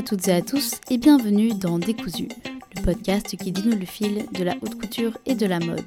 à 0.00 0.02
toutes 0.02 0.28
et 0.28 0.32
à 0.32 0.40
tous 0.40 0.80
et 0.90 0.96
bienvenue 0.96 1.52
dans 1.52 1.78
Décousu, 1.78 2.28
le 2.74 2.80
podcast 2.80 3.36
qui 3.36 3.52
dénoue 3.52 3.76
le 3.76 3.84
fil 3.84 4.24
de 4.32 4.42
la 4.42 4.54
haute 4.62 4.80
couture 4.80 5.18
et 5.26 5.34
de 5.34 5.44
la 5.44 5.60
mode. 5.60 5.84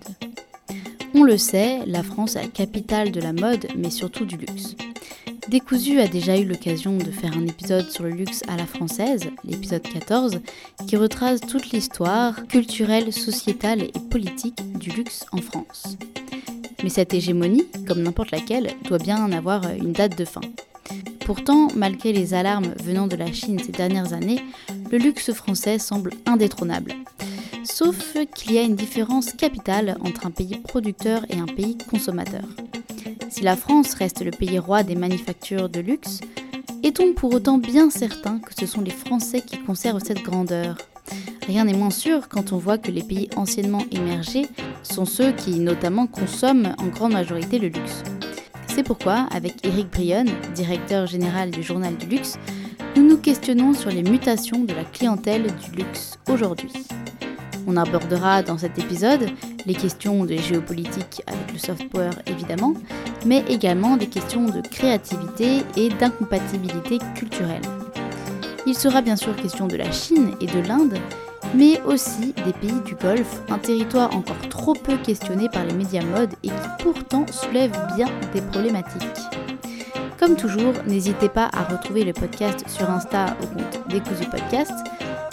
On 1.16 1.24
le 1.24 1.36
sait, 1.40 1.80
la 1.88 2.04
France 2.04 2.36
est 2.36 2.44
la 2.44 2.48
capitale 2.48 3.12
de 3.12 3.20
la 3.20 3.34
mode, 3.34 3.66
mais 3.76 3.90
surtout 3.90 4.26
du 4.26 4.38
luxe. 4.38 4.76
Décousu 5.48 6.00
a 6.00 6.08
déjà 6.08 6.38
eu 6.38 6.46
l'occasion 6.46 6.96
de 6.96 7.10
faire 7.10 7.36
un 7.36 7.48
épisode 7.48 7.90
sur 7.90 8.04
le 8.04 8.12
luxe 8.12 8.44
à 8.48 8.56
la 8.56 8.68
française, 8.68 9.32
l'épisode 9.46 9.82
14, 9.82 10.42
qui 10.86 10.96
retrace 10.96 11.42
toute 11.42 11.72
l'histoire 11.72 12.46
culturelle, 12.46 13.12
sociétale 13.12 13.82
et 13.82 14.10
politique 14.12 14.62
du 14.78 14.92
luxe 14.92 15.26
en 15.32 15.42
France. 15.42 15.98
Mais 16.84 16.90
cette 16.90 17.16
hégémonie, 17.16 17.66
comme 17.88 18.04
n'importe 18.04 18.30
laquelle, 18.30 18.76
doit 18.84 19.00
bien 19.00 19.32
avoir 19.32 19.68
une 19.74 19.94
date 19.94 20.16
de 20.16 20.26
fin. 20.26 20.42
Pourtant, 21.26 21.70
malgré 21.76 22.12
les 22.12 22.34
alarmes 22.34 22.74
venant 22.84 23.08
de 23.08 23.16
la 23.16 23.32
Chine 23.32 23.60
ces 23.60 23.72
dernières 23.72 24.12
années, 24.12 24.42
le 24.92 24.98
luxe 24.98 25.32
français 25.32 25.80
semble 25.80 26.12
indétrônable. 26.26 26.94
Sauf 27.64 28.18
qu'il 28.36 28.52
y 28.52 28.58
a 28.58 28.64
une 28.64 28.76
différence 28.76 29.32
capitale 29.32 29.98
entre 30.02 30.26
un 30.26 30.32
pays 30.32 30.58
producteur 30.58 31.26
et 31.30 31.38
un 31.38 31.46
pays 31.46 31.78
consommateur. 31.90 32.44
Si 33.30 33.42
la 33.42 33.56
France 33.56 33.94
reste 33.94 34.24
le 34.24 34.32
pays 34.32 34.60
roi 34.60 34.84
des 34.84 34.96
manufactures 34.96 35.70
de 35.70 35.80
luxe, 35.80 36.20
est-on 36.84 37.14
pour 37.14 37.34
autant 37.34 37.58
bien 37.58 37.90
certain 37.90 38.40
que 38.40 38.54
ce 38.54 38.66
sont 38.66 38.82
les 38.82 38.92
Français 38.92 39.42
qui 39.42 39.58
conservent 39.60 40.04
cette 40.04 40.24
grandeur? 40.24 40.78
Rien 41.48 41.64
n'est 41.64 41.74
moins 41.74 41.90
sûr 41.90 42.28
quand 42.28 42.52
on 42.52 42.58
voit 42.58 42.78
que 42.78 42.92
les 42.92 43.04
pays 43.04 43.30
anciennement 43.38 43.84
émergés 43.92 44.48
sont 44.82 45.06
ceux 45.06 45.32
qui 45.32 45.60
notamment 45.60 46.08
consomment 46.08 46.76
en 46.80 46.88
grande 46.88 47.14
majorité 47.14 47.60
le 47.60 47.70
luxe. 47.70 48.04
C'est 48.76 48.82
pourquoi, 48.82 49.28
avec 49.32 49.64
Eric 49.64 49.92
Brionne, 49.92 50.32
directeur 50.56 51.06
général 51.06 51.52
du 51.52 51.62
Journal 51.62 51.96
du 51.96 52.08
Luxe, 52.08 52.40
nous 52.96 53.08
nous 53.08 53.20
questionnons 53.20 53.76
sur 53.76 53.92
les 53.92 54.02
mutations 54.02 54.64
de 54.64 54.74
la 54.74 54.84
clientèle 54.84 55.44
du 55.44 55.78
luxe 55.78 56.18
aujourd'hui. 56.28 56.74
On 57.68 57.78
abordera 57.78 58.42
dans 58.42 58.58
cet 58.58 58.80
épisode 58.80 59.30
les 59.68 59.76
questions 59.76 60.26
de 60.26 60.36
géopolitique 60.38 61.22
avec 61.28 61.54
le 61.54 61.60
soft 61.60 61.88
power 61.90 62.10
évidemment, 62.26 62.74
mais 63.28 63.44
également 63.48 63.96
des 63.96 64.08
questions 64.08 64.50
de 64.50 64.62
créativité 64.62 65.60
et 65.78 65.90
d'incompatibilité 65.90 66.98
culturelle. 67.14 67.62
Il 68.66 68.74
sera 68.74 69.04
bien 69.04 69.18
sûr 69.18 69.36
question 69.36 69.68
de 69.68 69.76
la 69.76 69.92
Chine 69.92 70.32
et 70.42 70.48
de 70.48 70.68
l'Inde, 70.68 70.98
mais 71.54 71.82
aussi 71.84 72.34
des 72.46 72.54
pays 72.54 72.82
du 72.86 72.96
Golfe, 72.96 73.42
un 73.50 73.58
territoire 73.58 74.16
encore 74.16 74.48
trop 74.50 74.74
peu 74.74 74.98
questionné 74.98 75.50
par 75.50 75.66
les 75.66 75.74
médias 75.74 76.04
mode 76.04 76.34
et 76.44 76.50
qui 76.50 76.84
pourtant 76.84 77.26
soulève 77.32 77.72
bien 77.96 78.08
des 78.34 78.42
problématiques. 78.42 79.02
Comme 80.20 80.36
toujours, 80.36 80.74
n'hésitez 80.88 81.30
pas 81.30 81.50
à 81.54 81.64
retrouver 81.64 82.04
le 82.04 82.14
podcast 82.14 82.64
sur 82.68 82.90
Insta 82.90 83.36
au 83.42 83.48
compte 83.48 83.88
Décousu 83.90 84.26
Podcast, 84.30 84.74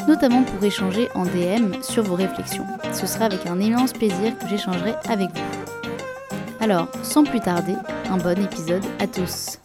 notamment 0.09 0.43
pour 0.43 0.65
échanger 0.65 1.09
en 1.15 1.25
DM 1.25 1.81
sur 1.83 2.03
vos 2.03 2.17
réflexions. 2.17 2.67
Ce 2.93 3.07
sera 3.07 3.27
avec 3.27 3.47
un 3.47 3.61
immense 3.61 3.93
plaisir 3.93 4.37
que 4.39 4.49
j'échangerai 4.49 4.95
avec 5.09 5.29
vous. 5.29 5.61
Alors, 6.61 6.89
sans 7.03 7.25
plus 7.25 7.41
tarder, 7.41 7.77
un 8.11 8.17
bon 8.17 8.43
épisode 8.43 8.85
à 8.99 9.07
tous. 9.07 9.59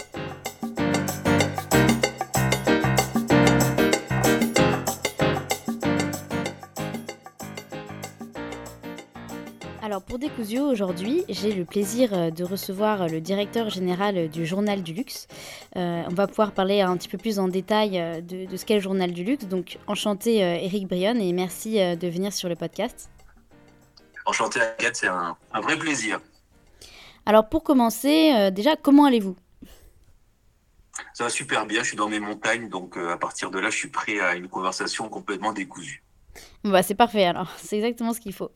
Alors 9.95 10.03
pour 10.03 10.19
Décousio, 10.19 10.65
aujourd'hui, 10.65 11.23
j'ai 11.29 11.53
le 11.53 11.63
plaisir 11.63 12.13
euh, 12.13 12.29
de 12.29 12.43
recevoir 12.43 13.03
euh, 13.03 13.07
le 13.07 13.21
directeur 13.21 13.69
général 13.69 14.27
du 14.27 14.45
Journal 14.45 14.83
du 14.83 14.91
Luxe. 14.91 15.29
Euh, 15.77 16.03
on 16.09 16.13
va 16.13 16.27
pouvoir 16.27 16.51
parler 16.51 16.81
un 16.81 16.97
petit 16.97 17.07
peu 17.07 17.17
plus 17.17 17.39
en 17.39 17.47
détail 17.47 18.21
de, 18.21 18.57
ce 18.57 18.65
qu'est 18.65 18.73
le 18.73 18.81
Journal 18.81 19.13
du 19.13 19.23
Luxe. 19.23 19.45
Donc 19.45 19.77
enchanté 19.87 20.39
Eric 20.39 20.89
Brionne 20.89 21.21
et 21.21 21.31
merci 21.31 21.75
de 21.75 22.07
venir 22.09 22.33
sur 22.33 22.49
le 22.49 22.57
podcast. 22.57 23.09
Enchanté 24.25 24.59
Agathe, 24.59 24.97
c'est 24.97 25.07
un, 25.07 25.37
vrai 25.63 25.77
plaisir. 25.77 26.19
Alors 27.25 27.47
pour 27.47 27.63
commencer, 27.63 28.51
déjà, 28.51 28.75
comment 28.75 29.05
allez-vous? 29.05 29.37
Ça 31.13 31.23
va 31.23 31.29
super 31.29 31.65
bien, 31.67 31.83
je 31.83 31.87
suis 31.87 31.97
dans 31.97 32.09
mes 32.09 32.19
montagnes, 32.19 32.67
donc 32.67 32.97
à 32.97 33.15
partir 33.15 33.49
de 33.49 33.59
là, 33.59 33.69
je 33.69 33.77
suis 33.77 33.89
prêt 33.91 34.19
à 34.19 34.35
une 34.35 34.49
conversation 34.49 35.07
complètement 35.07 35.53
décousue. 35.53 36.03
Bah, 36.65 36.83
c'est 36.83 36.95
parfait 36.95 37.23
alors, 37.23 37.49
c'est 37.57 37.77
exactement 37.77 38.11
ce 38.11 38.19
qu'il 38.19 38.33
faut. 38.33 38.51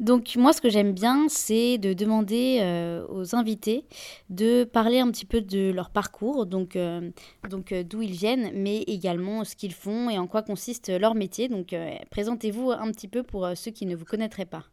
Donc 0.00 0.34
moi, 0.36 0.54
ce 0.54 0.62
que 0.62 0.70
j'aime 0.70 0.92
bien, 0.92 1.28
c'est 1.28 1.76
de 1.76 1.92
demander 1.92 2.60
euh, 2.62 3.06
aux 3.10 3.34
invités 3.36 3.84
de 4.30 4.64
parler 4.64 4.98
un 4.98 5.10
petit 5.10 5.26
peu 5.26 5.42
de 5.42 5.70
leur 5.70 5.90
parcours, 5.90 6.46
donc, 6.46 6.74
euh, 6.74 7.10
donc 7.50 7.70
euh, 7.72 7.84
d'où 7.84 8.00
ils 8.00 8.12
viennent, 8.12 8.50
mais 8.54 8.78
également 8.78 9.44
ce 9.44 9.54
qu'ils 9.54 9.74
font 9.74 10.08
et 10.08 10.18
en 10.18 10.26
quoi 10.26 10.42
consiste 10.42 10.88
leur 10.88 11.14
métier. 11.14 11.48
Donc 11.48 11.74
présentez-vous 12.10 12.70
un 12.70 12.90
petit 12.92 13.08
peu 13.08 13.22
pour 13.22 13.46
ceux 13.54 13.70
qui 13.70 13.84
ne 13.84 13.94
vous 13.94 14.06
connaîtraient 14.06 14.46
pas. 14.46 14.64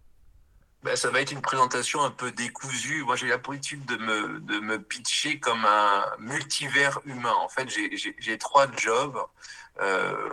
Ben, 0.83 0.95
ça 0.95 1.09
va 1.09 1.19
être 1.19 1.31
une 1.31 1.41
présentation 1.41 2.01
un 2.03 2.11
peu 2.11 2.31
décousue. 2.31 3.03
Moi, 3.03 3.17
j'ai 3.17 3.27
l'habitude 3.27 3.83
de 3.85 3.97
me, 3.97 4.39
de 4.39 4.59
me 4.59 4.79
pitcher 4.81 5.39
comme 5.39 5.65
un 5.65 6.05
multivers 6.19 7.01
humain. 7.03 7.33
En 7.41 7.49
fait, 7.49 7.67
j'ai 8.19 8.37
trois 8.37 8.67
jobs. 8.77 9.17
Euh, 9.81 10.29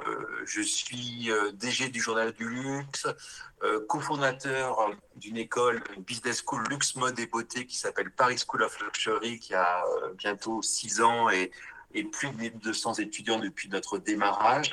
je 0.47 0.63
suis 0.63 1.31
euh, 1.31 1.53
DG 1.53 1.89
du 1.89 2.01
Journal 2.01 2.33
du 2.33 2.49
Luxe, 2.49 3.07
euh, 3.63 3.85
cofondateur 3.87 4.91
d'une 5.17 5.37
école, 5.37 5.83
business 5.99 6.43
school 6.45 6.65
luxe, 6.69 6.97
mode 6.97 7.19
et 7.19 7.27
beauté 7.27 7.67
qui 7.67 7.77
s'appelle 7.77 8.11
Paris 8.11 8.43
School 8.47 8.63
of 8.63 8.81
Luxury, 8.81 9.39
qui 9.39 9.55
a 9.55 9.85
bientôt 10.17 10.63
six 10.63 11.01
ans 11.03 11.29
et, 11.29 11.51
et 11.93 12.05
plus 12.05 12.31
de 12.31 12.49
200 12.59 12.95
étudiants 12.95 13.39
depuis 13.39 13.69
notre 13.69 13.99
démarrage. 13.99 14.71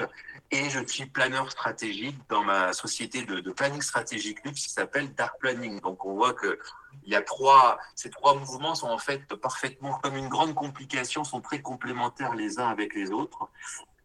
Et 0.53 0.69
je 0.69 0.85
suis 0.85 1.05
planeur 1.05 1.49
stratégique 1.49 2.17
dans 2.27 2.43
ma 2.43 2.73
société 2.73 3.23
de, 3.23 3.39
de 3.39 3.51
planning 3.51 3.81
stratégique 3.81 4.43
luxe 4.43 4.63
qui 4.63 4.69
s'appelle 4.69 5.13
Dark 5.15 5.39
Planning. 5.39 5.79
Donc 5.79 6.05
on 6.05 6.15
voit 6.15 6.33
que 6.33 6.59
il 7.03 7.11
y 7.11 7.15
a 7.15 7.21
trois, 7.21 7.79
ces 7.95 8.09
trois 8.09 8.35
mouvements 8.35 8.75
sont 8.75 8.89
en 8.89 8.97
fait 8.97 9.25
parfaitement 9.35 9.93
comme 9.99 10.17
une 10.17 10.27
grande 10.27 10.53
complication, 10.53 11.23
sont 11.23 11.41
très 11.41 11.61
complémentaires 11.61 12.35
les 12.35 12.59
uns 12.59 12.67
avec 12.67 12.93
les 12.93 13.11
autres. 13.11 13.49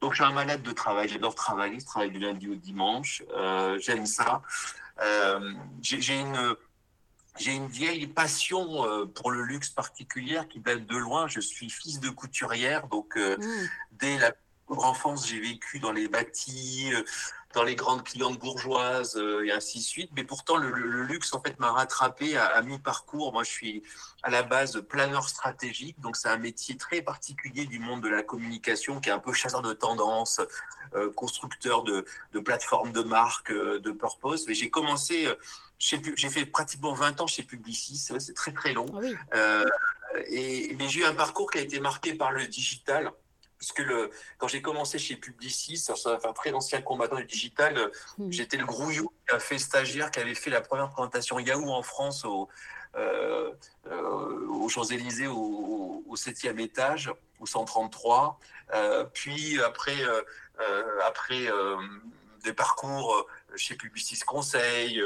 Donc, 0.00 0.12
je 0.12 0.16
suis 0.16 0.24
un 0.24 0.34
malade 0.34 0.62
de 0.62 0.72
travail. 0.72 1.08
J'adore 1.08 1.34
travailler. 1.34 1.80
Je 1.80 1.86
travaille 1.86 2.10
du 2.10 2.18
lundi 2.18 2.48
au 2.48 2.54
dimanche. 2.54 3.22
Euh, 3.34 3.78
j'aime 3.80 4.06
ça. 4.06 4.42
Euh, 5.02 5.52
j'ai 5.80 6.20
une, 6.20 6.56
vieille 7.68 8.06
passion 8.06 8.84
euh, 8.84 9.06
pour 9.06 9.30
le 9.30 9.42
luxe 9.42 9.70
particulière 9.70 10.48
qui 10.48 10.60
date 10.60 10.86
de 10.86 10.96
loin. 10.96 11.28
Je 11.28 11.40
suis 11.40 11.70
fils 11.70 12.00
de 12.00 12.10
couturière, 12.10 12.86
donc 12.88 13.16
mmh. 13.16 13.36
dès 13.92 14.18
la 14.18 14.32
enfance, 14.68 15.28
j'ai 15.28 15.38
vécu 15.38 15.78
dans 15.78 15.92
les 15.92 16.08
bâtis, 16.08 16.90
dans 17.56 17.64
les 17.64 17.74
grandes 17.74 18.04
clientes 18.04 18.38
bourgeoises 18.38 19.16
euh, 19.16 19.46
et 19.46 19.50
ainsi 19.50 19.78
de 19.78 19.82
suite. 19.82 20.10
Mais 20.14 20.24
pourtant, 20.24 20.58
le, 20.58 20.70
luxe, 21.04 21.32
en 21.32 21.40
fait, 21.40 21.58
m'a 21.58 21.72
rattrapé 21.72 22.36
à, 22.36 22.60
mi-parcours. 22.60 23.32
Moi, 23.32 23.44
je 23.44 23.50
suis 23.50 23.82
à 24.22 24.30
la 24.30 24.42
base 24.42 24.82
planeur 24.82 25.26
stratégique. 25.26 25.98
Donc, 25.98 26.16
c'est 26.16 26.28
un 26.28 26.36
métier 26.36 26.76
très 26.76 27.00
particulier 27.00 27.64
du 27.64 27.78
monde 27.78 28.02
de 28.02 28.10
la 28.10 28.22
communication 28.22 29.00
qui 29.00 29.08
est 29.08 29.12
un 29.12 29.18
peu 29.18 29.32
chasseur 29.32 29.62
de 29.62 29.72
tendance, 29.72 30.42
euh, 30.94 31.10
constructeur 31.10 31.82
de, 31.82 32.04
de, 32.34 32.40
plateformes 32.40 32.92
de 32.92 33.02
marque, 33.02 33.50
euh, 33.50 33.80
de 33.80 33.90
purpose. 33.90 34.46
Mais 34.46 34.52
j'ai 34.54 34.68
commencé, 34.68 35.26
j'ai 35.78 36.28
fait 36.28 36.44
pratiquement 36.44 36.92
20 36.92 37.22
ans 37.22 37.26
chez 37.26 37.42
Publicis. 37.42 37.96
C'est 38.18 38.34
très, 38.34 38.52
très 38.52 38.74
long. 38.74 38.86
Ah 39.32 39.64
et, 40.28 40.74
mais 40.78 40.88
j'ai 40.88 41.00
eu 41.00 41.04
un 41.04 41.14
parcours 41.14 41.50
qui 41.50 41.58
a 41.58 41.62
été 41.62 41.80
marqué 41.80 42.14
par 42.14 42.32
le 42.32 42.46
digital 42.46 43.12
puisque 43.58 43.80
le, 43.80 44.10
quand 44.38 44.48
j'ai 44.48 44.62
commencé 44.62 44.98
chez 44.98 45.16
Publicis, 45.16 45.78
ça, 45.78 45.94
fait 45.94 46.26
un 46.26 46.32
très 46.32 46.52
ancien 46.52 46.80
combattant 46.82 47.16
du 47.16 47.24
digital, 47.24 47.76
euh, 47.76 47.90
hmm. 48.18 48.30
j'étais 48.30 48.56
le 48.56 48.66
grouillou 48.66 49.12
qui 49.28 49.34
a 49.34 49.38
fait 49.38 49.58
stagiaire, 49.58 50.10
qui 50.10 50.20
avait 50.20 50.34
fait 50.34 50.50
la 50.50 50.60
première 50.60 50.90
présentation 50.90 51.38
Yahoo 51.38 51.70
en 51.70 51.82
France 51.82 52.24
au, 52.24 52.48
euh, 52.96 53.52
euh, 53.86 54.46
aux 54.48 54.68
Champs-Élysées 54.68 55.26
au, 55.26 56.04
au, 56.06 56.16
7e 56.16 56.58
étage, 56.60 57.10
au 57.40 57.46
133. 57.46 58.38
puis 59.12 59.60
après, 59.62 59.96
après 61.06 61.46
des 62.42 62.54
parcours 62.54 63.26
chez 63.54 63.74
Publicis 63.74 64.20
Conseil, 64.20 65.02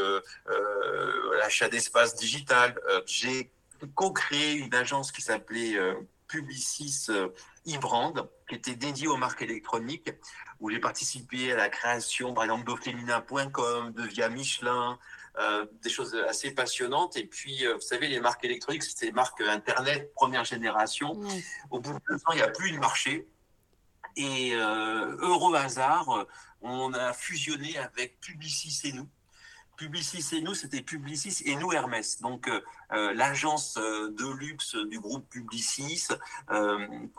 l'achat 1.41 1.69
d'espace 1.69 2.15
digital, 2.15 2.79
j'ai 3.07 3.51
co-créé 3.97 4.53
une 4.53 4.73
agence 4.73 5.11
qui 5.11 5.21
s'appelait 5.21 5.77
Publicis 6.29 7.09
e-brand, 7.67 8.29
qui 8.49 8.55
était 8.55 8.75
dédié 8.75 9.07
aux 9.09 9.17
marques 9.17 9.43
électroniques, 9.43 10.11
où 10.61 10.71
j'ai 10.71 10.79
participé 10.79 11.53
à 11.53 11.57
la 11.57 11.69
création, 11.69 12.35
par 12.35 12.45
exemple, 12.45 12.65
d'Ofemina.com, 12.65 13.93
de 13.93 14.03
Via 14.03 14.29
Michelin, 14.29 14.99
euh, 15.39 15.67
des 15.83 15.91
choses 15.91 16.15
assez 16.29 16.53
passionnantes. 16.53 17.17
Et 17.17 17.25
puis, 17.25 17.67
euh, 17.67 17.75
vous 17.75 17.81
savez, 17.81 18.09
les 18.09 18.21
marques 18.21 18.45
électroniques, 18.45 18.83
c'était 18.83 19.07
des 19.07 19.13
marques 19.13 19.41
Internet, 19.41 20.13
première 20.15 20.45
génération. 20.45 21.13
Au 21.71 21.81
bout 21.81 21.93
de 21.95 22.01
deux 22.09 22.17
ans, 22.17 22.33
il 22.33 22.37
n'y 22.37 22.43
a 22.43 22.49
plus 22.49 22.73
de 22.73 22.79
marché. 22.79 23.29
Et 24.17 24.55
euh, 24.55 25.17
heureux 25.21 25.55
hasard, 25.55 26.27
on 26.63 26.93
a 26.95 27.13
fusionné 27.13 27.79
avec 27.79 28.21
Publicis 28.21 28.81
et 28.89 28.93
nous. 28.93 29.09
Publicis 29.81 30.37
et 30.37 30.43
nous, 30.43 30.53
c'était 30.53 30.83
Publicis 30.83 31.43
et 31.47 31.57
nous 31.57 31.73
Hermès. 31.73 32.21
Donc 32.21 32.49
euh, 32.49 32.61
euh, 32.93 33.15
l'agence 33.15 33.79
euh, 33.79 34.11
de 34.11 34.31
luxe 34.31 34.77
du 34.77 35.01
groupe 35.01 35.27
Publicis 35.31 36.07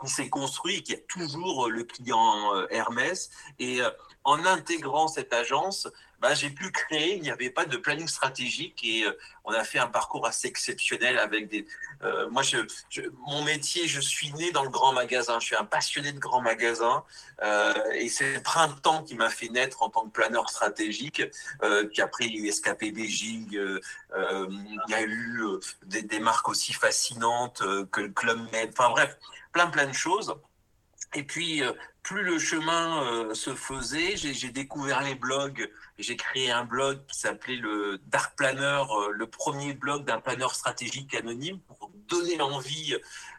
qui 0.00 0.08
s'est 0.08 0.28
construit, 0.28 0.84
qui 0.84 0.94
a 0.94 0.98
toujours 1.08 1.68
le 1.68 1.82
client 1.82 2.54
Hermès. 2.70 3.30
Et 3.58 3.80
en 4.22 4.44
intégrant 4.44 5.08
cette 5.08 5.32
agence, 5.32 5.88
bah, 6.22 6.34
j'ai 6.34 6.50
pu 6.50 6.70
créer, 6.70 7.16
il 7.16 7.22
n'y 7.22 7.32
avait 7.32 7.50
pas 7.50 7.64
de 7.64 7.76
planning 7.76 8.06
stratégique 8.06 8.84
et 8.84 9.02
euh, 9.02 9.18
on 9.44 9.52
a 9.52 9.64
fait 9.64 9.80
un 9.80 9.88
parcours 9.88 10.24
assez 10.24 10.46
exceptionnel 10.46 11.18
avec 11.18 11.48
des... 11.48 11.66
Euh, 12.04 12.30
moi, 12.30 12.42
je, 12.42 12.58
mon 13.26 13.42
métier, 13.42 13.88
je 13.88 14.00
suis 14.00 14.32
né 14.34 14.52
dans 14.52 14.62
le 14.62 14.70
grand 14.70 14.92
magasin, 14.92 15.40
je 15.40 15.46
suis 15.46 15.56
un 15.56 15.64
passionné 15.64 16.12
de 16.12 16.20
grand 16.20 16.40
magasin 16.40 17.02
euh, 17.42 17.74
et 17.94 18.08
c'est 18.08 18.34
le 18.34 18.40
printemps 18.40 19.02
qui 19.02 19.16
m'a 19.16 19.30
fait 19.30 19.48
naître 19.48 19.82
en 19.82 19.90
tant 19.90 20.06
que 20.06 20.12
planeur 20.12 20.48
stratégique, 20.48 21.22
il 21.64 21.90
y 21.92 22.00
a 22.00 22.08
eu 22.20 22.52
SKP 22.52 22.92
Beijing, 22.94 23.48
il 23.50 24.80
y 24.88 24.94
a 24.94 25.02
eu 25.02 25.42
des, 25.86 26.02
des, 26.02 26.20
marques 26.20 26.48
aussi 26.48 26.72
fascinantes 26.72 27.64
que 27.90 28.00
le 28.00 28.10
Club 28.10 28.38
Med, 28.52 28.70
enfin 28.78 28.90
bref, 28.90 29.16
plein 29.52 29.66
plein 29.66 29.86
de 29.86 29.92
choses. 29.92 30.32
Et 31.14 31.24
puis, 31.24 31.62
plus 32.02 32.24
le 32.24 32.38
chemin 32.38 33.04
euh, 33.04 33.34
se 33.34 33.54
faisait, 33.54 34.16
j'ai 34.16 34.50
découvert 34.50 35.02
les 35.02 35.14
blogs. 35.14 35.70
J'ai 35.98 36.16
créé 36.16 36.50
un 36.50 36.64
blog 36.64 37.00
qui 37.06 37.18
s'appelait 37.18 37.56
le 37.56 38.00
Dark 38.06 38.36
Planner, 38.36 38.82
euh, 38.90 39.12
le 39.12 39.26
premier 39.26 39.72
blog 39.72 40.04
d'un 40.04 40.20
planeur 40.20 40.54
stratégique 40.54 41.14
anonyme 41.14 41.60
pour 41.60 41.90
donner 42.08 42.36
l'envie 42.36 42.96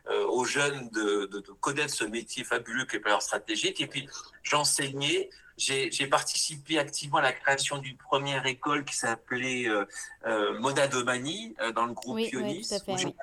euh, 0.07 0.25
aux 0.27 0.45
jeunes 0.45 0.89
de, 0.91 1.25
de, 1.25 1.39
de, 1.39 1.51
connaître 1.59 1.93
ce 1.93 2.05
métier 2.05 2.45
fabuleux 2.45 2.85
qu'est 2.85 2.97
le 2.97 3.03
planeur 3.03 3.21
stratégique. 3.21 3.81
Et 3.81 3.87
puis, 3.87 4.07
j'enseignais. 4.43 5.29
J'ai 5.55 6.07
participé 6.07 6.79
activement 6.79 7.17
à 7.17 7.21
la 7.21 7.31
création 7.31 7.77
d'une 7.77 7.97
première 7.97 8.43
école 8.47 8.85
qui 8.85 8.95
s'appelait 8.95 9.67
euh, 9.69 10.59
Moda 10.59 10.87
Domani 10.87 11.55
dans 11.75 11.85
le 11.85 11.93
groupe 11.93 12.15
oui, 12.15 12.29
Ionis. 12.33 12.67
Oui, 12.87 13.13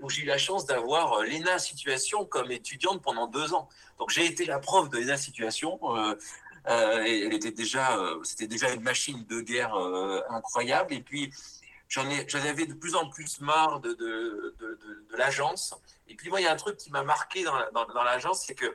où 0.00 0.10
j'ai 0.10 0.22
eu 0.22 0.26
la 0.26 0.38
chance 0.38 0.66
d'avoir 0.66 1.14
euh, 1.14 1.24
Léna 1.24 1.58
Situation 1.58 2.24
comme 2.24 2.50
étudiante 2.50 3.02
pendant 3.02 3.26
deux 3.26 3.54
ans. 3.54 3.68
Donc 3.98 4.10
j'ai 4.10 4.26
été 4.26 4.44
la 4.44 4.58
prof 4.58 4.90
de 4.90 4.98
Léna 4.98 5.16
Situation. 5.16 5.78
Euh, 5.96 6.14
euh, 6.68 7.04
elle 7.04 7.34
était 7.34 7.50
déjà, 7.50 7.98
c'était 8.22 8.46
déjà 8.46 8.72
une 8.72 8.82
machine 8.82 9.24
de 9.26 9.40
guerre 9.40 9.74
incroyable. 10.30 10.94
Et 10.94 11.02
puis 11.02 11.32
j'en 11.88 12.08
ai, 12.08 12.26
j'en 12.28 12.40
avais 12.40 12.66
de 12.66 12.74
plus 12.74 12.94
en 12.94 13.08
plus 13.08 13.40
marre 13.40 13.80
de, 13.80 13.92
de, 13.92 14.56
l'agence. 15.16 15.74
Et 16.08 16.16
puis 16.16 16.28
moi, 16.30 16.40
il 16.40 16.44
y 16.44 16.46
a 16.46 16.52
un 16.52 16.56
truc 16.56 16.76
qui 16.76 16.90
m'a 16.90 17.02
marqué 17.02 17.44
dans, 17.44 17.54
dans, 17.72 18.02
l'agence, 18.02 18.44
c'est 18.46 18.54
que 18.54 18.74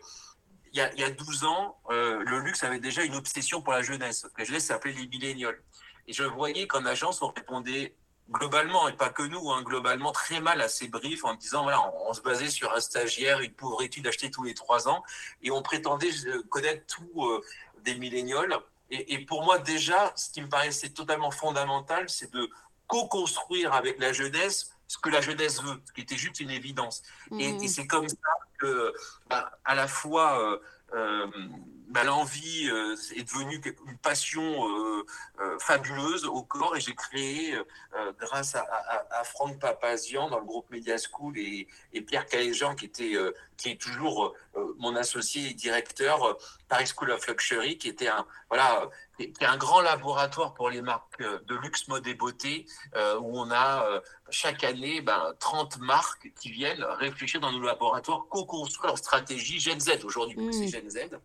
il 0.72 0.78
y, 0.78 0.82
a, 0.82 0.94
y 0.96 1.04
a 1.04 1.10
12 1.10 1.46
ans, 1.46 1.78
le 1.90 2.40
luxe 2.40 2.64
avait 2.64 2.80
déjà 2.80 3.04
une 3.04 3.16
obsession 3.16 3.62
pour 3.62 3.74
la 3.74 3.82
jeunesse. 3.82 4.28
La 4.38 4.44
jeunesse 4.46 4.66
s'appelait 4.66 4.94
les 4.94 5.08
millénioles. 5.08 5.62
Et 6.08 6.14
je 6.14 6.24
voyais 6.24 6.68
qu'en 6.68 6.86
agence, 6.86 7.22
on 7.22 7.28
répondait 7.28 7.96
globalement, 8.30 8.88
et 8.88 8.94
pas 8.94 9.10
que 9.10 9.24
nous, 9.24 9.52
hein, 9.52 9.64
globalement, 9.64 10.12
très 10.12 10.40
mal 10.40 10.62
à 10.62 10.70
ces 10.70 10.88
briefs 10.88 11.26
en 11.26 11.34
disant, 11.34 11.64
voilà, 11.64 11.82
on, 11.82 12.10
on, 12.10 12.14
se 12.14 12.22
basait 12.22 12.50
sur 12.50 12.74
un 12.74 12.80
stagiaire, 12.80 13.40
une 13.40 13.54
pauvre 13.54 13.82
étude 13.82 14.08
achetée 14.08 14.32
tous 14.32 14.44
les 14.44 14.54
trois 14.54 14.88
ans, 14.88 15.04
et 15.42 15.52
on 15.52 15.62
prétendait 15.62 16.12
euh, 16.28 16.44
connaître 16.50 16.86
tout 16.88 17.26
euh, 17.26 17.44
des 17.84 17.96
millénioles. 17.96 18.56
Et, 18.92 19.14
et, 19.14 19.26
pour 19.26 19.44
moi, 19.44 19.60
déjà, 19.60 20.14
ce 20.16 20.30
qui 20.32 20.42
me 20.42 20.50
paraissait 20.50 20.90
totalement 20.90 21.32
fondamental, 21.32 22.10
c'est 22.10 22.32
de 22.34 22.50
co-construire 22.88 23.74
avec 23.74 24.00
la 24.00 24.14
jeunesse 24.14 24.72
ce 24.90 24.98
que 24.98 25.10
la 25.10 25.22
jeunesse 25.22 25.62
veut, 25.62 25.80
ce 25.86 25.94
qui 25.94 26.02
était 26.02 26.18
juste 26.18 26.40
une 26.40 26.50
évidence. 26.50 27.04
Mmh. 27.30 27.40
Et, 27.40 27.64
et 27.64 27.68
c'est 27.68 27.86
comme 27.86 28.10
ça 28.10 28.16
que, 28.58 28.92
bah, 29.30 29.52
à 29.64 29.76
la 29.76 29.88
fois, 29.88 30.42
euh, 30.42 30.60
euh, 30.96 31.28
bah, 31.90 32.04
l'envie 32.04 32.70
euh, 32.70 32.96
est 33.16 33.24
devenue 33.24 33.60
une 33.88 33.98
passion 33.98 34.68
euh, 34.68 35.06
euh, 35.40 35.58
fabuleuse 35.60 36.26
au 36.26 36.44
corps 36.44 36.78
et 36.78 36.80
j'ai 36.80 36.94
créé, 36.94 37.56
grâce 38.20 38.56
à, 38.56 38.62
à, 38.62 39.20
à, 39.20 39.24
Franck 39.24 39.60
Papazian 39.60 40.30
dans 40.30 40.40
le 40.40 40.46
groupe 40.46 40.70
Media 40.70 40.96
School 40.98 41.38
et, 41.38 41.68
et 41.94 42.02
Pierre 42.02 42.26
Caléjean 42.28 42.76
qui 42.76 42.86
était 42.86 43.16
qui 43.58 43.72
est 43.72 43.82
toujours 43.82 44.36
mon 44.78 44.96
associé 44.96 45.50
et 45.50 45.54
directeur 45.54 46.38
Paris 46.68 46.88
School 46.96 47.12
of 47.12 47.28
Luxury 47.28 47.78
qui 47.78 47.90
était 47.90 48.08
un 48.08 48.26
voilà 48.50 48.90
qui 49.18 49.24
est 49.24 49.44
un 49.44 49.58
grand 49.58 49.82
laboratoire 49.82 50.54
pour 50.54 50.70
les 50.70 50.82
marques 50.82 51.22
de 51.22 51.56
luxe, 51.56 51.88
mode 51.88 52.08
et 52.08 52.14
beauté 52.14 52.66
où 52.96 53.40
on 53.40 53.52
a 53.52 54.02
chaque 54.30 54.64
année 54.64 55.02
ben, 55.02 55.34
30 55.40 55.80
marques 55.80 56.32
qui 56.40 56.52
viennent 56.52 56.84
réfléchir 56.84 57.42
dans 57.42 57.52
nos 57.52 57.62
laboratoires, 57.62 58.26
co-construire 58.30 58.88
leur 58.88 58.98
stratégie 58.98 59.60
Gen 59.60 59.80
Z 59.80 60.04
aujourd'hui, 60.04 60.38
mmh. 60.38 60.54
c'est 60.54 60.68
Gen 60.68 60.90
Z. 60.90 61.20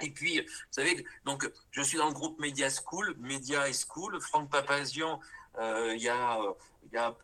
Et 0.00 0.10
puis, 0.10 0.40
vous 0.40 0.46
savez, 0.70 1.04
donc, 1.24 1.50
je 1.70 1.82
suis 1.82 1.98
dans 1.98 2.08
le 2.08 2.14
groupe 2.14 2.38
Media 2.40 2.68
School, 2.70 3.14
Media 3.18 3.68
et 3.68 3.72
School. 3.72 4.20
Franck 4.20 4.50
Papazian, 4.50 5.20
euh, 5.58 5.94
il 5.94 6.02
y 6.02 6.08
a, 6.08 6.38
il 6.86 6.94
y 6.94 6.98
a 6.98 7.16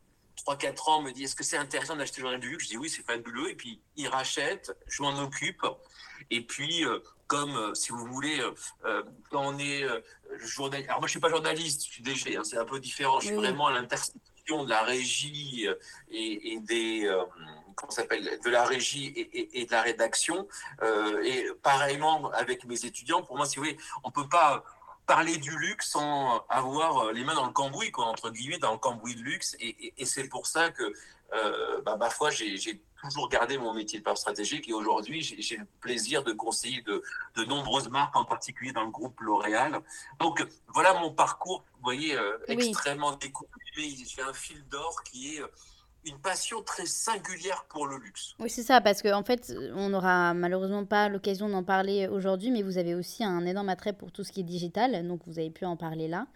3-4 0.47 0.91
ans, 0.91 1.03
me 1.03 1.13
dit 1.13 1.25
est-ce 1.25 1.35
que 1.35 1.45
c'est 1.45 1.57
intéressant 1.57 1.97
d'acheter 1.97 2.21
le 2.21 2.23
journal 2.23 2.41
du 2.41 2.51
luxe 2.51 2.65
Je 2.65 2.71
dis 2.71 2.77
oui, 2.77 2.91
c'est 2.91 3.03
fabuleux. 3.03 3.51
Et 3.51 3.55
puis, 3.55 3.81
il 3.97 4.09
rachète, 4.09 4.77
je 4.87 5.03
m'en 5.03 5.19
occupe. 5.23 5.65
Et 6.31 6.43
puis, 6.43 6.85
euh, 6.85 7.01
comme, 7.27 7.57
euh, 7.57 7.75
si 7.75 7.93
vous 7.93 8.07
voulez, 8.07 8.41
euh, 8.85 9.03
quand 9.31 9.47
on 9.47 9.59
est 9.59 9.83
euh, 9.83 10.01
journaliste, 10.39 10.89
alors 10.89 11.01
moi, 11.01 11.07
je 11.07 11.13
suis 11.13 11.21
pas 11.21 11.29
journaliste, 11.29 11.85
je 11.87 11.93
suis 11.93 12.03
DG, 12.03 12.37
hein, 12.37 12.45
c'est 12.45 12.59
un 12.59 12.65
peu 12.65 12.81
différent. 12.81 13.21
Je 13.21 13.27
suis 13.27 13.37
oui. 13.37 13.43
vraiment 13.43 13.67
à 13.67 13.73
l'intersection 13.73 14.65
de 14.65 14.71
la 14.71 14.83
régie 14.83 15.67
et, 16.11 16.53
et 16.53 16.61
des 16.61 17.13
s'appelle 17.89 18.39
de 18.45 18.51
la 18.51 18.65
régie 18.65 19.07
et, 19.07 19.39
et, 19.39 19.61
et, 19.61 19.67
de 19.67 19.73
la 19.73 19.83
rédaction. 19.83 20.49
Euh, 20.83 21.23
et 21.23 21.47
pareillement 21.63 22.31
avec 22.31 22.65
mes 22.65 22.85
étudiants 22.85 23.23
pour 23.23 23.37
moi 23.37 23.47
si 23.47 23.57
vous 23.57 23.65
voulez 23.65 23.77
on 24.05 24.11
peut 24.11 24.29
pas 24.29 24.65
parler 25.07 25.37
du 25.39 25.57
luxe 25.57 25.91
sans 25.91 26.45
avoir 26.49 27.13
les 27.13 27.25
mains 27.25 27.35
dans 27.35 27.47
le 27.47 27.53
cambouis 27.53 27.93
quoi 27.93 28.07
entre 28.07 28.31
guillemets 28.31 28.59
dans 28.59 28.73
le 28.73 28.79
cambouis 28.79 29.15
de 29.15 29.23
luxe. 29.23 29.57
Et, 29.61 29.95
et 29.97 30.05
c'est 30.05 30.29
pour 30.29 30.47
ça 30.47 30.71
que 30.71 30.93
euh, 31.35 31.81
bah, 31.83 31.97
ma 31.97 32.11
foi 32.11 32.31
j'ai 32.31 32.81
toujours 33.03 33.29
gardé 33.29 33.59
mon 33.59 33.75
métier 33.75 33.99
de 33.99 34.05
parole 34.05 34.17
stratégique. 34.17 34.69
Et 34.69 34.73
aujourd'hui 34.73 35.23
j'ai 35.23 35.57
le 35.57 35.67
plaisir 35.81 36.25
de 36.25 36.33
conseiller 36.33 36.83
de, 36.83 37.03
de, 37.37 37.45
nombreuses 37.45 37.89
marques 37.89 38.17
en 38.17 38.25
particulier 38.25 38.73
dans 38.73 38.85
le 38.85 38.91
groupe 38.91 39.21
L'Oréal. 39.21 39.81
Donc 40.19 40.45
voilà 40.69 40.95
mon 40.95 41.13
parcours 41.13 41.65
vous 41.75 41.83
voyez 41.83 42.17
euh, 42.17 42.39
oui. 42.49 42.55
extrêmement 42.55 43.13
découpé 43.13 43.61
j'ai 43.77 44.23
un 44.23 44.33
fil 44.33 44.67
d'or 44.69 45.03
qui 45.05 45.37
est 45.37 45.43
une 46.07 46.19
passion 46.19 46.63
très 46.63 46.87
singulière 46.87 47.67
pour 47.69 47.87
le 47.87 47.99
luxe. 47.99 48.35
Oui, 48.39 48.49
c'est 48.49 48.63
ça, 48.63 48.81
parce 48.81 49.03
qu'en 49.03 49.19
en 49.19 49.25
fait, 49.25 49.53
on 49.75 49.89
n'aura 49.89 50.35
malheureusement 50.35 50.85
pas 50.85 51.09
l'occasion 51.09 51.49
d'en 51.49 51.65
parler 51.65 52.07
aujourd'hui, 52.07 52.51
mais 52.51 52.63
vous 52.63 52.79
avez 52.79 52.95
aussi 52.95 53.25
un 53.25 53.45
énorme 53.45 53.69
attrait 53.69 53.93
pour 53.93 54.13
tout 54.13 54.23
ce 54.23 54.33
qui 54.33 54.41
est 54.41 54.45
digital, 54.45 55.07
donc 55.07 55.21
vous 55.27 55.39
avez 55.39 55.51
pu 55.51 55.65
en 55.65 55.77
parler 55.77 56.07
là. 56.07 56.27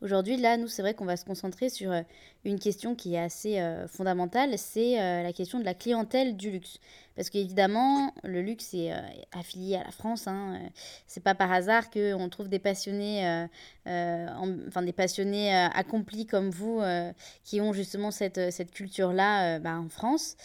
Aujourd'hui, 0.00 0.36
là, 0.36 0.56
nous, 0.56 0.68
c'est 0.68 0.82
vrai 0.82 0.94
qu'on 0.94 1.04
va 1.04 1.16
se 1.16 1.24
concentrer 1.24 1.68
sur 1.68 1.92
euh, 1.92 2.02
une 2.44 2.58
question 2.58 2.94
qui 2.94 3.14
est 3.14 3.20
assez 3.20 3.60
euh, 3.60 3.86
fondamentale, 3.86 4.56
c'est 4.56 5.00
euh, 5.00 5.22
la 5.22 5.32
question 5.32 5.58
de 5.58 5.64
la 5.64 5.74
clientèle 5.74 6.36
du 6.36 6.50
luxe. 6.50 6.78
Parce 7.18 7.30
qu'évidemment, 7.30 8.14
le 8.22 8.42
luxe 8.42 8.74
est 8.74 8.92
euh, 8.92 9.00
affilié 9.32 9.74
à 9.74 9.82
la 9.82 9.90
France. 9.90 10.28
Hein. 10.28 10.60
C'est 11.08 11.18
pas 11.20 11.34
par 11.34 11.50
hasard 11.50 11.90
qu'on 11.90 12.28
trouve 12.28 12.48
des 12.48 12.60
passionnés, 12.60 13.26
euh, 13.26 13.48
euh, 13.88 14.28
en, 14.28 14.56
enfin 14.68 14.82
des 14.82 14.92
passionnés 14.92 15.52
euh, 15.52 15.66
accomplis 15.74 16.26
comme 16.26 16.50
vous, 16.50 16.78
euh, 16.78 17.12
qui 17.42 17.60
ont 17.60 17.72
justement 17.72 18.12
cette, 18.12 18.52
cette 18.52 18.70
culture-là 18.70 19.56
euh, 19.56 19.58
bah, 19.58 19.80
en 19.80 19.88
France. 19.88 20.36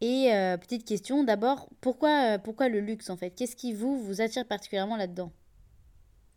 Et 0.00 0.30
petite 0.60 0.86
question, 0.86 1.22
d'abord, 1.22 1.68
pourquoi, 1.82 2.38
pourquoi 2.38 2.70
le 2.70 2.80
luxe 2.80 3.10
en 3.10 3.18
fait? 3.18 3.30
Qu'est-ce 3.30 3.54
qui 3.54 3.74
vous, 3.74 4.02
vous 4.02 4.22
attire 4.22 4.48
particulièrement 4.48 4.96
là-dedans? 4.96 5.30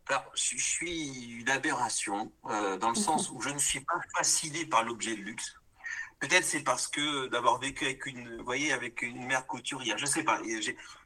Alors, 0.07 0.29
je 0.35 0.57
suis 0.57 1.39
une 1.39 1.49
aberration, 1.49 2.31
euh, 2.49 2.77
dans 2.77 2.89
le 2.89 2.95
sens 2.95 3.31
où 3.31 3.39
je 3.41 3.49
ne 3.49 3.57
suis 3.57 3.79
pas 3.79 3.99
fasciné 4.15 4.65
par 4.65 4.83
l'objet 4.83 5.15
de 5.15 5.21
luxe. 5.21 5.55
Peut-être 6.19 6.45
c'est 6.45 6.63
parce 6.63 6.87
que 6.87 7.27
d'avoir 7.27 7.59
vécu 7.59 7.85
avec 7.85 8.05
une, 8.05 8.37
vous 8.37 8.45
voyez, 8.45 8.71
avec 8.71 9.01
une 9.01 9.25
mère 9.25 9.45
couturière, 9.45 9.97
je 9.97 10.05
sais 10.05 10.23
pas. 10.23 10.37
Vous 10.37 10.47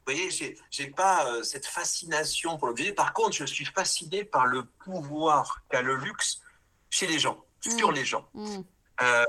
voyez, 0.05 0.29
j'ai 0.29 0.87
pas 0.87 1.27
euh, 1.27 1.43
cette 1.43 1.65
fascination 1.65 2.57
pour 2.57 2.67
l'objet. 2.67 2.93
Par 2.93 3.13
contre, 3.13 3.35
je 3.35 3.45
suis 3.45 3.65
fasciné 3.65 4.23
par 4.23 4.45
le 4.45 4.65
pouvoir 4.65 5.63
qu'a 5.69 5.81
le 5.81 5.95
luxe 5.95 6.41
chez 6.89 7.07
les 7.07 7.19
gens, 7.19 7.43
mmh. 7.65 7.77
sur 7.77 7.91
les 7.91 8.05
gens. 8.05 8.29
Mmh. 8.33 8.59
Euh, 9.01 9.25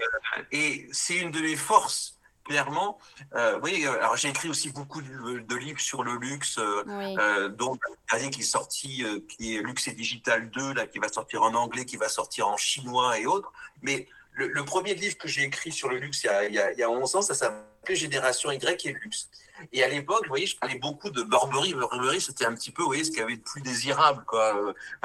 et 0.52 0.88
c'est 0.92 1.16
une 1.16 1.30
de 1.30 1.40
mes 1.40 1.56
forces 1.56 2.20
clairement. 2.50 2.98
Euh, 3.34 3.60
oui, 3.62 3.86
alors 3.86 4.16
j'ai 4.16 4.28
écrit 4.28 4.48
aussi 4.48 4.72
beaucoup 4.72 5.00
de, 5.00 5.38
de, 5.38 5.56
livres 5.56 5.80
sur 5.80 6.02
le 6.02 6.16
luxe, 6.16 6.58
euh, 6.58 6.82
oui. 6.84 7.16
euh, 7.18 7.48
dont 7.48 7.74
le 7.74 7.96
dernier 8.10 8.30
qui 8.30 8.40
est 8.40 8.44
sorti, 8.44 9.04
euh, 9.04 9.20
qui 9.28 9.56
est 9.56 9.62
Luxe 9.62 9.86
et 9.86 9.92
Digital 9.92 10.50
2, 10.50 10.74
là, 10.74 10.86
qui 10.88 10.98
va 10.98 11.08
sortir 11.08 11.42
en 11.42 11.54
anglais, 11.54 11.84
qui 11.84 11.96
va 11.96 12.08
sortir 12.08 12.48
en 12.48 12.56
chinois 12.56 13.18
et 13.20 13.26
autres. 13.26 13.52
Mais 13.82 14.08
le, 14.48 14.64
premier 14.64 14.94
livre 14.94 15.16
que 15.18 15.28
j'ai 15.28 15.42
écrit 15.42 15.72
sur 15.72 15.88
le 15.88 15.98
luxe 15.98 16.24
il 16.24 16.26
y, 16.26 16.30
a, 16.58 16.72
il, 16.72 16.78
y 16.78 16.82
a, 16.82 16.90
11 16.90 17.16
ans, 17.16 17.22
ça 17.22 17.34
s'appelait 17.34 17.96
Génération 17.96 18.50
Y 18.50 18.86
et 18.86 18.92
Luxe. 18.92 19.28
Et 19.72 19.84
à 19.84 19.88
l'époque, 19.88 20.22
vous 20.22 20.30
voyez, 20.30 20.46
je 20.46 20.56
parlais 20.56 20.78
beaucoup 20.78 21.10
de 21.10 21.22
Burberry. 21.22 21.74
Burberry, 21.74 22.20
c'était 22.20 22.46
un 22.46 22.54
petit 22.54 22.70
peu, 22.70 22.82
vous 22.82 22.88
voyez, 22.88 23.04
ce 23.04 23.10
qu'il 23.10 23.20
y 23.20 23.22
avait 23.22 23.36
de 23.36 23.42
plus 23.42 23.60
désirable. 23.60 24.24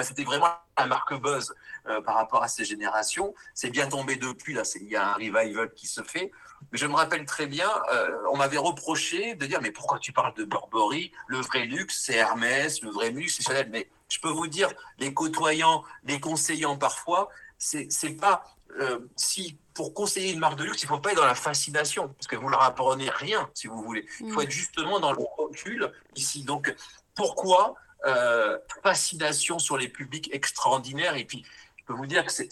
C'était 0.02 0.24
vraiment 0.24 0.48
la 0.78 0.86
marque 0.86 1.14
buzz 1.20 1.54
euh, 1.88 2.02
par 2.02 2.16
rapport 2.16 2.42
à 2.42 2.48
ces 2.48 2.64
générations. 2.64 3.34
C'est 3.54 3.70
bien 3.70 3.88
tombé 3.88 4.16
depuis, 4.16 4.54
là, 4.54 4.64
il 4.76 4.88
y 4.88 4.96
a 4.96 5.10
un 5.10 5.14
revival 5.14 5.74
qui 5.74 5.88
se 5.88 6.02
fait. 6.04 6.32
Mais 6.72 6.78
je 6.78 6.86
me 6.88 6.96
rappelle 6.96 7.26
très 7.26 7.48
bien, 7.48 7.70
euh, 7.94 8.10
on 8.32 8.38
m'avait 8.38 8.58
reproché 8.58 9.36
de 9.36 9.46
dire, 9.46 9.62
mais 9.62 9.72
pourquoi 9.72 10.00
tu 10.00 10.14
parles 10.14 10.34
de 10.36 10.46
Burberry 10.46 11.12
Le 11.28 11.40
vrai 11.40 11.66
luxe, 11.66 12.02
c'est 12.06 12.16
Hermès, 12.16 12.82
le 12.82 12.92
vrai 12.92 13.12
luxe, 13.12 13.36
c'est 13.38 13.44
Chanel. 13.44 13.70
Mais 13.72 13.90
je 14.08 14.20
peux 14.20 14.30
vous 14.30 14.48
dire, 14.48 14.70
les 15.00 15.14
côtoyants, 15.14 15.84
les 16.06 16.20
conseillants 16.20 16.78
parfois, 16.78 17.30
c'est 17.58 18.18
pas 18.20 18.44
euh, 18.80 19.00
si 19.16 19.58
pour 19.74 19.94
conseiller 19.94 20.34
une 20.34 20.40
marque 20.40 20.58
de 20.58 20.64
luxe, 20.64 20.82
il 20.84 20.86
ne 20.86 20.90
faut 20.90 21.00
pas 21.00 21.12
être 21.12 21.18
dans 21.18 21.26
la 21.26 21.36
fascination, 21.36 22.08
parce 22.08 22.28
que 22.28 22.36
vous 22.36 22.46
ne 22.46 22.52
leur 22.52 22.64
apprenez 22.64 23.10
rien, 23.10 23.50
si 23.54 23.68
vous 23.68 23.82
voulez. 23.82 24.06
Il 24.22 24.32
faut 24.32 24.40
mm. 24.40 24.44
être 24.44 24.52
justement 24.52 25.00
dans 25.00 25.12
le 25.12 25.20
recul 25.38 25.92
ici. 26.16 26.44
Donc, 26.44 26.74
pourquoi 27.14 27.76
euh, 28.06 28.58
fascination 28.84 29.60
sur 29.60 29.78
les 29.78 29.90
publics 29.90 30.30
extraordinaires? 30.34 31.16
Et 31.16 31.26
puis, 31.26 31.46
je 31.78 31.84
peux 31.86 31.94
vous 31.94 32.06
dire 32.06 32.26
que 32.26 32.32
c'est, 32.32 32.50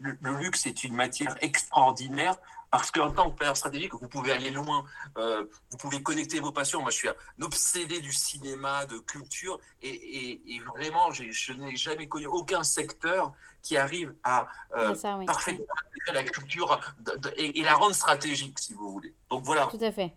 le 0.00 0.38
luxe 0.38 0.66
est 0.66 0.84
une 0.84 0.94
matière 0.94 1.36
extraordinaire 1.40 2.36
parce 2.72 2.90
qu'en 2.90 3.10
tant 3.10 3.30
que 3.30 3.38
père 3.38 3.54
stratégique, 3.54 3.92
vous 3.92 4.08
pouvez 4.08 4.32
aller 4.32 4.50
loin, 4.50 4.84
euh, 5.18 5.44
vous 5.70 5.76
pouvez 5.76 6.02
connecter 6.02 6.40
vos 6.40 6.52
passions. 6.52 6.80
Moi, 6.80 6.90
je 6.90 6.96
suis 6.96 7.08
un 7.08 7.14
obsédé 7.42 8.00
du 8.00 8.12
cinéma, 8.12 8.86
de 8.86 8.96
culture, 8.98 9.60
et, 9.82 10.40
vraiment, 10.74 11.12
je 11.12 11.52
n'ai 11.52 11.76
jamais 11.76 12.08
connu 12.08 12.26
aucun 12.26 12.62
secteur 12.62 13.34
qui 13.60 13.76
arrive 13.76 14.14
à 14.24 14.48
euh, 14.74 14.94
parfaitement 15.26 15.66
la 16.12 16.24
culture 16.24 16.80
et, 17.36 17.60
et, 17.60 17.62
la 17.62 17.74
rendre 17.74 17.94
stratégique, 17.94 18.58
si 18.58 18.72
vous 18.72 18.90
voulez. 18.90 19.14
Donc 19.28 19.44
voilà. 19.44 19.66
Tout 19.66 19.78
à 19.82 19.92
fait. 19.92 20.14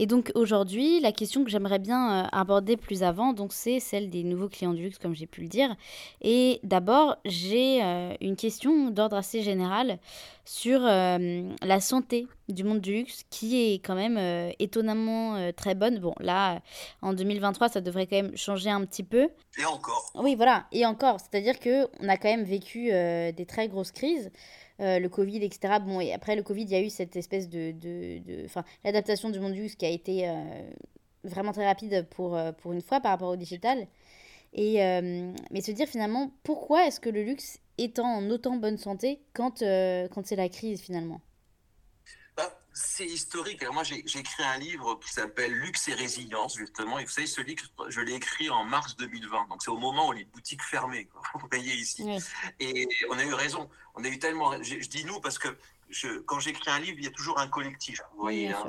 Et 0.00 0.06
donc 0.06 0.30
aujourd'hui, 0.36 1.00
la 1.00 1.10
question 1.10 1.42
que 1.42 1.50
j'aimerais 1.50 1.80
bien 1.80 2.24
euh, 2.24 2.28
aborder 2.30 2.76
plus 2.76 3.02
avant, 3.02 3.32
donc 3.32 3.52
c'est 3.52 3.80
celle 3.80 4.10
des 4.10 4.22
nouveaux 4.22 4.48
clients 4.48 4.72
du 4.72 4.84
luxe, 4.84 4.96
comme 4.96 5.12
j'ai 5.12 5.26
pu 5.26 5.40
le 5.42 5.48
dire. 5.48 5.74
Et 6.22 6.60
d'abord, 6.62 7.16
j'ai 7.24 7.82
euh, 7.82 8.14
une 8.20 8.36
question 8.36 8.90
d'ordre 8.90 9.16
assez 9.16 9.42
général 9.42 9.98
sur 10.44 10.80
euh, 10.84 11.42
la 11.62 11.80
santé 11.80 12.28
du 12.48 12.62
monde 12.62 12.80
du 12.80 12.92
luxe, 12.92 13.24
qui 13.28 13.60
est 13.60 13.84
quand 13.84 13.96
même 13.96 14.52
étonnamment 14.58 15.52
très 15.52 15.74
bonne. 15.74 15.98
Bon, 15.98 16.14
là, 16.20 16.62
en 17.02 17.12
2023, 17.12 17.68
ça 17.68 17.82
devrait 17.82 18.06
quand 18.06 18.16
même 18.16 18.36
changer 18.36 18.70
un 18.70 18.82
petit 18.86 19.02
peu. 19.02 19.28
Et 19.58 19.64
encore. 19.66 20.12
Oui, 20.14 20.34
voilà, 20.34 20.64
et 20.72 20.86
encore. 20.86 21.18
C'est-à-dire 21.20 21.60
qu'on 21.60 22.08
a 22.08 22.16
quand 22.16 22.30
même 22.30 22.44
vécu 22.44 22.86
des 22.86 23.46
très 23.46 23.68
grosses 23.68 23.92
crises. 23.92 24.30
Euh, 24.80 25.00
le 25.00 25.08
Covid, 25.08 25.44
etc. 25.44 25.80
Bon, 25.84 26.00
et 26.00 26.12
après 26.12 26.36
le 26.36 26.42
Covid, 26.44 26.62
il 26.62 26.70
y 26.70 26.74
a 26.76 26.80
eu 26.80 26.90
cette 26.90 27.16
espèce 27.16 27.48
de. 27.48 27.72
de, 27.72 28.44
enfin, 28.44 28.64
l'adaptation 28.84 29.28
du 29.28 29.40
monde 29.40 29.52
du 29.52 29.66
qui 29.76 29.84
a 29.84 29.88
été 29.88 30.28
euh, 30.28 30.34
vraiment 31.24 31.50
très 31.50 31.66
rapide 31.66 32.06
pour, 32.10 32.36
euh, 32.36 32.52
pour 32.52 32.72
une 32.72 32.80
fois 32.80 33.00
par 33.00 33.10
rapport 33.10 33.30
au 33.30 33.36
digital. 33.36 33.88
Et, 34.54 34.76
mais 35.50 35.60
se 35.60 35.72
dire 35.72 35.86
finalement, 35.86 36.30
pourquoi 36.42 36.86
est-ce 36.86 37.00
que 37.00 37.10
le 37.10 37.22
luxe 37.22 37.58
est 37.76 37.98
en 37.98 38.30
autant 38.30 38.56
bonne 38.56 38.78
santé 38.78 39.20
quand, 39.34 39.60
quand 39.60 40.26
c'est 40.26 40.36
la 40.36 40.48
crise 40.48 40.80
finalement? 40.80 41.20
C'est 42.72 43.06
historique. 43.06 43.64
moi, 43.72 43.82
j'ai 43.82 43.98
écrit 43.98 44.44
un 44.44 44.58
livre 44.58 44.94
qui 44.96 45.10
s'appelle 45.10 45.52
Luxe 45.52 45.88
et 45.88 45.94
résilience, 45.94 46.56
justement. 46.56 46.98
Et 46.98 47.04
vous 47.04 47.10
savez, 47.10 47.26
ce 47.26 47.40
livre, 47.40 47.62
je 47.88 48.00
l'ai 48.00 48.14
écrit 48.14 48.50
en 48.50 48.64
mars 48.64 48.96
2020. 48.96 49.48
Donc, 49.48 49.62
c'est 49.62 49.70
au 49.70 49.78
moment 49.78 50.08
où 50.08 50.12
les 50.12 50.24
boutiques 50.24 50.62
fermaient, 50.62 51.08
vous 51.34 51.48
voyez 51.50 51.74
ici. 51.74 52.08
Et 52.60 52.88
on 53.10 53.18
a 53.18 53.24
eu 53.24 53.34
raison. 53.34 53.68
On 53.94 54.04
a 54.04 54.08
eu 54.08 54.18
tellement. 54.18 54.62
Je, 54.62 54.76
dis 54.88 55.04
nous 55.04 55.20
parce 55.20 55.38
que 55.38 55.48
je, 55.90 56.20
quand 56.20 56.38
j'écris 56.38 56.70
un 56.70 56.78
livre, 56.78 56.98
il 56.98 57.04
y 57.04 57.08
a 57.08 57.10
toujours 57.10 57.40
un 57.40 57.48
collectif. 57.48 58.00
Vous 58.14 58.22
voyez, 58.22 58.52
hein, 58.52 58.66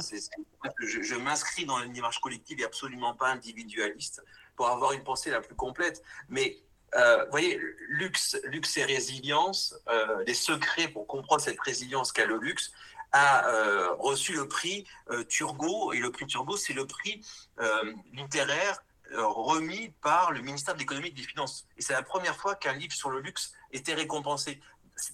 je, 0.80 1.16
m'inscris 1.16 1.66
dans 1.66 1.82
une 1.84 1.96
image 1.96 2.20
collective 2.20 2.60
et 2.62 2.66
absolument 2.66 3.14
pas 3.14 3.30
individualiste 3.30 4.24
pour 4.56 4.70
avoir 4.70 4.94
une 4.94 5.04
pensée 5.04 5.30
la 5.30 5.42
plus 5.42 5.56
complète. 5.56 6.02
Mais 6.30 6.58
euh, 6.96 7.26
vous 7.26 7.32
voyez, 7.32 7.60
luxe, 7.90 8.38
luxe 8.46 8.76
et 8.78 8.84
résilience, 8.84 9.76
euh, 9.88 10.24
les 10.26 10.34
secrets 10.34 10.88
pour 10.88 11.06
comprendre 11.06 11.42
cette 11.42 11.60
résilience 11.60 12.12
qu'a 12.12 12.26
le 12.26 12.40
luxe, 12.40 12.72
a 13.12 13.48
euh, 13.48 13.94
reçu 14.00 14.34
le 14.34 14.48
prix 14.48 14.86
euh, 15.10 15.24
Turgot. 15.24 15.94
Et 15.94 16.00
le 16.00 16.12
prix 16.12 16.26
Turgot, 16.26 16.58
c'est 16.58 16.74
le 16.74 16.86
prix 16.86 17.22
euh, 17.60 17.94
littéraire 18.14 18.84
remis 19.12 19.92
par 20.02 20.32
le 20.32 20.42
ministère 20.42 20.76
de 20.76 20.80
l'économie 20.80 21.08
et 21.08 21.12
des 21.12 21.24
finances. 21.24 21.66
Et 21.78 21.82
c'est 21.82 21.94
la 21.94 22.04
première 22.04 22.36
fois 22.36 22.54
qu'un 22.54 22.74
livre 22.74 22.94
sur 22.94 23.10
le 23.10 23.22
luxe 23.22 23.54
était 23.72 23.96
récompensé. 23.96 24.62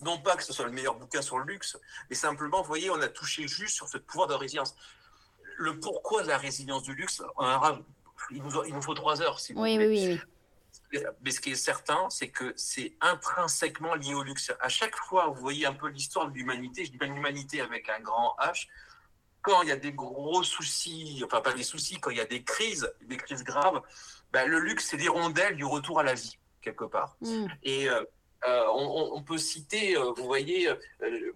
Non 0.01 0.19
pas 0.19 0.35
que 0.35 0.43
ce 0.43 0.51
soit 0.51 0.65
le 0.65 0.71
meilleur 0.71 0.95
bouquin 0.95 1.21
sur 1.21 1.37
le 1.37 1.45
luxe, 1.45 1.77
mais 2.09 2.15
simplement, 2.17 2.61
vous 2.61 2.67
voyez, 2.67 2.89
on 2.89 2.99
a 2.99 3.07
touché 3.07 3.47
juste 3.47 3.75
sur 3.75 3.87
ce 3.87 3.97
pouvoir 3.97 4.27
de 4.27 4.33
résilience. 4.33 4.75
Le 5.57 5.79
pourquoi 5.79 6.23
de 6.23 6.27
la 6.27 6.37
résilience 6.37 6.83
du 6.83 6.93
luxe, 6.93 7.23
il, 8.31 8.43
nous, 8.43 8.81
faut 8.81 8.95
trois 8.95 9.21
heures, 9.21 9.39
si 9.39 9.53
vous 9.53 9.61
oui, 9.61 9.77
Oui, 9.77 9.85
oui, 9.87 10.07
oui 10.07 10.19
mais 11.21 11.31
ce 11.31 11.39
qui 11.39 11.51
est 11.51 11.55
certain, 11.55 12.09
c'est 12.09 12.29
que 12.29 12.53
c'est 12.55 12.93
intrinsèquement 13.01 13.95
lié 13.95 14.13
au 14.13 14.23
luxe. 14.23 14.51
À 14.59 14.69
chaque 14.69 14.95
fois, 14.95 15.27
vous 15.27 15.41
voyez 15.41 15.65
un 15.65 15.73
peu 15.73 15.87
l'histoire 15.87 16.29
de 16.29 16.33
l'humanité, 16.33 16.85
je 16.85 16.91
dis 16.91 16.97
pas 16.97 17.05
l'humanité 17.05 17.61
avec 17.61 17.89
un 17.89 17.99
grand 17.99 18.35
H, 18.39 18.67
quand 19.41 19.61
il 19.61 19.69
y 19.69 19.71
a 19.71 19.77
des 19.77 19.93
gros 19.93 20.43
soucis, 20.43 21.21
enfin 21.23 21.41
pas 21.41 21.53
des 21.53 21.63
soucis, 21.63 21.99
quand 21.99 22.09
il 22.09 22.17
y 22.17 22.21
a 22.21 22.25
des 22.25 22.43
crises, 22.43 22.91
des 23.03 23.17
crises 23.17 23.43
graves, 23.43 23.81
ben, 24.31 24.49
le 24.49 24.59
luxe, 24.59 24.87
c'est 24.89 24.97
l'hirondelle 24.97 25.55
du 25.55 25.65
retour 25.65 25.99
à 25.99 26.03
la 26.03 26.15
vie, 26.15 26.37
quelque 26.61 26.85
part. 26.85 27.15
Mm. 27.21 27.47
Et 27.63 27.87
euh, 27.89 28.03
euh, 28.47 28.65
on, 28.73 29.21
peut 29.21 29.37
citer, 29.37 29.95
euh, 29.95 30.11
vous 30.17 30.25
voyez, 30.25 30.69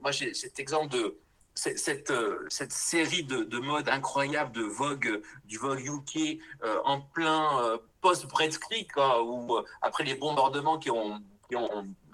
moi 0.01 0.11
j'ai 0.11 0.33
cet 0.33 0.59
exemple 0.59 0.89
de 0.89 1.19
cette, 1.59 2.13
cette 2.49 2.71
série 2.71 3.23
de, 3.23 3.43
de 3.43 3.59
mode 3.59 3.89
incroyable 3.89 4.51
de 4.53 4.63
Vogue, 4.63 5.21
du 5.45 5.57
Vogue 5.57 5.79
UK 5.79 6.39
en 6.85 7.01
plein 7.01 7.79
post-Brexit, 8.01 8.89
où 9.23 9.55
euh, 9.55 9.63
après 9.81 10.03
les 10.03 10.15
bombardements 10.15 10.77
qui 10.77 10.89
ont, 10.91 11.21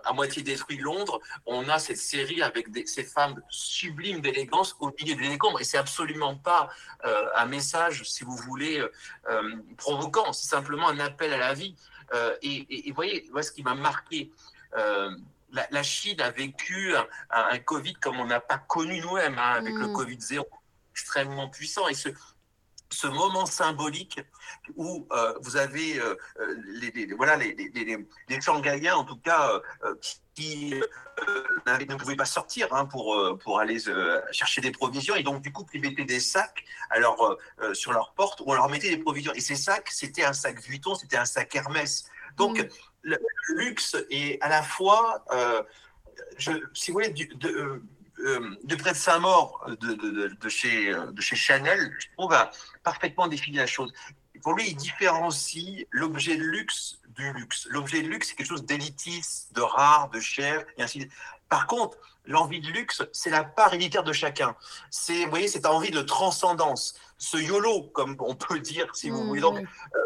à 0.04 0.14
moitié 0.14 0.44
détruit 0.44 0.78
Londres, 0.78 1.20
on 1.46 1.68
a 1.68 1.80
cette 1.80 1.98
série 1.98 2.42
avec 2.42 2.68
ces 2.88 3.04
femmes 3.04 3.42
sublimes 3.50 4.22
d'élégance 4.22 4.76
au 4.80 4.92
milieu 5.00 5.16
des 5.16 5.30
décombres. 5.30 5.60
Et 5.62 5.64
c'est 5.64 5.78
absolument 5.78 6.36
pas 6.36 6.70
euh, 7.06 7.26
un 7.36 7.46
message, 7.46 8.04
si 8.04 8.24
vous 8.24 8.36
voulez, 8.36 8.84
euh, 9.30 9.56
provoquant. 9.78 10.32
C'est 10.32 10.48
simplement 10.48 10.88
un 10.88 11.00
appel 11.00 11.34
à 11.34 11.38
la 11.38 11.54
vie. 11.54 11.76
et, 12.42 12.86
vous 12.88 12.96
voyez, 12.96 13.30
ce 13.42 13.52
qui 13.52 13.64
m'a 13.64 13.76
marqué. 13.76 14.32
La, 15.72 15.84
Chine 15.84 16.20
a 16.22 16.32
vécu 16.32 16.94
un, 17.30 17.58
Covid 17.60 17.94
comme 17.96 18.20
on 18.20 18.26
n'a 18.26 18.40
pas 18.40 18.58
connu 18.58 19.00
nous-mêmes, 19.00 19.38
hein, 19.38 19.54
avec 19.58 19.74
le 19.74 19.88
mm. 19.88 19.94
Covid 19.94 20.18
zéro, 20.20 20.48
extrêmement 20.92 21.50
puissant. 21.50 21.88
Et 21.88 21.94
ce, 21.94 22.10
ce 22.96 23.08
moment 23.08 23.46
symbolique 23.46 24.20
où 24.76 25.08
euh, 25.12 25.34
vous 25.42 25.58
avez 25.58 26.00
euh, 26.00 26.16
euh, 26.40 26.56
les, 26.66 27.14
voilà, 27.16 27.36
les, 27.36 27.54
les, 27.54 27.98
les, 28.30 28.42
Shanghaïens, 28.42 28.96
en 28.96 29.04
tout 29.04 29.18
cas, 29.18 29.62
qui 30.34 30.74
ne 31.68 31.96
pouvaient 31.96 32.16
pas 32.16 32.26
sortir 32.26 32.74
hein, 32.74 32.86
pour, 32.86 33.38
pour 33.44 33.60
aller 33.60 33.78
chercher 34.32 34.62
des 34.62 34.72
provisions. 34.72 35.16
Et 35.16 35.24
donc, 35.24 35.42
du 35.42 35.52
coup, 35.52 35.66
ils 35.74 35.82
mettaient 35.82 36.06
des 36.06 36.20
sacs 36.20 36.64
sur 37.74 37.94
leur 37.94 38.14
porte 38.14 38.42
où 38.42 38.46
on 38.48 38.54
leur 38.54 38.70
mettait 38.70 38.90
des 38.90 39.02
provisions. 39.02 39.34
Et 39.34 39.42
ces 39.42 39.56
sacs, 39.56 39.90
c'était 39.90 40.24
un 40.24 40.34
sac 40.34 40.62
Vuitton, 40.62 40.96
c'était 40.96 41.18
un 41.18 41.26
sac 41.26 41.54
Hermès. 41.56 42.06
Donc, 42.38 42.60
mm. 42.60 42.68
Le, 43.06 43.18
luxe 43.56 43.96
est 44.10 44.42
à 44.42 44.50
la 44.50 44.64
fois, 44.64 45.24
je, 46.38 46.52
si 46.74 46.92
vous 46.92 46.96
voulez, 46.96 47.10
de, 47.10 47.82
euh, 48.20 48.58
de 48.64 48.76
près 48.76 48.92
de 48.92 48.98
sa 48.98 49.20
mort 49.20 49.70
de, 49.82 49.94
de, 49.94 50.50
chez, 50.50 50.94
de 50.94 51.22
chez 51.22 51.36
Chanel, 51.36 51.94
je 52.00 52.08
trouve, 52.18 52.34
a 52.34 52.50
parfaitement 52.84 53.28
défini 53.28 53.58
la 53.58 53.68
chose. 53.68 53.92
Pour 54.42 54.54
lui, 54.54 54.70
il 54.70 54.76
différencie 54.76 55.86
l'objet 55.92 56.38
de 56.38 56.44
luxe 56.44 57.00
du 57.10 57.34
luxe. 57.34 57.68
L'objet 57.70 58.02
de 58.02 58.08
luxe, 58.08 58.30
c'est 58.30 58.36
quelque 58.36 58.48
chose 58.48 58.66
d'élitiste, 58.66 59.54
de 59.54 59.62
rare, 59.62 60.10
de 60.10 60.20
cher, 60.20 60.66
et 60.78 60.84
ainsi 60.84 61.00
de 61.00 61.04
suite. 61.04 61.14
Par 61.50 61.68
contre, 61.68 61.98
l'envie 62.26 62.62
de 62.62 62.68
luxe, 62.68 63.04
c'est 63.12 63.30
la 63.30 63.44
part 63.44 63.74
élitaire 63.74 64.04
de 64.04 64.14
chacun. 64.14 64.56
C'est, 64.90 65.26
vous 65.26 65.30
voyez, 65.30 65.48
cette 65.48 65.66
envie 65.66 65.92
de 65.92 66.02
transcendance, 66.02 67.00
ce 67.18 67.38
YOLO, 67.38 67.84
comme 67.94 68.16
on 68.20 68.36
peut 68.36 68.60
dire, 68.60 68.96
si 68.96 69.10
vous 69.10 69.24
mmh, 69.24 69.28
voulez. 69.28 69.42
Donc, 69.42 69.58
euh, 69.58 70.00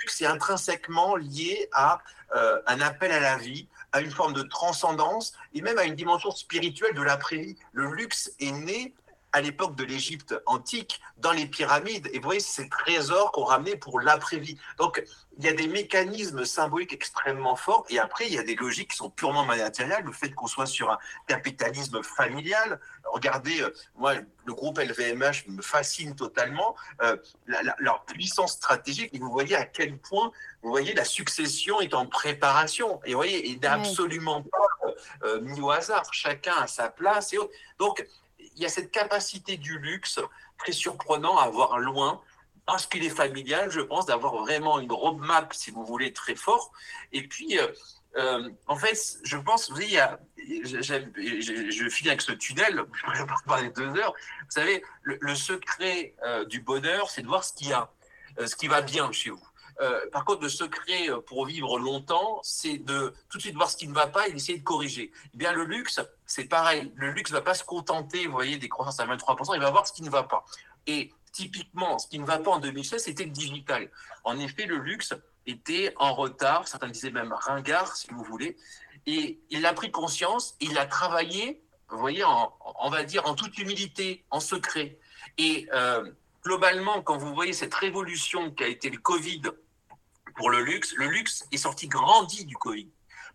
luxe 0.00 0.20
est 0.20 0.26
intrinsèquement 0.26 1.16
lié 1.16 1.68
à 1.72 2.00
euh, 2.34 2.60
un 2.66 2.80
appel 2.80 3.12
à 3.12 3.20
la 3.20 3.36
vie, 3.36 3.68
à 3.92 4.00
une 4.00 4.10
forme 4.10 4.32
de 4.32 4.42
transcendance 4.42 5.34
et 5.54 5.60
même 5.60 5.78
à 5.78 5.84
une 5.84 5.94
dimension 5.94 6.30
spirituelle 6.30 6.94
de 6.94 7.02
l'après-vie. 7.02 7.56
Le 7.72 7.92
luxe 7.92 8.32
est 8.40 8.52
né 8.52 8.94
à 9.32 9.40
l'époque 9.40 9.74
de 9.76 9.84
l'Égypte 9.84 10.34
antique, 10.46 11.00
dans 11.18 11.32
les 11.32 11.46
pyramides. 11.46 12.08
Et 12.12 12.18
vous 12.18 12.24
voyez, 12.24 12.40
ces 12.40 12.68
trésors 12.68 13.32
qu'on 13.32 13.44
ramenait 13.44 13.76
pour 13.76 14.00
l'après-vie. 14.00 14.58
Donc, 14.78 15.02
il 15.38 15.44
y 15.44 15.48
a 15.48 15.54
des 15.54 15.66
mécanismes 15.66 16.44
symboliques 16.44 16.92
extrêmement 16.92 17.56
forts. 17.56 17.86
Et 17.88 17.98
après, 17.98 18.26
il 18.26 18.34
y 18.34 18.38
a 18.38 18.42
des 18.42 18.54
logiques 18.54 18.90
qui 18.90 18.96
sont 18.96 19.08
purement 19.08 19.44
matérielles. 19.44 20.04
Le 20.04 20.12
fait 20.12 20.30
qu'on 20.30 20.46
soit 20.46 20.66
sur 20.66 20.90
un 20.90 20.98
capitalisme 21.26 22.02
familial. 22.02 22.78
Regardez, 23.04 23.62
euh, 23.62 23.74
moi, 23.96 24.14
le 24.14 24.52
groupe 24.52 24.78
LVMH 24.78 25.48
me 25.48 25.62
fascine 25.62 26.14
totalement. 26.14 26.76
Euh, 27.00 27.16
leur 27.78 28.04
puissance 28.04 28.52
stratégique. 28.52 29.10
Et 29.14 29.18
vous 29.18 29.30
voyez 29.30 29.56
à 29.56 29.64
quel 29.64 29.96
point, 29.96 30.30
vous 30.62 30.70
voyez, 30.70 30.92
la 30.92 31.04
succession 31.04 31.80
est 31.80 31.94
en 31.94 32.06
préparation. 32.06 33.00
Et 33.06 33.12
vous 33.12 33.18
voyez, 33.18 33.48
il 33.48 33.60
n'est 33.60 33.66
absolument 33.66 34.42
pas 34.42 35.38
mis 35.40 35.60
au 35.60 35.70
hasard. 35.70 36.12
Chacun 36.12 36.54
a 36.56 36.66
sa 36.66 36.90
place. 36.90 37.32
Et 37.32 37.38
Donc, 37.78 38.06
il 38.56 38.62
y 38.62 38.66
a 38.66 38.68
cette 38.68 38.90
capacité 38.90 39.56
du 39.56 39.78
luxe 39.78 40.20
très 40.58 40.72
surprenant 40.72 41.36
à 41.38 41.48
voir 41.48 41.78
loin 41.78 42.20
parce 42.66 42.86
qu'il 42.86 43.04
est 43.04 43.10
familial, 43.10 43.70
je 43.70 43.80
pense, 43.80 44.06
d'avoir 44.06 44.36
vraiment 44.36 44.78
une 44.78 44.92
roadmap, 44.92 45.52
si 45.52 45.70
vous 45.70 45.84
voulez, 45.84 46.12
très 46.12 46.34
fort. 46.34 46.72
Et 47.12 47.26
puis, 47.26 47.58
euh, 47.58 47.66
euh, 48.16 48.50
en 48.68 48.76
fait, 48.76 49.18
je 49.24 49.36
pense, 49.36 49.68
vous 49.68 49.76
voyez, 49.76 50.00
je, 50.36 51.88
finis 51.88 52.10
avec 52.10 52.20
ce 52.20 52.32
tunnel, 52.32 52.84
je 52.94 53.02
pourrais 53.02 53.26
pas 53.26 53.34
parler 53.46 53.70
deux 53.70 53.96
heures. 53.96 54.14
Vous 54.42 54.50
savez, 54.50 54.82
le, 55.02 55.34
secret 55.34 56.14
euh, 56.24 56.44
du 56.44 56.60
bonheur, 56.60 57.10
c'est 57.10 57.22
de 57.22 57.26
voir 57.26 57.42
ce 57.42 57.52
qu'il 57.52 57.68
y 57.68 57.72
a, 57.72 57.90
ce 58.46 58.54
qui 58.54 58.68
va 58.68 58.80
bien 58.80 59.10
chez 59.12 59.30
vous. 59.30 59.48
Par 60.12 60.24
contre, 60.24 60.42
le 60.42 60.48
secret 60.48 61.08
pour 61.26 61.46
vivre 61.46 61.78
longtemps, 61.78 62.40
c'est 62.42 62.78
de 62.78 63.12
tout 63.28 63.38
de 63.38 63.42
suite 63.42 63.54
voir 63.54 63.70
ce 63.70 63.76
qui 63.76 63.88
ne 63.88 63.94
va 63.94 64.06
pas 64.06 64.28
et 64.28 64.32
d'essayer 64.32 64.58
de 64.58 64.64
corriger. 64.64 65.10
Eh 65.34 65.36
bien, 65.36 65.52
le 65.52 65.64
luxe, 65.64 66.00
c'est 66.26 66.44
pareil. 66.44 66.92
Le 66.94 67.10
luxe 67.10 67.30
ne 67.30 67.36
va 67.36 67.42
pas 67.42 67.54
se 67.54 67.64
contenter, 67.64 68.26
voyez, 68.26 68.58
des 68.58 68.68
croissances 68.68 69.00
à 69.00 69.06
23%, 69.06 69.54
il 69.54 69.60
va 69.60 69.70
voir 69.70 69.86
ce 69.86 69.92
qui 69.92 70.02
ne 70.02 70.10
va 70.10 70.22
pas. 70.22 70.44
Et 70.86 71.12
typiquement, 71.32 71.98
ce 71.98 72.06
qui 72.06 72.18
ne 72.18 72.26
va 72.26 72.38
pas 72.38 72.50
en 72.52 72.60
2016, 72.60 73.04
c'était 73.04 73.24
le 73.24 73.30
digital. 73.30 73.90
En 74.24 74.38
effet, 74.38 74.66
le 74.66 74.76
luxe 74.76 75.14
était 75.46 75.92
en 75.96 76.14
retard, 76.14 76.68
certains 76.68 76.88
disaient 76.88 77.10
même 77.10 77.32
ringard, 77.32 77.96
si 77.96 78.08
vous 78.10 78.22
voulez, 78.22 78.56
et 79.06 79.40
il 79.50 79.66
a 79.66 79.72
pris 79.72 79.90
conscience, 79.90 80.54
il 80.60 80.78
a 80.78 80.86
travaillé, 80.86 81.62
voyez, 81.88 82.24
on 82.24 82.90
va 82.90 83.04
dire 83.04 83.26
en 83.26 83.34
toute 83.34 83.58
humilité, 83.58 84.24
en 84.30 84.40
secret. 84.40 84.98
Et 85.38 85.68
euh, 85.72 86.10
globalement, 86.44 87.02
quand 87.02 87.16
vous 87.16 87.34
voyez 87.34 87.52
cette 87.52 87.74
révolution 87.74 88.50
qui 88.52 88.64
a 88.64 88.68
été 88.68 88.90
le 88.90 88.98
Covid 88.98 89.42
pour 90.34 90.50
le 90.50 90.62
luxe, 90.62 90.94
le 90.96 91.06
luxe 91.06 91.46
est 91.52 91.58
sorti 91.58 91.88
grandi 91.88 92.44
du 92.44 92.56
Covid. 92.56 92.88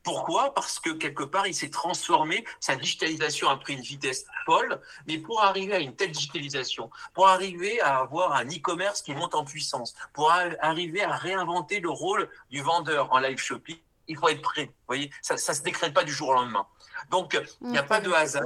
Pourquoi? 0.04 0.54
Parce 0.54 0.80
que 0.80 0.92
quelque 0.92 1.24
part, 1.24 1.48
il 1.48 1.54
s'est 1.54 1.70
transformé, 1.70 2.46
sa 2.60 2.76
digitalisation 2.76 3.50
a 3.50 3.58
pris 3.58 3.74
une 3.74 3.82
vitesse 3.82 4.26
folle, 4.46 4.80
mais 5.08 5.18
pour 5.18 5.44
arriver 5.44 5.74
à 5.74 5.80
une 5.80 5.96
telle 5.96 6.12
digitalisation, 6.12 6.90
pour 7.14 7.28
arriver 7.28 7.82
à 7.82 7.98
avoir 7.98 8.34
un 8.34 8.46
e-commerce 8.46 9.02
qui 9.02 9.14
monte 9.14 9.36
en 9.36 9.44
puissance, 9.44 9.96
pour 10.14 10.32
arriver 10.32 11.04
à 11.04 11.16
réinventer 11.16 11.80
le 11.80 11.90
rôle 11.90 12.30
du 12.50 12.62
vendeur 12.62 13.12
en 13.12 13.20
live 13.20 13.38
shopping, 13.38 13.78
il 14.08 14.18
faut 14.18 14.30
être 14.30 14.42
prêt. 14.42 14.66
Vous 14.66 14.88
voyez, 14.88 15.12
ça 15.22 15.34
ne 15.34 15.40
se 15.40 15.62
décrète 15.62 15.94
pas 15.94 16.04
du 16.04 16.14
jour 16.14 16.30
au 16.30 16.34
lendemain. 16.34 16.66
Donc, 17.10 17.38
il 17.62 17.68
n'y 17.68 17.78
a 17.78 17.84
pas 17.84 18.00
de 18.00 18.12
hasard. 18.12 18.46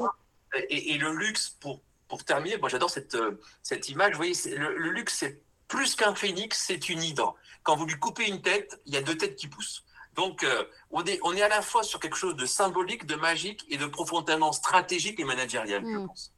Et, 0.70 0.98
le 0.98 1.14
luxe, 1.14 1.56
pour, 1.60 1.82
pour 2.08 2.24
terminer, 2.26 2.58
moi 2.58 2.70
j'adore 2.70 2.90
cette, 2.90 3.16
cette 3.62 3.88
image, 3.88 4.14
vous 4.14 4.18
voyez, 4.18 4.58
le, 4.58 4.78
le 4.78 4.90
luxe, 4.90 5.16
c'est 5.20 5.42
plus 5.68 5.96
qu'un 5.96 6.14
phénix, 6.16 6.66
c'est 6.68 6.90
une 6.90 7.02
hydre. 7.02 7.36
Quand 7.64 7.76
vous 7.76 7.86
lui 7.86 8.00
coupez 8.00 8.28
une 8.28 8.42
tête, 8.42 8.80
il 8.86 8.94
y 8.94 8.98
a 8.98 9.02
deux 9.02 9.18
têtes 9.18 9.36
qui 9.36 9.48
poussent. 9.48 9.84
Donc, 10.16 10.44
euh, 10.44 10.66
on, 10.90 11.04
est, 11.06 11.20
on 11.24 11.34
est 11.36 11.42
à 11.42 11.48
la 11.48 11.62
fois 11.62 11.84
sur 11.84 12.00
quelque 12.00 12.18
chose 12.18 12.36
de 12.36 12.46
symbolique, 12.46 13.06
de 13.06 13.16
magique 13.16 13.66
et 13.70 13.78
de 13.78 13.86
profondément 13.86 14.52
stratégique 14.52 15.20
et 15.20 15.24
managérial, 15.24 15.84
je 15.86 15.98
hmm. 15.98 16.08
pense. 16.08 16.34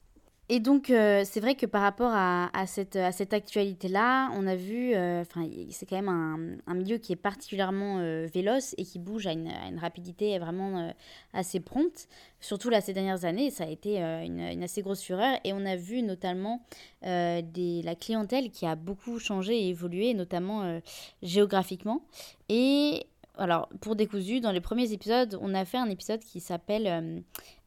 Et 0.53 0.59
donc, 0.59 0.91
euh, 0.91 1.23
c'est 1.25 1.39
vrai 1.39 1.55
que 1.55 1.65
par 1.65 1.81
rapport 1.81 2.11
à, 2.13 2.47
cette, 2.67 2.95
à 2.95 3.11
cette 3.11 3.33
actualité-là, 3.33 4.29
on 4.35 4.45
a 4.45 4.55
vu, 4.55 4.93
euh, 4.93 5.21
enfin, 5.21 5.49
c'est 5.71 5.87
quand 5.87 5.95
même 5.95 6.09
un, 6.09 6.71
un, 6.71 6.75
milieu 6.75 6.99
qui 6.99 7.11
est 7.11 7.15
particulièrement 7.15 7.97
véloce 8.31 8.75
et 8.77 8.83
qui 8.83 8.99
bouge 8.99 9.25
à 9.25 9.31
une, 9.31 9.47
à 9.47 9.67
une 9.67 9.79
rapidité 9.79 10.37
vraiment 10.37 10.93
assez 11.33 11.59
prompte. 11.59 12.07
Surtout 12.39 12.69
là, 12.69 12.81
ces 12.81 12.93
dernières 12.93 13.25
années, 13.25 13.49
ça 13.49 13.63
a 13.63 13.67
été 13.67 13.97
une, 13.97 14.41
une, 14.41 14.61
assez 14.61 14.83
grosse 14.83 15.01
fureur. 15.01 15.39
Et 15.43 15.53
on 15.53 15.65
a 15.65 15.75
vu 15.75 16.03
notamment 16.03 16.61
des, 17.01 17.81
la 17.83 17.95
clientèle 17.95 18.51
qui 18.51 18.67
a 18.67 18.75
beaucoup 18.75 19.17
changé 19.17 19.57
et 19.57 19.69
évolué, 19.69 20.13
notamment 20.13 20.79
géographiquement. 21.23 22.03
Et 22.49 23.07
alors, 23.37 23.67
pour 23.81 23.95
Décousu, 23.95 24.41
dans 24.41 24.51
les 24.51 24.61
premiers 24.61 24.91
épisodes, 24.91 25.39
on 25.41 25.55
a 25.55 25.65
fait 25.65 25.77
un 25.77 25.89
épisode 25.89 26.19
qui 26.19 26.39
s'appelle 26.39 26.87
euh, 26.87 27.19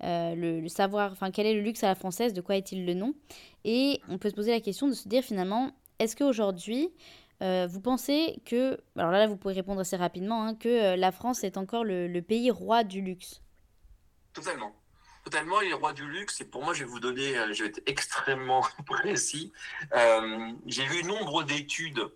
euh, 0.04 0.60
le, 0.62 0.68
savoir, 0.68 1.10
enfin, 1.10 1.32
quel 1.32 1.46
est 1.46 1.54
le 1.54 1.60
luxe 1.60 1.82
à 1.82 1.88
la 1.88 1.96
française, 1.96 2.32
de 2.32 2.40
quoi 2.40 2.56
est-il 2.56 2.86
le 2.86 2.94
nom? 2.94 3.14
Et 3.64 4.00
on 4.08 4.18
peut 4.18 4.30
se 4.30 4.34
poser 4.34 4.52
la 4.52 4.60
question 4.60 4.86
de 4.86 4.92
se 4.92 5.08
dire 5.08 5.24
finalement, 5.24 5.72
est-ce 5.98 6.14
qu'aujourd'hui, 6.14 6.90
euh, 7.42 7.66
vous 7.68 7.80
pensez 7.80 8.40
que, 8.44 8.78
alors 8.96 9.10
là, 9.10 9.26
vous 9.26 9.36
pouvez 9.36 9.54
répondre 9.54 9.80
assez 9.80 9.96
rapidement, 9.96 10.44
hein, 10.44 10.54
que 10.54 10.94
la 10.94 11.10
France 11.10 11.42
est 11.42 11.56
encore 11.56 11.82
le, 11.84 12.20
pays 12.20 12.50
roi 12.52 12.84
du 12.84 13.00
luxe? 13.00 13.42
Totalement. 14.34 14.72
Totalement, 15.24 15.60
il 15.62 15.70
est 15.70 15.74
roi 15.74 15.92
du 15.92 16.08
luxe. 16.08 16.40
Et 16.40 16.44
pour 16.44 16.62
moi, 16.62 16.74
je 16.74 16.84
vais 16.84 16.90
vous 16.90 17.00
donner, 17.00 17.34
je 17.52 17.64
vais 17.64 17.70
être 17.70 17.82
extrêmement 17.86 18.64
précis. 18.86 19.52
J'ai 20.66 20.86
vu 20.86 21.02
nombre 21.02 21.42
d'études 21.42 22.08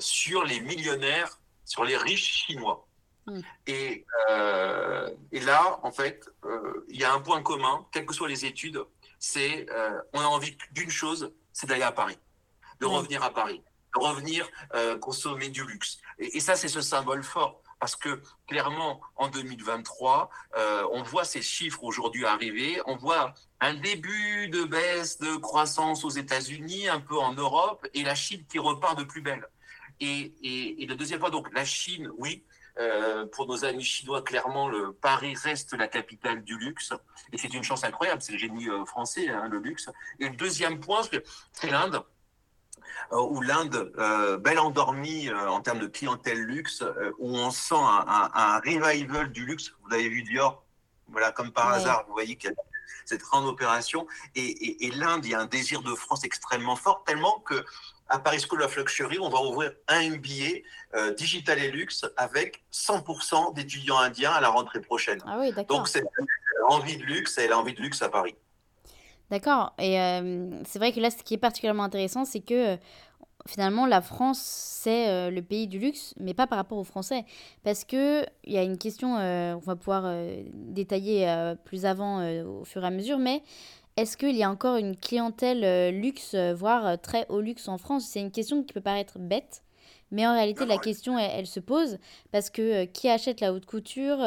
sur 0.00 0.42
les 0.44 0.58
millionnaires 0.60 1.37
sur 1.68 1.84
les 1.84 1.96
riches 1.96 2.46
chinois. 2.46 2.88
Hmm. 3.26 3.40
Et, 3.66 4.06
euh, 4.30 5.10
et, 5.32 5.40
là, 5.40 5.78
en 5.82 5.92
fait, 5.92 6.28
euh, 6.44 6.84
il 6.88 6.98
y 6.98 7.04
a 7.04 7.12
un 7.12 7.20
point 7.20 7.42
commun, 7.42 7.86
quelles 7.92 8.06
que 8.06 8.14
soient 8.14 8.28
les 8.28 8.46
études, 8.46 8.82
c'est 9.18 9.66
euh, 9.70 10.00
on 10.14 10.20
a 10.20 10.24
envie 10.24 10.56
d'une 10.72 10.90
chose, 10.90 11.32
c'est 11.52 11.66
d'aller 11.66 11.82
à 11.82 11.92
Paris, 11.92 12.18
de 12.80 12.86
hmm. 12.86 12.90
revenir 12.90 13.22
à 13.22 13.30
Paris, 13.30 13.62
de 13.94 14.00
revenir 14.00 14.48
consommer 15.00 15.50
du 15.50 15.64
luxe. 15.64 15.98
Et, 16.18 16.38
et 16.38 16.40
ça, 16.40 16.56
c'est 16.56 16.68
ce 16.68 16.80
symbole 16.80 17.22
fort. 17.22 17.62
Parce 17.80 17.94
que 17.94 18.20
clairement, 18.48 19.00
en 19.14 19.28
2023, 19.28 20.30
on 20.90 21.02
voit 21.02 21.24
ces 21.24 21.42
chiffres 21.42 21.84
aujourd'hui 21.84 22.24
arriver, 22.24 22.80
on 22.86 22.96
voit 22.96 23.34
un 23.60 23.74
début 23.74 24.48
de 24.48 24.64
baisse 24.64 25.18
de 25.18 25.36
croissance 25.36 26.04
aux 26.04 26.10
États-Unis, 26.10 26.88
un 26.88 27.00
peu 27.00 27.16
en 27.16 27.34
Europe, 27.34 27.86
et 27.94 28.02
la 28.02 28.16
Chine 28.16 28.44
qui 28.48 28.58
repart 28.58 28.98
de 28.98 29.04
plus 29.04 29.20
belle. 29.20 29.46
Et, 30.00 30.34
et, 30.42 30.82
et 30.82 30.86
le 30.86 30.94
deuxième 30.94 31.20
point, 31.20 31.30
donc 31.30 31.52
la 31.52 31.64
Chine, 31.64 32.10
oui, 32.18 32.44
euh, 32.78 33.26
pour 33.26 33.48
nos 33.48 33.64
amis 33.64 33.82
chinois, 33.82 34.22
clairement, 34.22 34.68
le 34.68 34.92
Paris 34.92 35.34
reste 35.34 35.72
la 35.72 35.88
capitale 35.88 36.44
du 36.44 36.56
luxe. 36.56 36.92
Et 37.32 37.38
c'est 37.38 37.52
une 37.52 37.64
chance 37.64 37.82
incroyable, 37.82 38.22
c'est 38.22 38.32
le 38.32 38.38
génie 38.38 38.68
euh, 38.68 38.84
français, 38.84 39.28
hein, 39.28 39.48
le 39.48 39.58
luxe. 39.58 39.88
Et 40.20 40.28
le 40.28 40.36
deuxième 40.36 40.78
point, 40.78 41.02
c'est 41.52 41.70
l'Inde, 41.70 42.04
euh, 43.12 43.20
où 43.20 43.40
l'Inde, 43.40 43.92
belle 44.40 44.60
endormie 44.60 45.30
en 45.32 45.60
termes 45.60 45.80
de 45.80 45.88
clientèle 45.88 46.40
luxe, 46.40 46.84
où 47.18 47.36
on 47.36 47.50
sent 47.50 47.74
un, 47.74 48.04
un, 48.06 48.30
un, 48.32 48.58
revival 48.60 49.32
du 49.32 49.44
luxe. 49.44 49.72
Vous 49.82 49.94
avez 49.94 50.08
vu 50.08 50.22
Dior, 50.22 50.64
voilà, 51.08 51.32
comme 51.32 51.50
par 51.50 51.68
hasard, 51.70 52.04
vous 52.06 52.12
voyez 52.12 52.36
qu'il 52.36 52.50
y 52.50 52.52
a 52.52 52.56
cette 53.06 53.22
grande 53.22 53.46
opération. 53.46 54.06
Et 54.36 54.90
l'Inde, 54.94 55.24
il 55.24 55.32
y 55.32 55.34
a 55.34 55.40
un 55.40 55.46
désir 55.46 55.82
de 55.82 55.94
France 55.96 56.22
extrêmement 56.22 56.76
fort, 56.76 57.02
tellement 57.04 57.40
que 57.40 57.64
à 58.08 58.18
Paris 58.18 58.40
School 58.40 58.62
of 58.62 58.74
Luxury, 58.76 59.18
on 59.18 59.28
va 59.28 59.40
ouvrir 59.42 59.72
un 59.88 60.10
MBA 60.10 60.62
euh, 60.94 61.12
digital 61.14 61.58
et 61.58 61.70
luxe 61.70 62.06
avec 62.16 62.64
100% 62.72 63.54
d'étudiants 63.54 63.98
indiens 63.98 64.32
à 64.32 64.40
la 64.40 64.48
rentrée 64.48 64.80
prochaine. 64.80 65.18
Ah 65.26 65.38
oui, 65.38 65.52
Donc 65.68 65.88
c'est 65.88 66.04
envie 66.68 66.96
de 66.96 67.04
luxe 67.04 67.36
et 67.38 67.48
l'envie 67.48 67.74
de 67.74 67.80
luxe 67.80 68.00
à 68.02 68.08
Paris. 68.08 68.34
D'accord. 69.30 69.74
Et 69.78 70.00
euh, 70.00 70.62
c'est 70.64 70.78
vrai 70.78 70.92
que 70.92 71.00
là, 71.00 71.10
ce 71.10 71.22
qui 71.22 71.34
est 71.34 71.38
particulièrement 71.38 71.84
intéressant, 71.84 72.24
c'est 72.24 72.40
que 72.40 72.74
euh, 72.74 72.76
finalement, 73.46 73.84
la 73.84 74.00
France, 74.00 74.40
c'est 74.40 75.30
le 75.30 75.42
pays 75.42 75.66
du 75.66 75.78
luxe, 75.78 76.14
mais 76.18 76.34
pas 76.34 76.46
par 76.46 76.56
rapport 76.56 76.78
aux 76.78 76.84
Français. 76.84 77.24
Parce 77.62 77.84
qu'il 77.84 78.26
y 78.44 78.56
a 78.56 78.62
une 78.62 78.78
question, 78.78 79.16
on 79.16 79.58
va 79.58 79.76
pouvoir 79.76 80.12
détailler 80.52 81.54
plus 81.64 81.84
avant 81.84 82.22
au 82.42 82.64
fur 82.64 82.84
et 82.84 82.86
à 82.86 82.90
mesure, 82.90 83.18
mais 83.18 83.42
est-ce 83.98 84.16
qu'il 84.16 84.36
y 84.36 84.44
a 84.44 84.50
encore 84.50 84.76
une 84.76 84.96
clientèle 84.96 85.64
euh, 85.64 85.90
luxe, 85.90 86.34
euh, 86.34 86.54
voire 86.54 86.86
euh, 86.86 86.96
très 86.96 87.26
haut 87.30 87.40
luxe 87.40 87.66
en 87.66 87.78
France? 87.78 88.06
C'est 88.08 88.20
une 88.20 88.30
question 88.30 88.62
qui 88.62 88.72
peut 88.72 88.80
paraître 88.80 89.18
bête, 89.18 89.64
mais 90.12 90.24
en 90.24 90.34
réalité, 90.34 90.66
la 90.66 90.78
question, 90.78 91.18
elle, 91.18 91.48
se 91.48 91.58
pose 91.58 91.98
parce 92.30 92.48
que 92.48 92.84
qui 92.84 93.08
achète 93.08 93.40
la 93.40 93.52
haute 93.52 93.66
couture 93.66 94.18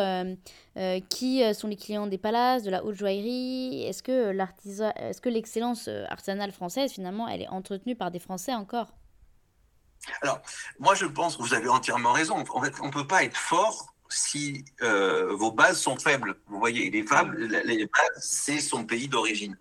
Qui 1.10 1.53
sont 1.55 1.67
les 1.67 1.75
clients 1.75 2.05
des 2.05 2.19
palaces, 2.19 2.62
de 2.62 2.69
la 2.69 2.84
haute 2.84 2.95
joaillerie? 2.95 3.84
Est-ce 3.84 4.03
que 4.03 4.29
l'artisan, 4.29 4.91
est-ce 4.95 5.21
que 5.21 5.29
l'excellence 5.29 5.88
artisanale 6.10 6.51
française, 6.51 6.91
finalement, 6.91 7.27
elle 7.27 7.41
est 7.41 7.47
entretenue 7.47 7.95
par 7.95 8.12
des 8.12 8.19
Français 8.19 8.53
encore? 8.53 8.93
Alors, 10.21 10.39
moi, 10.79 10.93
je 10.93 11.05
pense 11.05 11.36
que 11.36 11.41
vous 11.41 11.55
avez 11.55 11.69
entièrement 11.69 12.12
raison. 12.12 12.36
En 12.38 12.62
fait, 12.62 12.73
on 12.81 12.88
ne 12.88 12.91
peut 12.91 13.07
pas 13.07 13.23
être 13.23 13.38
fort 13.38 13.95
si 14.12 14.65
euh, 14.82 15.34
vos 15.34 15.52
bases 15.52 15.80
sont 15.80 15.97
faibles. 15.97 16.36
Vous 16.47 16.60
voyez, 16.60 16.89
les, 16.89 17.04
femmes, 17.04 17.34
les 17.36 17.86
bases, 17.86 18.19
c'est 18.19 18.60
son 18.60 18.86
pays 18.86 19.08
d'origine. 19.08 19.58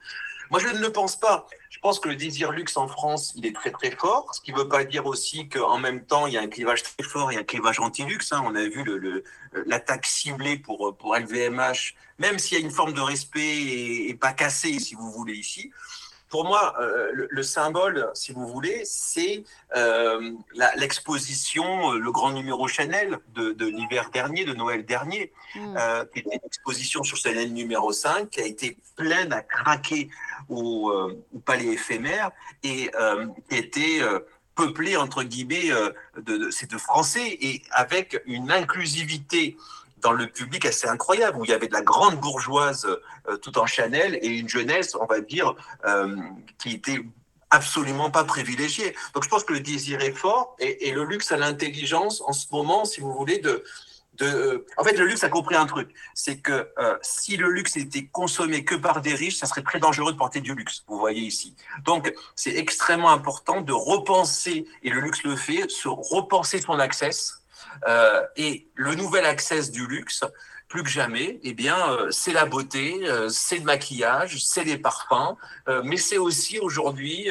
Moi, 0.50 0.58
je 0.58 0.66
ne 0.68 0.80
le 0.80 0.90
pense 0.90 1.18
pas. 1.18 1.46
Je 1.70 1.78
pense 1.78 2.00
que 2.00 2.08
le 2.08 2.16
désir 2.16 2.50
luxe 2.50 2.76
en 2.76 2.88
France, 2.88 3.32
il 3.36 3.46
est 3.46 3.54
très 3.54 3.70
très 3.70 3.92
fort, 3.92 4.34
ce 4.34 4.40
qui 4.40 4.52
ne 4.52 4.58
veut 4.58 4.68
pas 4.68 4.84
dire 4.84 5.06
aussi 5.06 5.48
qu'en 5.48 5.78
même 5.78 6.04
temps, 6.04 6.26
il 6.26 6.34
y 6.34 6.38
a 6.38 6.40
un 6.40 6.48
clivage 6.48 6.82
très 6.82 7.04
fort, 7.04 7.30
a 7.30 7.38
un 7.38 7.44
clivage 7.44 7.78
anti-luxe. 7.78 8.32
Hein. 8.32 8.42
On 8.44 8.56
a 8.56 8.64
vu 8.64 8.84
l'attaque 9.66 10.04
le, 10.04 10.10
ciblée 10.10 10.58
pour, 10.58 10.96
pour 10.96 11.16
LVMH, 11.16 11.94
même 12.18 12.38
s'il 12.38 12.58
y 12.58 12.60
a 12.60 12.64
une 12.64 12.72
forme 12.72 12.92
de 12.92 13.00
respect 13.00 13.40
et, 13.40 14.10
et 14.10 14.14
pas 14.14 14.32
cassé, 14.32 14.78
si 14.80 14.94
vous 14.94 15.10
voulez, 15.12 15.34
ici 15.34 15.70
pour 16.30 16.44
moi, 16.44 16.76
euh, 16.80 17.26
le, 17.28 17.42
symbole, 17.42 18.08
si 18.14 18.32
vous 18.32 18.46
voulez, 18.46 18.82
c'est 18.84 19.42
euh, 19.76 20.30
l'exposition, 20.76 21.92
euh, 21.92 21.98
le 21.98 22.12
grand 22.12 22.30
numéro 22.30 22.68
Chanel 22.68 23.18
de, 23.34 23.50
de 23.50 23.66
l'hiver 23.66 24.10
dernier, 24.12 24.44
de 24.44 24.54
Noël 24.54 24.86
dernier, 24.86 25.32
mm. 25.56 25.76
euh, 25.76 26.04
qui 26.04 26.20
était 26.20 26.36
une 26.36 26.46
exposition 26.46 27.02
sur 27.02 27.16
Chanel 27.16 27.52
numéro 27.52 27.92
5, 27.92 28.30
qui 28.30 28.40
a 28.40 28.46
été 28.46 28.76
pleine 28.96 29.32
à 29.32 29.42
craquer 29.42 30.08
au, 30.48 30.92
au 31.34 31.38
palais 31.40 31.66
éphémère 31.66 32.30
et 32.62 32.90
qui 33.48 33.56
était 33.56 34.00
peuplée, 34.54 34.96
entre 34.96 35.22
guillemets, 35.24 35.70
de, 36.16 36.20
de, 36.20 36.66
de 36.66 36.78
Français 36.78 37.38
et 37.40 37.62
avec 37.72 38.22
une 38.26 38.52
inclusivité 38.52 39.56
dans 40.02 40.12
le 40.12 40.26
public 40.26 40.66
assez 40.66 40.88
incroyable, 40.88 41.38
où 41.38 41.44
il 41.44 41.50
y 41.50 41.54
avait 41.54 41.68
de 41.68 41.72
la 41.72 41.82
grande 41.82 42.16
bourgeoise 42.20 42.86
tout 43.42 43.58
en 43.58 43.66
Chanel 43.66 44.18
et 44.22 44.28
une 44.28 44.48
jeunesse, 44.48 44.96
on 45.00 45.06
va 45.06 45.20
dire, 45.20 45.54
qui 46.58 46.72
était 46.74 47.00
absolument 47.50 48.10
pas 48.10 48.24
privilégiée. 48.24 48.94
Donc 49.14 49.24
je 49.24 49.28
pense 49.28 49.44
que 49.44 49.52
le 49.52 49.60
désir 49.60 50.00
est 50.00 50.12
fort 50.12 50.56
et, 50.58 50.90
le 50.92 51.04
luxe 51.04 51.32
a 51.32 51.36
l'intelligence 51.36 52.22
en 52.26 52.32
ce 52.32 52.46
moment, 52.52 52.84
si 52.84 53.00
vous 53.00 53.12
voulez, 53.12 53.38
de, 53.38 53.62
de, 54.14 54.66
en 54.76 54.84
fait, 54.84 54.96
le 54.96 55.06
luxe 55.06 55.24
a 55.24 55.28
compris 55.28 55.56
un 55.56 55.66
truc, 55.66 55.92
c'est 56.14 56.38
que 56.38 56.68
euh, 56.78 56.96
si 57.02 57.36
le 57.36 57.50
luxe 57.50 57.76
était 57.76 58.06
consommé 58.06 58.64
que 58.64 58.74
par 58.74 59.00
des 59.00 59.14
riches, 59.14 59.36
ça 59.36 59.46
serait 59.46 59.62
très 59.62 59.80
dangereux 59.80 60.12
de 60.12 60.18
porter 60.18 60.40
du 60.40 60.54
luxe. 60.54 60.84
Vous 60.86 60.98
voyez 60.98 61.22
ici. 61.22 61.54
Donc, 61.84 62.12
c'est 62.36 62.56
extrêmement 62.56 63.10
important 63.10 63.60
de 63.60 63.72
repenser, 63.72 64.66
et 64.82 64.90
le 64.90 65.00
luxe 65.00 65.22
le 65.24 65.36
fait, 65.36 65.70
se 65.70 65.88
repenser 65.88 66.60
son 66.60 66.78
access. 66.78 67.39
Euh, 67.86 68.22
et 68.36 68.68
le 68.74 68.94
nouvel 68.94 69.24
access 69.24 69.70
du 69.70 69.86
luxe, 69.86 70.24
plus 70.68 70.82
que 70.82 70.88
jamais, 70.88 71.40
eh 71.42 71.52
bien, 71.52 71.92
euh, 71.92 72.10
c'est 72.10 72.32
la 72.32 72.46
beauté, 72.46 73.00
euh, 73.02 73.28
c'est 73.28 73.58
le 73.58 73.64
maquillage, 73.64 74.44
c'est 74.44 74.64
les 74.64 74.78
parfums, 74.78 75.36
mais 75.84 75.96
c'est 75.96 76.18
aussi 76.18 76.58
aujourd'hui 76.58 77.28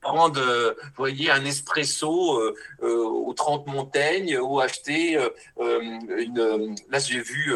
prendre, 0.00 0.40
euh, 0.40 0.74
vous 0.80 0.92
voyez, 0.96 1.30
un 1.30 1.44
espresso 1.44 2.38
euh, 2.38 2.54
euh, 2.82 3.04
aux 3.04 3.34
30 3.34 3.66
montagnes 3.66 4.38
ou 4.38 4.60
acheter 4.60 5.18
une. 5.58 6.76
Là, 6.90 6.98
j'ai 6.98 7.20
vu 7.20 7.54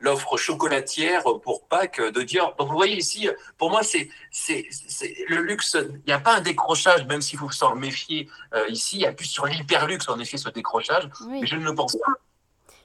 l'offre 0.00 0.36
chocolatière 0.36 1.24
pour 1.42 1.66
Pâques 1.66 2.00
de 2.00 2.22
dire. 2.22 2.54
Donc, 2.58 2.68
vous 2.68 2.76
voyez 2.76 2.96
ici, 2.96 3.28
pour 3.58 3.70
moi, 3.70 3.82
c'est 3.82 4.08
le 5.28 5.40
luxe. 5.42 5.76
Il 5.80 6.02
n'y 6.06 6.12
a 6.12 6.20
pas 6.20 6.36
un 6.36 6.40
décrochage, 6.40 7.06
même 7.06 7.20
s'il 7.20 7.38
faut 7.38 7.50
s'en 7.50 7.74
méfier 7.74 8.28
ici. 8.68 8.96
Il 8.96 9.02
y 9.02 9.06
a 9.06 9.12
plus 9.12 9.26
sur 9.26 9.46
l'hyperluxe, 9.46 10.08
en 10.08 10.18
effet, 10.18 10.36
ce 10.36 10.48
décrochage. 10.48 11.08
Mais 11.28 11.46
je 11.46 11.56
ne 11.56 11.64
le 11.64 11.74
pense 11.74 11.96
pas. 11.96 12.19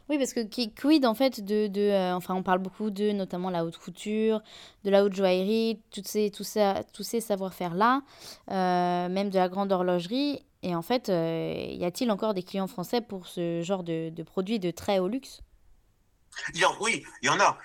Oui, 0.08 0.20
parce 0.20 0.34
que 0.34 0.42
quid 0.42 1.06
en 1.06 1.16
fait 1.16 1.44
de, 1.44 1.66
de 1.66 1.82
euh, 1.82 2.14
enfin 2.16 2.36
on 2.36 2.44
parle 2.44 2.60
beaucoup 2.60 2.92
de 2.92 3.12
notamment 3.12 3.50
la 3.50 3.66
haute 3.66 3.78
couture, 3.78 4.42
de 4.84 4.92
la 4.92 5.04
haute 5.04 5.14
joaillerie, 5.14 5.82
toutes 5.92 6.08
ces, 6.08 6.30
tout 6.30 6.44
ça, 6.44 6.84
tous 6.94 7.02
ces 7.02 7.22
savoir-faire 7.22 7.74
là, 7.74 8.04
euh, 8.52 9.10
même 9.10 9.30
de 9.32 9.40
la 9.40 9.50
grande 9.50 9.72
horlogerie. 9.72 10.46
Et 10.62 10.76
en 10.76 10.82
fait, 10.84 11.10
euh, 11.10 11.54
y 11.72 11.86
a-t-il 11.86 12.12
encore 12.12 12.34
des 12.36 12.44
clients 12.44 12.68
français 12.68 13.02
pour 13.02 13.28
ce 13.28 13.62
genre 13.64 13.84
de, 13.84 14.10
de 14.10 14.24
produits 14.24 14.60
de 14.60 14.72
très 14.72 15.00
haut 15.00 15.08
luxe? 15.08 15.42
Oui, 16.82 17.04
il 17.22 17.28
y 17.28 17.30
en 17.30 17.40
a. 17.40 17.58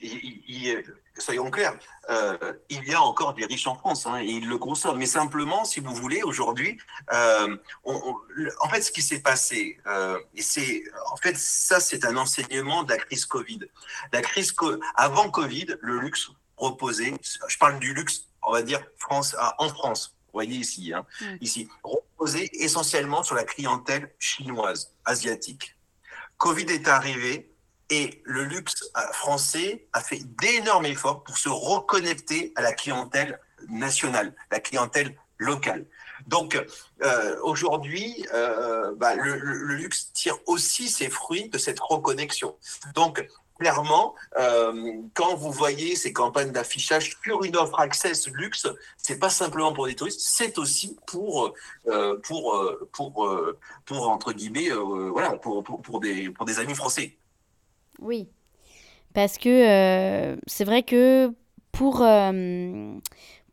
il, 0.00 0.84
soyons 1.18 1.50
clairs, 1.50 1.76
euh, 2.10 2.54
il 2.68 2.84
y 2.84 2.94
a 2.94 3.00
encore 3.00 3.34
des 3.34 3.46
riches 3.46 3.66
en 3.66 3.76
France 3.76 4.06
hein, 4.06 4.20
et 4.20 4.26
ils 4.26 4.48
le 4.48 4.58
consomment. 4.58 4.98
Mais 4.98 5.06
simplement, 5.06 5.64
si 5.64 5.80
vous 5.80 5.94
voulez, 5.94 6.22
aujourd'hui, 6.22 6.78
euh, 7.12 7.56
en 7.84 8.68
fait, 8.68 8.82
ce 8.82 8.90
qui 8.90 9.02
s'est 9.02 9.20
passé, 9.20 9.78
euh, 9.86 10.18
et 10.34 10.42
c'est, 10.42 10.82
en 11.10 11.16
fait, 11.16 11.36
ça, 11.36 11.80
c'est 11.80 12.04
un 12.04 12.16
enseignement 12.16 12.82
de 12.82 12.92
la 12.92 12.98
crise 12.98 13.24
Covid. 13.26 13.60
La 14.12 14.22
crise 14.22 14.54
avant 14.96 15.30
Covid, 15.30 15.76
le 15.80 15.98
luxe 16.00 16.30
reposait. 16.56 17.14
Je 17.48 17.58
parle 17.58 17.78
du 17.78 17.94
luxe, 17.94 18.26
on 18.42 18.52
va 18.52 18.62
dire 18.62 18.80
France, 18.98 19.36
ah, 19.38 19.54
en 19.58 19.68
France. 19.68 20.16
Vous 20.26 20.38
voyez 20.38 20.56
ici, 20.56 20.92
hein, 20.92 21.06
mm. 21.20 21.36
ici, 21.40 21.68
reposait 21.84 22.50
essentiellement 22.54 23.22
sur 23.22 23.36
la 23.36 23.44
clientèle 23.44 24.12
chinoise, 24.18 24.92
asiatique. 25.04 25.76
Covid 26.38 26.64
est 26.64 26.88
arrivé, 26.88 27.53
et 27.90 28.22
le 28.24 28.44
luxe 28.44 28.84
euh, 28.96 29.00
français 29.12 29.86
a 29.92 30.00
fait 30.00 30.20
d'énormes 30.40 30.86
efforts 30.86 31.22
pour 31.24 31.36
se 31.38 31.48
reconnecter 31.48 32.52
à 32.56 32.62
la 32.62 32.72
clientèle 32.72 33.38
nationale, 33.68 34.34
la 34.50 34.60
clientèle 34.60 35.14
locale. 35.38 35.86
Donc 36.26 36.58
euh, 37.02 37.36
aujourd'hui, 37.42 38.24
euh, 38.32 38.94
bah, 38.96 39.14
le, 39.14 39.36
luxe 39.74 40.12
tire 40.12 40.38
aussi 40.46 40.88
ses 40.88 41.10
fruits 41.10 41.48
de 41.50 41.58
cette 41.58 41.80
reconnexion. 41.80 42.56
Donc 42.94 43.26
clairement, 43.58 44.14
quand 45.14 45.36
vous 45.36 45.52
voyez 45.52 45.96
ces 45.96 46.12
campagnes 46.12 46.50
d'affichage 46.50 47.16
sur 47.22 47.44
une 47.44 47.56
offre 47.56 47.78
Access 47.78 48.26
Luxe, 48.28 48.66
c'est 48.96 49.18
pas 49.18 49.30
simplement 49.30 49.72
pour 49.72 49.86
des 49.86 49.94
touristes, 49.94 50.20
c'est 50.20 50.58
aussi 50.58 50.96
pour 51.06 51.54
pour 52.24 52.60
pour 52.92 53.30
pour 53.84 54.08
entre 54.08 54.32
guillemets 54.32 54.70
voilà 54.70 55.36
pour, 55.36 55.62
pour, 55.62 55.80
pour 55.82 56.00
des 56.00 56.30
pour 56.30 56.46
des 56.46 56.58
amis 56.58 56.74
français. 56.74 57.16
Oui, 58.00 58.28
parce 59.14 59.38
que 59.38 59.48
euh, 59.48 60.36
c'est 60.46 60.64
vrai 60.64 60.82
que 60.82 61.32
pour, 61.72 62.02
euh, 62.02 62.94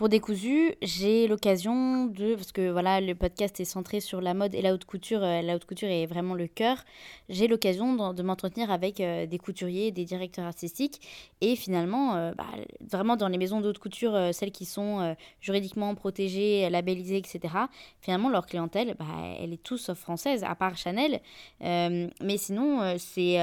pour 0.01 0.09
Décousu, 0.09 0.73
j'ai 0.81 1.27
l'occasion 1.27 2.07
de, 2.07 2.33
parce 2.33 2.51
que 2.51 2.71
voilà, 2.71 2.99
le 3.01 3.13
podcast 3.13 3.59
est 3.59 3.65
centré 3.65 3.99
sur 3.99 4.19
la 4.19 4.33
mode 4.33 4.55
et 4.55 4.63
la 4.63 4.73
haute 4.73 4.85
couture, 4.85 5.21
euh, 5.21 5.43
la 5.43 5.55
haute 5.55 5.65
couture 5.65 5.89
est 5.89 6.07
vraiment 6.07 6.33
le 6.33 6.47
cœur, 6.47 6.83
j'ai 7.29 7.47
l'occasion 7.47 8.11
de, 8.11 8.23
m'entretenir 8.23 8.71
avec 8.71 8.99
euh, 8.99 9.27
des 9.27 9.37
couturiers, 9.37 9.91
des 9.91 10.03
directeurs 10.03 10.45
artistiques, 10.45 11.07
et 11.39 11.55
finalement, 11.55 12.15
euh, 12.15 12.33
bah, 12.33 12.47
vraiment 12.79 13.15
dans 13.15 13.27
les 13.27 13.37
maisons 13.37 13.61
de 13.61 13.69
haute 13.69 13.77
couture, 13.77 14.33
celles 14.33 14.51
qui 14.51 14.65
sont 14.65 15.15
juridiquement 15.39 15.93
protégées, 15.93 16.67
labellisées, 16.71 17.17
etc., 17.17 17.53
finalement, 17.99 18.29
leur 18.29 18.47
clientèle, 18.47 18.95
bah, 18.97 19.05
elle 19.39 19.53
est 19.53 19.61
tous 19.61 19.93
française, 19.93 20.43
à 20.43 20.55
part 20.55 20.77
Chanel, 20.77 21.19
mais 21.59 22.37
sinon, 22.37 22.95
c'est 22.97 23.37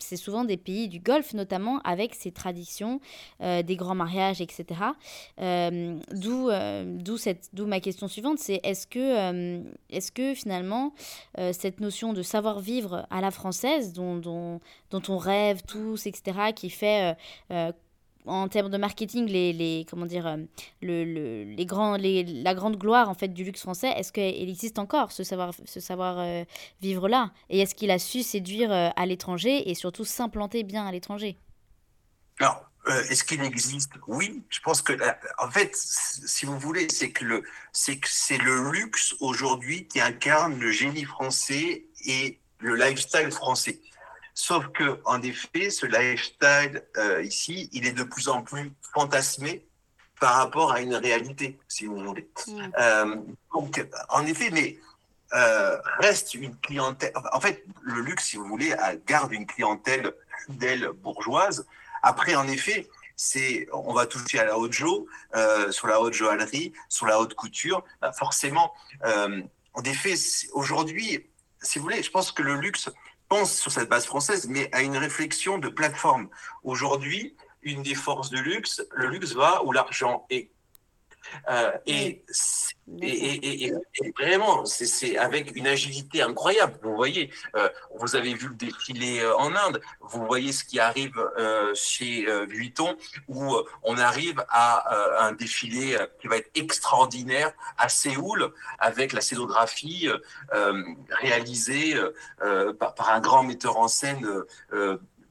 c'est 0.00 0.16
souvent 0.16 0.42
des 0.42 0.56
pays 0.56 0.88
du 0.88 0.98
Golfe, 0.98 1.34
notamment, 1.34 1.78
avec 1.84 2.16
ces 2.16 2.32
traditions, 2.32 3.00
des 3.38 3.76
grands 3.76 3.94
mariages, 3.94 4.40
etc., 4.40 4.64
d'où 6.12 6.50
euh, 6.50 6.98
d'où 7.52 7.66
ma 7.66 7.80
question 7.80 8.08
suivante, 8.08 8.38
c'est 8.38 8.60
est-ce 8.62 8.86
que 8.86 8.98
euh, 8.98 9.62
est-ce 9.90 10.12
que 10.12 10.34
finalement 10.34 10.92
cette 11.52 11.80
notion 11.80 12.12
de 12.12 12.22
savoir 12.22 12.60
vivre 12.60 13.06
à 13.10 13.20
la 13.20 13.30
française, 13.30 13.92
dont, 13.92 14.16
dont, 14.16 14.60
dont 14.90 15.02
on 15.08 15.18
rêve 15.18 15.62
tous, 15.66 16.06
etc., 16.06 16.52
qui 16.54 16.70
fait 16.70 17.16
en 18.26 18.48
termes 18.48 18.70
de 18.70 18.76
marketing 18.76 19.26
les, 19.26 19.52
les 19.52 19.86
comment 19.88 20.04
dire 20.04 20.36
le, 20.82 21.04
le, 21.04 21.44
les 21.44 21.66
grands 21.66 21.96
les, 21.96 22.24
la 22.24 22.54
grande 22.54 22.76
gloire 22.76 23.08
en 23.08 23.14
fait 23.14 23.28
du 23.28 23.44
luxe 23.44 23.62
français 23.62 23.88
est-ce 23.96 24.12
qu'il 24.12 24.48
existe 24.50 24.78
encore 24.78 25.12
ce 25.12 25.22
savoir 25.22 25.52
ce 25.64 25.80
savoir 25.80 26.44
vivre 26.82 27.08
là 27.08 27.30
et 27.48 27.60
est-ce 27.60 27.74
qu'il 27.74 27.90
a 27.90 27.98
su 27.98 28.22
séduire 28.22 28.70
à 28.72 29.06
l'étranger 29.06 29.70
et 29.70 29.74
surtout 29.74 30.04
s'implanter 30.04 30.62
bien 30.62 30.84
à 30.86 30.92
l'étranger? 30.92 31.38
Euh, 32.88 33.02
est-ce 33.10 33.24
qu'il 33.24 33.42
existe? 33.42 33.92
Oui, 34.06 34.42
je 34.48 34.60
pense 34.60 34.80
que, 34.80 34.92
euh, 34.92 35.12
en 35.38 35.50
fait, 35.50 35.76
si 35.76 36.46
vous 36.46 36.58
voulez, 36.58 36.88
c'est 36.90 37.10
que 37.10 37.24
le, 37.24 37.42
c'est 37.72 38.38
le 38.38 38.70
luxe 38.70 39.14
aujourd'hui 39.20 39.86
qui 39.86 40.00
incarne 40.00 40.58
le 40.58 40.70
génie 40.70 41.04
français 41.04 41.84
et 42.06 42.38
le 42.60 42.76
lifestyle 42.76 43.30
français. 43.30 43.80
Sauf 44.32 44.68
que, 44.68 45.00
en 45.04 45.20
effet, 45.22 45.70
ce 45.70 45.84
lifestyle 45.86 46.82
euh, 46.96 47.22
ici, 47.22 47.68
il 47.72 47.86
est 47.86 47.92
de 47.92 48.04
plus 48.04 48.28
en 48.28 48.42
plus 48.42 48.72
fantasmé 48.94 49.66
par 50.20 50.34
rapport 50.34 50.72
à 50.72 50.80
une 50.80 50.94
réalité, 50.94 51.58
si 51.68 51.86
vous 51.86 51.98
voulez. 52.02 52.28
Mm. 52.46 53.34
donc, 53.52 53.86
en 54.08 54.26
effet, 54.26 54.50
mais 54.50 54.78
reste 56.00 56.34
une 56.34 56.56
clientèle. 56.56 57.12
En 57.32 57.40
fait, 57.40 57.64
le 57.82 58.00
luxe, 58.00 58.24
si 58.24 58.36
vous 58.36 58.46
voulez, 58.46 58.74
garde 59.06 59.32
une 59.32 59.46
clientèle 59.46 60.12
fidèle 60.46 60.88
bourgeoise 60.88 61.66
après, 62.02 62.34
en 62.34 62.46
effet, 62.48 62.88
c'est, 63.16 63.66
on 63.72 63.92
va 63.92 64.06
toucher 64.06 64.38
à 64.38 64.44
la 64.44 64.58
haute 64.58 64.72
jo, 64.72 65.06
euh, 65.34 65.72
sur 65.72 65.88
la 65.88 66.00
haute 66.00 66.14
joaillerie, 66.14 66.72
sur 66.88 67.06
la 67.06 67.20
haute 67.20 67.34
couture. 67.34 67.84
Bah, 68.00 68.12
forcément, 68.12 68.72
euh, 69.04 69.42
en 69.74 69.82
effet, 69.82 70.14
aujourd'hui, 70.52 71.28
si 71.60 71.78
vous 71.78 71.84
voulez, 71.84 72.02
je 72.02 72.10
pense 72.10 72.30
que 72.32 72.42
le 72.42 72.54
luxe 72.54 72.90
pense 73.28 73.58
sur 73.58 73.72
cette 73.72 73.88
base 73.88 74.06
française, 74.06 74.46
mais 74.48 74.68
à 74.72 74.82
une 74.82 74.96
réflexion 74.96 75.58
de 75.58 75.68
plateforme. 75.68 76.28
Aujourd'hui, 76.62 77.36
une 77.62 77.82
des 77.82 77.94
forces 77.94 78.30
du 78.30 78.42
luxe, 78.42 78.82
le 78.92 79.08
luxe 79.08 79.32
va 79.32 79.64
où 79.64 79.72
l'argent 79.72 80.26
est. 80.30 80.50
Euh, 81.50 81.72
et, 81.86 82.24
et, 83.02 83.72
vraiment, 84.18 84.64
c'est 84.64 85.16
avec 85.18 85.54
une 85.56 85.66
agilité 85.66 86.22
incroyable. 86.22 86.78
Vous 86.82 86.96
voyez, 86.96 87.30
euh, 87.56 87.68
vous 87.96 88.16
avez 88.16 88.34
vu 88.34 88.48
le 88.48 88.54
défilé 88.54 89.20
euh, 89.20 89.36
en 89.36 89.54
Inde, 89.54 89.80
vous 90.00 90.24
voyez 90.26 90.52
ce 90.52 90.64
qui 90.64 90.80
arrive 90.80 91.14
chez 91.74 92.26
Vuitton, 92.46 92.96
où 93.28 93.56
on 93.82 93.98
arrive 93.98 94.44
à 94.48 95.26
un 95.26 95.32
défilé 95.32 95.96
qui 96.20 96.28
va 96.28 96.36
être 96.36 96.50
extraordinaire 96.54 97.52
à 97.76 97.88
Séoul, 97.88 98.52
avec 98.78 99.12
la 99.12 99.20
scénographie 99.20 100.08
réalisée 101.10 101.94
par, 102.78 102.94
par, 102.94 103.10
un 103.10 103.20
grand 103.20 103.42
metteur 103.42 103.78
en 103.78 103.88
scène 103.88 104.26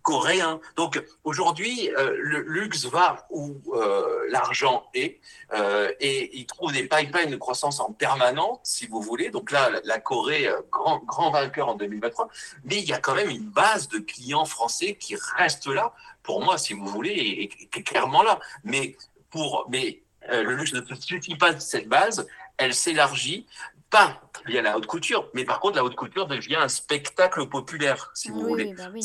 coréen. 0.08 0.62
Donc 0.78 1.04
aujourd'hui, 1.26 1.90
euh, 1.98 2.16
le 2.18 2.40
luxe 2.40 2.86
va 2.86 3.28
où 3.30 3.58
euh, 3.74 4.26
l'argent 4.30 4.86
est 4.94 5.20
euh, 5.52 5.92
et 6.00 6.38
il 6.38 6.46
trouve 6.46 6.72
des 6.72 6.84
pipelines 6.84 7.30
de 7.30 7.36
croissance 7.36 7.82
en 7.82 7.92
permanente, 7.92 8.62
si 8.64 8.88
vous 8.88 9.02
voulez. 9.02 9.32
Donc 9.32 9.52
là, 9.52 9.70
la 9.84 10.00
Corée, 10.00 10.50
grand, 10.72 11.00
grand 11.04 11.32
vainqueur 11.32 11.68
en 11.68 11.76
2023, 11.76 12.30
mais 12.64 12.78
il 12.78 12.86
y 12.86 12.94
a 12.94 13.00
quand 13.00 13.16
même 13.16 13.30
une 13.30 13.50
base 13.50 13.90
de 13.90 14.00
clients 14.00 14.46
français 14.46 14.96
qui 14.96 15.18
reste 15.36 15.68
là, 15.68 15.94
pour 16.24 16.42
moi, 16.42 16.58
si 16.58 16.72
vous 16.72 16.88
voulez, 16.88 17.12
et, 17.12 17.50
qui 17.50 17.80
est 17.80 17.84
clairement 17.84 18.24
là. 18.24 18.40
Mais, 18.64 18.96
pour, 19.30 19.68
mais 19.70 20.04
le 20.32 20.56
luxe 20.56 20.72
ne 20.72 20.82
suffit 20.96 21.36
pas 21.36 21.52
de 21.52 21.60
cette 21.60 21.90
base, 21.90 22.26
elle 22.58 22.74
s'élargit 22.74 23.46
pas 23.90 24.22
via 24.46 24.62
la 24.62 24.78
haute 24.78 24.86
couture, 24.86 25.30
mais 25.34 25.44
par 25.44 25.60
contre, 25.60 25.76
la 25.76 25.84
haute 25.84 25.96
couture 25.96 26.28
devient 26.28 26.56
un 26.56 26.70
spectacle 26.70 27.46
populaire, 27.48 28.10
si 28.14 28.30
vous 28.30 28.40
voulez. 28.40 28.74
Bah 28.74 28.90
oui. 28.94 29.02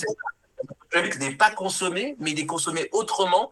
N'est 1.19 1.35
pas 1.35 1.51
consommé, 1.51 2.17
mais 2.19 2.33
il 2.33 2.41
est 2.41 2.47
consommé 2.47 2.89
autrement. 2.93 3.51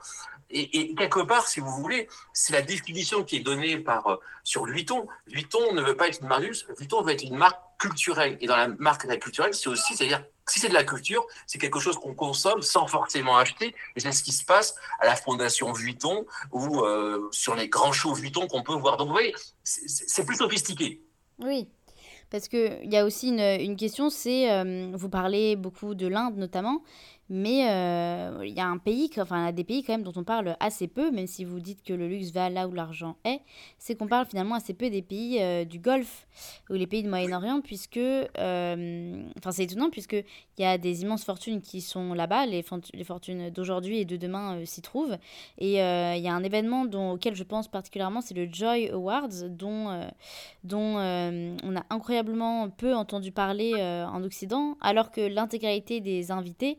Et, 0.53 0.95
quelque 0.97 1.21
part, 1.21 1.47
si 1.47 1.61
vous 1.61 1.71
voulez, 1.71 2.09
c'est 2.33 2.53
la 2.53 2.63
définition 2.63 3.23
qui 3.23 3.37
est 3.37 3.41
donnée 3.41 3.79
par 3.79 4.07
euh, 4.09 4.17
sur 4.43 4.65
Vuitton. 4.65 5.07
Vuitton 5.29 5.73
ne 5.75 5.81
veut 5.81 5.97
pas 5.97 6.09
être 6.09 6.21
une 6.21 6.27
marque 6.27 6.43
Vuitton 6.77 7.03
veut 7.03 7.13
être 7.13 7.23
une 7.23 7.37
marque 7.37 7.61
culturelle. 7.79 8.37
Et 8.41 8.49
dans 8.49 8.57
la 8.57 8.67
marque 8.67 9.07
culturelle, 9.21 9.55
c'est 9.55 9.69
aussi, 9.69 9.95
c'est-à-dire 9.95 10.25
si 10.49 10.59
c'est 10.59 10.69
de 10.69 10.75
la 10.75 10.83
culture, 10.83 11.25
c'est 11.47 11.59
quelque 11.59 11.79
chose 11.79 11.97
qu'on 11.97 12.15
consomme 12.15 12.63
sans 12.63 12.89
forcément 12.89 13.37
acheter. 13.37 13.77
Et 13.95 14.01
c'est 14.01 14.11
ce 14.11 14.25
qui 14.25 14.33
se 14.33 14.45
passe 14.45 14.75
à 14.99 15.07
la 15.07 15.15
Fondation 15.15 15.73
Vuitton 15.73 16.27
ou 16.51 16.81
euh, 16.81 17.29
sur 17.31 17.55
les 17.55 17.69
grands 17.69 17.93
shows 17.93 18.15
Vuitton 18.15 18.49
qu'on 18.49 18.65
peut 18.65 18.75
voir. 18.75 18.97
Donc 18.97 19.07
vous 19.07 19.15
voyez, 19.15 19.35
c'est 19.63 20.27
plus 20.27 20.37
sophistiqué. 20.37 21.01
Oui. 21.39 21.69
Parce 22.31 22.49
qu'il 22.49 22.89
y 22.91 22.97
a 22.97 23.05
aussi 23.05 23.29
une, 23.29 23.41
une 23.41 23.77
question, 23.77 24.09
c'est, 24.09 24.51
euh, 24.53 24.91
vous 24.95 25.09
parlez 25.09 25.57
beaucoup 25.57 25.95
de 25.95 26.07
l'Inde 26.07 26.37
notamment, 26.37 26.83
mais 27.33 27.71
euh, 27.71 28.43
il 28.45 28.53
y 28.53 28.61
a 28.61 28.67
un 28.67 28.79
pays, 28.79 29.09
enfin, 29.19 29.43
il 29.43 29.45
y 29.47 29.49
a 29.49 29.53
des 29.53 29.63
pays 29.63 29.85
quand 29.85 29.93
même 29.93 30.03
dont 30.03 30.13
on 30.17 30.25
parle 30.25 30.57
assez 30.59 30.89
peu, 30.89 31.13
même 31.13 31.29
si 31.29 31.45
vous 31.45 31.61
dites 31.61 31.85
que 31.85 31.93
le 31.93 32.09
luxe 32.09 32.33
va 32.33 32.51
là 32.51 32.67
où 32.67 32.73
l'argent 32.73 33.17
est, 33.25 33.41
c'est 33.79 33.95
qu'on 33.95 34.09
parle 34.09 34.27
finalement 34.27 34.57
assez 34.57 34.75
peu 34.75 34.91
des 34.91 35.01
pays 35.01 35.41
euh, 35.41 35.65
du 35.65 35.79
Golfe 35.79 36.27
ou 36.71 36.75
les 36.75 36.89
pays 36.89 37.05
du 37.05 37.09
Moyen-Orient, 37.09 37.61
puisque, 37.61 37.99
euh, 37.99 39.23
enfin, 39.39 39.53
c'est 39.53 39.63
étonnant, 39.63 39.91
puisqu'il 39.91 40.25
y 40.59 40.65
a 40.65 40.77
des 40.77 41.03
immenses 41.03 41.25
fortunes 41.25 41.61
qui 41.61 41.81
sont 41.81 42.15
là-bas, 42.15 42.47
les, 42.47 42.65
les, 42.95 43.05
fortunes 43.05 43.51
d'aujourd'hui 43.51 44.01
et 44.01 44.05
de 44.05 44.17
demain 44.17 44.65
s'y 44.65 44.83
trouvent. 44.83 45.17
Et 45.59 45.75
il 45.75 46.23
y 46.23 46.29
a 46.29 46.35
un 46.35 46.43
événement 46.43 46.85
dont, 46.85 47.13
auquel 47.13 47.37
je 47.37 47.45
pense 47.45 47.69
particulièrement, 47.69 48.23
c'est 48.23 48.35
le 48.35 48.49
Joy 48.53 48.89
Awards, 48.89 49.29
dont, 49.49 50.05
dont 50.65 50.97
on 50.97 51.77
a 51.77 51.85
incroyablement 51.91 52.71
peu 52.71 52.93
entendu 52.93 53.31
parler 53.31 53.75
en 54.11 54.25
Occident, 54.25 54.77
alors 54.81 55.13
que 55.13 55.21
l'intégralité 55.21 56.01
des 56.01 56.33
invités 56.33 56.79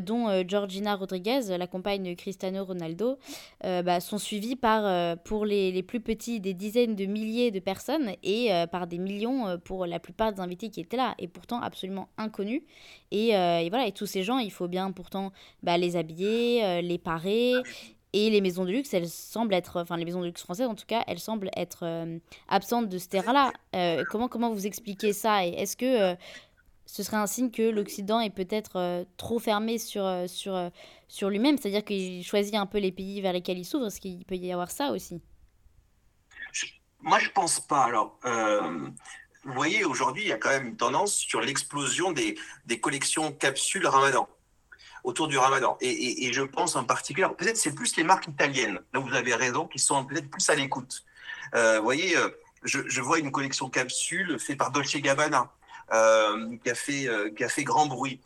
dont 0.00 0.28
euh, 0.28 0.42
Georgina 0.46 0.96
Rodriguez, 0.96 1.56
la 1.58 1.66
compagne 1.66 2.02
de 2.02 2.14
Cristiano 2.14 2.64
Ronaldo, 2.64 3.18
euh, 3.64 3.82
bah, 3.82 4.00
sont 4.00 4.18
suivis 4.18 4.56
par, 4.56 5.18
pour 5.18 5.44
les, 5.44 5.72
les, 5.72 5.82
plus 5.82 6.00
petits, 6.00 6.40
des 6.40 6.54
dizaines 6.54 6.94
de 6.94 7.04
milliers 7.06 7.50
de 7.50 7.60
personnes 7.60 8.12
et 8.22 8.50
par 8.70 8.86
des 8.86 8.98
millions 8.98 9.58
pour 9.64 9.86
la 9.86 9.98
plupart 9.98 10.32
des 10.32 10.40
invités 10.40 10.70
qui 10.70 10.80
étaient 10.80 10.96
là, 10.96 11.14
et 11.18 11.28
pourtant 11.28 11.60
absolument 11.60 12.08
inconnus. 12.16 12.62
Et, 13.10 13.28
et 13.28 13.68
voilà, 13.68 13.86
et 13.86 13.92
tous 13.92 14.06
ces 14.06 14.22
gens, 14.22 14.38
il 14.38 14.50
faut 14.50 14.68
bien 14.68 14.90
pourtant 14.90 15.32
bah, 15.62 15.78
les 15.78 15.96
habiller, 15.96 16.82
les 16.82 16.98
parer. 16.98 17.52
Et 18.16 18.30
les 18.30 18.40
maisons 18.40 18.64
de 18.64 18.70
luxe, 18.70 18.94
elles 18.94 19.08
semblent 19.08 19.54
être, 19.54 19.80
enfin 19.80 19.96
les 19.96 20.04
maisons 20.04 20.20
de 20.20 20.26
luxe 20.26 20.42
françaises 20.42 20.68
en 20.68 20.76
tout 20.76 20.86
cas, 20.86 21.02
elles 21.08 21.18
semblent 21.18 21.50
être 21.56 21.84
absentes 22.48 22.88
de 22.88 22.98
ce 22.98 23.08
terrain-là. 23.08 23.52
comment, 24.10 24.28
comment 24.28 24.50
vous 24.50 24.66
expliquez 24.66 25.12
ça 25.12 25.44
Et 25.44 25.50
est-ce 25.50 25.76
que 25.76 26.16
ce 26.86 27.02
serait 27.02 27.16
un 27.16 27.26
signe 27.26 27.50
que 27.50 27.62
l'Occident 27.62 28.20
est 28.20 28.30
peut-être 28.30 28.76
euh, 28.76 29.04
trop 29.16 29.38
fermé 29.38 29.78
sur, 29.78 30.04
euh, 30.04 30.26
sur, 30.26 30.54
euh, 30.54 30.68
sur 31.08 31.30
lui-même, 31.30 31.56
c'est-à-dire 31.58 31.84
qu'il 31.84 32.24
choisit 32.24 32.54
un 32.54 32.66
peu 32.66 32.78
les 32.78 32.92
pays 32.92 33.20
vers 33.20 33.32
lesquels 33.32 33.58
il 33.58 33.64
s'ouvre, 33.64 33.86
est-ce 33.86 34.00
qu'il 34.00 34.24
peut 34.24 34.36
y 34.36 34.52
avoir 34.52 34.70
ça 34.70 34.90
aussi? 34.90 35.20
Moi, 37.00 37.18
je 37.18 37.30
pense 37.30 37.60
pas. 37.60 37.84
Alors, 37.84 38.18
vous 38.24 39.52
voyez, 39.52 39.84
aujourd'hui, 39.84 40.22
il 40.22 40.28
y 40.28 40.32
a 40.32 40.38
quand 40.38 40.48
même 40.48 40.68
une 40.68 40.76
tendance 40.76 41.14
sur 41.14 41.42
l'explosion 41.42 42.12
des, 42.12 42.38
des 42.64 42.80
collections 42.80 43.30
capsules 43.32 43.86
Ramadan 43.86 44.26
autour 45.02 45.28
du 45.28 45.36
Ramadan. 45.36 45.76
Et, 45.82 46.26
et, 46.26 46.32
je 46.32 46.40
pense 46.40 46.76
en 46.76 46.84
particulier, 46.84 47.26
peut-être 47.36 47.58
c'est 47.58 47.74
plus 47.74 47.94
les 47.96 48.04
marques 48.04 48.26
italiennes, 48.26 48.80
là 48.94 49.00
vous 49.00 49.12
avez 49.12 49.34
raison, 49.34 49.66
qui 49.66 49.78
sont 49.78 50.02
peut-être 50.06 50.30
plus 50.30 50.48
à 50.48 50.54
l'écoute. 50.54 51.04
vous 51.52 51.82
voyez, 51.82 52.16
je, 52.62 52.80
je, 52.88 53.00
vois 53.02 53.18
une 53.18 53.30
collection 53.30 53.68
capsule 53.68 54.38
faite 54.38 54.56
par 54.56 54.70
Dolce 54.70 54.96
Gabbana. 54.96 55.52
Euh, 55.92 56.56
qui, 56.62 56.70
a 56.70 56.74
fait, 56.74 57.08
euh, 57.08 57.30
qui 57.30 57.44
a 57.44 57.48
fait 57.48 57.62
grand 57.62 57.86
bruit. 57.86 58.20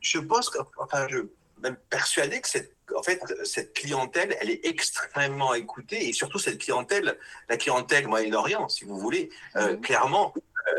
Je 0.00 0.18
pense 0.18 0.50
que, 0.50 0.58
enfin, 0.78 1.06
je 1.08 1.18
même 1.62 1.76
persuadé 1.88 2.40
que 2.40 2.48
cette, 2.48 2.74
en 2.94 3.02
fait, 3.02 3.22
cette 3.44 3.72
clientèle, 3.72 4.36
elle 4.40 4.50
est 4.50 4.66
extrêmement 4.66 5.54
écoutée 5.54 6.08
et 6.08 6.12
surtout 6.12 6.38
cette 6.38 6.58
clientèle, 6.58 7.16
la 7.48 7.56
clientèle 7.56 8.06
Moyen-Orient, 8.08 8.68
si 8.68 8.84
vous 8.84 8.98
voulez, 8.98 9.30
euh, 9.56 9.72
mhm. 9.72 9.80
clairement, 9.80 10.34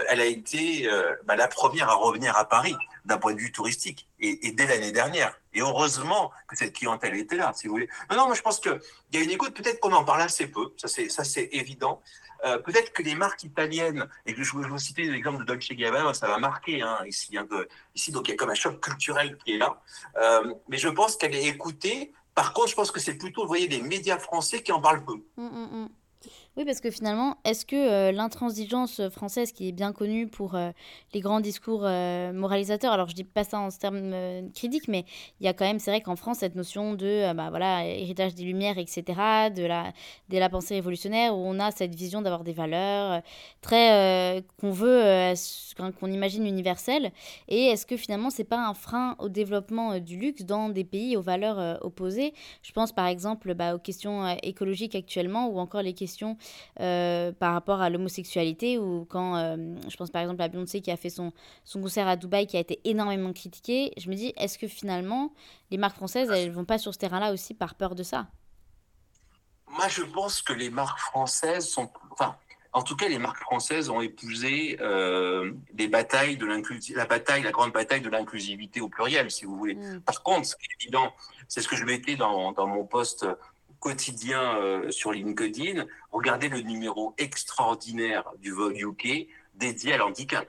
elle 0.10 0.20
a 0.20 0.26
été 0.26 0.90
bah, 1.26 1.36
la 1.36 1.48
première 1.48 1.90
à 1.90 1.94
revenir 1.94 2.36
à 2.36 2.50
Paris 2.50 2.76
d'un 3.06 3.20
point 3.20 3.36
de 3.36 3.40
vue 3.40 3.52
touristique 3.52 4.08
et, 4.20 4.48
et 4.48 4.52
dès 4.52 4.66
l'année 4.66 4.92
dernière. 4.92 5.40
Et 5.54 5.62
heureusement 5.62 6.32
que 6.48 6.58
cette 6.58 6.74
clientèle 6.74 7.16
était 7.16 7.38
là, 7.38 7.54
si 7.56 7.68
vous 7.68 7.74
voulez. 7.74 7.90
Non, 8.10 8.18
non, 8.18 8.26
moi 8.26 8.36
je 8.36 8.42
pense 8.42 8.60
qu'il 8.60 8.80
y 9.14 9.18
a 9.18 9.22
une 9.22 9.30
écoute, 9.30 9.56
peut-être 9.56 9.80
qu'on 9.80 9.94
en 9.94 10.04
parle 10.04 10.24
assez 10.24 10.48
peu, 10.48 10.74
ça 10.78 10.88
c'est 11.24 11.50
évident, 11.52 12.02
euh, 12.46 12.58
peut-être 12.58 12.92
que 12.92 13.04
les 13.04 13.16
marques 13.16 13.44
italiennes, 13.44 14.08
et 14.26 14.36
je 14.36 14.58
vais 14.58 14.68
vous 14.68 14.78
citer 14.78 15.04
l'exemple 15.06 15.40
de 15.40 15.44
Dolce 15.46 15.70
Gabbana, 15.70 16.14
ça 16.14 16.28
va 16.28 16.38
marquer 16.38 16.82
hein, 16.82 16.98
ici, 17.06 17.38
hein, 17.38 17.48
ici, 17.94 18.12
donc 18.12 18.28
il 18.28 18.32
y 18.32 18.34
a 18.34 18.38
comme 18.38 18.50
un 18.50 18.56
choc 18.56 18.80
culturel 18.82 19.38
qui 19.38 19.54
est 19.54 19.58
là. 19.58 19.82
Euh, 20.18 20.54
mais 20.68 20.78
je 20.78 20.90
pense 20.90 21.16
qu'elle 21.16 21.36
est 21.36 21.46
écoutée. 21.46 22.14
Par 22.34 22.54
contre, 22.54 22.70
je 22.70 22.76
pense 22.76 22.92
que 22.92 23.00
c'est 23.00 23.18
plutôt, 23.18 23.48
voyez, 23.48 23.68
les 23.68 23.82
médias 23.82 24.18
français 24.18 24.62
qui 24.62 24.72
en 24.72 24.82
parlent 24.82 25.06
peu. 25.06 25.14
Hum, 25.38 25.48
hum, 25.48 25.70
hum. 25.74 25.90
Oui, 26.58 26.64
parce 26.64 26.80
que 26.80 26.90
finalement, 26.90 27.36
est-ce 27.44 27.66
que 27.66 27.76
euh, 27.76 28.12
l'intransigeance 28.14 29.02
française, 29.10 29.52
qui 29.52 29.68
est 29.68 29.72
bien 29.74 29.92
connue 29.92 30.26
pour 30.26 30.56
euh, 30.56 30.72
les 31.14 31.20
grands 31.20 31.42
discours 31.42 31.82
euh, 31.84 32.32
moralisateurs, 32.32 32.94
alors 32.94 33.10
je 33.10 33.14
dis 33.14 33.26
pas 33.26 33.44
ça 33.44 33.60
en 33.60 33.68
termes 33.68 34.16
critiques, 34.54 34.88
mais 34.88 35.04
il 35.42 35.46
y 35.46 35.50
a 35.50 35.54
quand 35.54 35.66
même, 35.66 35.80
c'est 35.80 35.92
vrai 35.92 36.00
qu'en 36.00 36.16
France, 36.16 36.38
cette 36.38 36.56
notion 36.56 36.94
de 36.94 37.34
bah, 37.34 37.50
voilà, 37.50 37.86
héritage 37.86 38.36
des 38.36 38.44
Lumières, 38.46 38.78
etc., 38.78 39.04
de 39.54 39.66
la, 39.66 39.92
de 40.30 40.38
la 40.38 40.48
pensée 40.48 40.76
révolutionnaire, 40.76 41.36
où 41.36 41.42
on 41.46 41.60
a 41.60 41.72
cette 41.72 41.94
vision 41.94 42.22
d'avoir 42.22 42.46
des 42.46 42.54
valeurs 42.54 43.22
très 43.60 44.42
qu'on 44.58 44.72
veut, 44.72 45.34
qu'on 46.00 46.12
imagine 46.12 46.46
universelles. 46.48 47.12
Et 47.50 47.66
est-ce 47.66 47.86
que 47.86 47.98
finalement, 47.98 48.30
c'est 48.30 48.46
pas 48.46 48.66
un 48.66 48.74
frein 48.74 49.18
au 49.20 49.28
développement 49.28 50.00
du 50.00 50.16
luxe 50.18 50.44
dans 50.44 50.70
des 50.70 50.86
pays 50.86 51.18
aux 51.18 51.22
valeurs 51.22 51.84
opposées? 51.84 52.34
Je 52.62 52.72
pense 52.72 52.94
par 52.94 53.08
exemple 53.08 53.54
bah, 53.56 53.76
aux 53.76 53.80
questions 53.80 54.26
écologiques 54.42 54.96
actuellement, 54.96 55.50
ou 55.50 55.60
encore 55.60 55.82
les 55.82 55.94
questions 55.94 56.38
euh, 56.80 57.32
par 57.32 57.54
rapport 57.54 57.82
à 57.82 57.90
l'homosexualité 57.90 58.78
ou 58.78 59.06
quand 59.06 59.36
euh, 59.36 59.56
je 59.90 59.96
pense 59.98 60.12
par 60.12 60.22
exemple 60.22 60.42
à 60.42 60.48
Beyoncé 60.48 60.82
qui 60.82 60.92
a 60.92 60.98
fait 60.98 61.10
son, 61.10 61.32
son 61.64 61.82
concert 61.82 62.08
à 62.08 62.16
Dubaï 62.16 62.48
qui 62.48 62.58
a 62.58 62.60
été 62.60 62.80
énormément 62.84 63.34
critiqué, 63.34 63.94
je 63.98 64.10
me 64.10 64.16
dis 64.16 64.34
est-ce 64.38 64.58
que 64.58 64.68
finalement 64.68 65.34
les 65.72 65.78
marques 65.78 65.96
françaises 65.96 66.30
elles 66.30 66.52
vont 66.52 66.66
pas 66.66 66.78
sur 66.78 66.94
ce 66.94 67.00
terrain-là 67.00 67.34
aussi 67.34 67.54
par 67.54 67.76
peur 67.76 67.96
de 67.96 68.04
ça? 68.04 68.28
Moi 69.68 69.88
je 69.88 70.04
pense 70.04 70.42
que 70.42 70.54
les 70.54 70.70
marques 70.70 71.00
françaises 71.00 71.68
sont 71.68 71.90
enfin 72.12 72.36
en 72.76 72.84
tout 72.84 72.98
cas, 72.98 73.08
les 73.08 73.20
marques 73.20 73.40
françaises 73.40 73.90
ont 73.90 74.02
épousé 74.02 74.78
euh, 74.82 75.54
les 75.78 75.88
batailles 75.88 76.36
de 76.36 76.46
la 76.46 77.06
bataille, 77.06 77.42
la 77.42 77.52
grande 77.52 77.72
bataille 77.72 78.02
de 78.02 78.10
l'inclusivité 78.10 78.82
au 78.82 78.90
pluriel, 78.90 79.32
si 79.32 79.46
vous 79.46 79.56
voulez. 79.56 79.76
Mm. 79.76 80.02
Par 80.02 80.22
contre, 80.24 80.46
ce 80.46 80.58
qui 80.58 80.66
est 80.66 80.84
évident, 80.84 81.14
c'est 81.48 81.62
ce 81.62 81.70
que 81.70 81.78
je 81.78 81.86
mettais 81.86 82.18
dans, 82.18 82.52
dans 82.52 82.68
mon 82.68 82.84
poste 82.84 83.26
quotidien 83.86 84.58
euh, 84.58 84.90
sur 84.90 85.12
LinkedIn, 85.12 85.86
regardez 86.12 86.50
le 86.50 86.62
numéro 86.62 87.14
extraordinaire 87.20 88.24
du 88.40 88.52
Vogue 88.52 88.80
UK 88.80 89.28
dédié 89.54 89.94
à 89.94 89.98
l'handicap. 89.98 90.48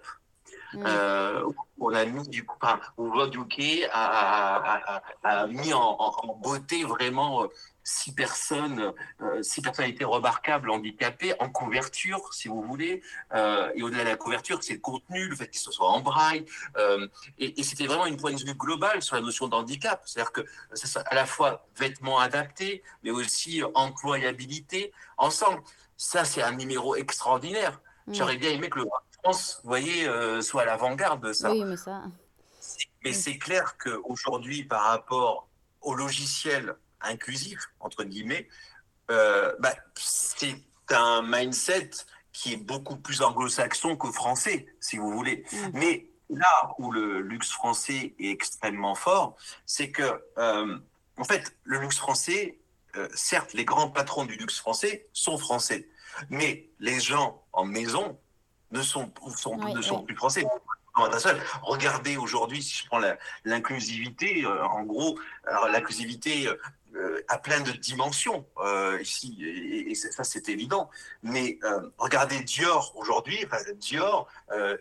Euh, 0.74 1.44
on 1.78 1.92
a 1.92 2.06
mis 2.06 2.26
du 2.28 2.46
coup, 2.46 2.56
Vogue 2.96 3.34
UK 3.34 3.88
a, 3.92 5.46
mis 5.48 5.74
en, 5.74 6.38
beauté 6.42 6.82
vraiment 6.84 7.44
euh, 7.44 7.48
six 7.86 8.12
personnes, 8.12 8.92
euh, 9.22 9.40
six 9.44 9.62
personnalités 9.62 10.04
remarquables 10.04 10.70
handicapées 10.70 11.34
en 11.38 11.48
couverture, 11.48 12.34
si 12.34 12.48
vous 12.48 12.60
voulez. 12.60 13.00
Euh, 13.32 13.70
et 13.76 13.82
au-delà 13.84 14.02
de 14.02 14.08
la 14.08 14.16
couverture, 14.16 14.58
c'est 14.60 14.74
le 14.74 14.80
contenu, 14.80 15.28
le 15.28 15.36
fait 15.36 15.48
qu'ils 15.48 15.60
soient 15.60 15.88
en 15.88 16.00
braille. 16.00 16.44
Euh, 16.76 17.06
et, 17.38 17.62
c'était 17.62 17.86
vraiment 17.86 18.06
une 18.06 18.16
point 18.16 18.32
de 18.32 18.44
vue 18.44 18.54
globale 18.54 19.02
sur 19.02 19.14
la 19.14 19.22
notion 19.22 19.46
d'handicap. 19.46 20.02
C'est-à-dire 20.04 20.32
que 20.32 20.40
c'est 20.74 20.98
à 20.98 21.14
la 21.14 21.26
fois 21.26 21.64
vêtements 21.76 22.18
adaptés, 22.18 22.82
mais 23.04 23.12
aussi 23.12 23.62
employabilité 23.74 24.92
ensemble. 25.16 25.62
Ça, 25.96 26.24
c'est 26.24 26.42
un 26.42 26.52
numéro 26.52 26.96
extraordinaire. 26.96 27.80
Mm. 28.08 28.14
J'aurais 28.14 28.36
bien 28.36 28.50
aimé 28.50 28.68
que 28.68 28.80
le 28.80 28.86
France, 29.22 29.60
vous 29.62 29.68
voyez, 29.68 30.08
soit 30.42 30.62
à 30.62 30.64
l'avant-garde 30.64 31.24
de 31.24 31.32
ça. 31.32 31.52
Oui, 31.52 31.62
mais 31.64 31.76
ça. 31.76 32.02
Mais 33.04 33.12
c'est 33.12 33.38
clair 33.38 33.76
qu'aujourd'hui, 33.78 34.64
par 34.64 34.82
rapport 34.82 35.46
au 35.82 35.94
logiciel 35.94 36.74
inclusif, 37.00 37.70
entre 37.80 38.04
guillemets, 38.04 38.48
euh, 39.10 39.54
bah, 39.58 39.74
c'est 39.94 40.56
un 40.90 41.22
mindset 41.22 41.90
qui 42.32 42.52
est 42.52 42.58
beaucoup 42.58 42.96
plus 42.96 43.22
anglo-saxon 43.22 43.96
que 43.96 44.10
français, 44.10 44.66
si 44.80 44.98
vous 44.98 45.10
voulez. 45.10 45.44
Mm. 45.52 45.56
Mais 45.74 46.06
là 46.28 46.74
où 46.78 46.90
le 46.90 47.20
luxe 47.20 47.50
français 47.50 48.14
est 48.18 48.30
extrêmement 48.30 48.94
fort, 48.94 49.36
c'est 49.64 49.90
que, 49.90 50.22
euh, 50.38 50.78
en 51.16 51.24
fait, 51.24 51.56
le 51.64 51.78
luxe 51.78 51.98
français, 51.98 52.58
euh, 52.96 53.08
certes, 53.14 53.52
les 53.52 53.64
grands 53.64 53.90
patrons 53.90 54.24
du 54.24 54.36
luxe 54.36 54.58
français 54.58 55.06
sont 55.12 55.38
français, 55.38 55.88
mais 56.28 56.68
les 56.78 57.00
gens 57.00 57.42
en 57.52 57.64
maison 57.64 58.18
ne 58.72 58.82
sont, 58.82 59.12
sont, 59.36 59.56
ne 59.56 59.82
sont 59.82 60.02
plus 60.02 60.16
français. 60.16 60.44
Regardez 61.62 62.16
aujourd'hui, 62.16 62.62
si 62.62 62.74
je 62.74 62.86
prends 62.86 63.00
l'inclusivité, 63.44 64.46
en 64.46 64.82
gros, 64.82 65.18
l'inclusivité 65.70 66.48
a 67.28 67.38
plein 67.38 67.60
de 67.60 67.72
dimensions 67.72 68.46
ici, 69.00 69.36
et, 69.88 69.94
ça 69.94 70.24
c'est 70.24 70.48
évident. 70.48 70.90
Mais 71.22 71.58
regardez 71.98 72.40
Dior 72.40 72.92
aujourd'hui, 72.96 73.44
Dior 73.76 74.28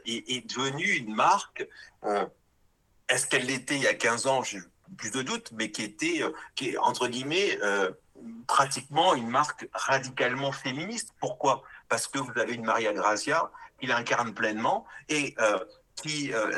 est, 0.06 0.30
est, 0.30 0.56
devenu 0.56 0.86
une 0.86 1.14
marque. 1.14 1.68
Est-ce 3.10 3.28
qu'elle 3.28 3.46
l'était 3.46 3.76
il 3.76 3.84
y 3.84 3.88
a 3.88 3.94
15 3.94 4.28
ans 4.28 4.44
J'ai 4.44 4.60
plus 4.98 5.12
de 5.12 5.22
doutes, 5.22 5.52
mais 5.54 5.72
qui 5.72 5.84
était, 5.84 6.22
qui 6.56 6.72
est 6.72 6.78
entre 6.78 7.08
guillemets 7.08 7.58
pratiquement 8.48 9.16
une 9.16 9.30
marque 9.30 9.68
radicalement 9.74 10.52
féministe. 10.52 11.14
Pourquoi? 11.20 11.64
Parce 11.90 12.08
que 12.08 12.20
vous 12.20 12.38
avez 12.38 12.54
une 12.54 12.66
Maria 12.66 12.94
Grazia 12.94 13.52
qui 13.80 13.88
l'incarne 13.88 14.34
pleinement 14.34 14.86
et 15.10 15.36
euh, 15.40 15.60
qui 15.96 16.34
euh, 16.34 16.52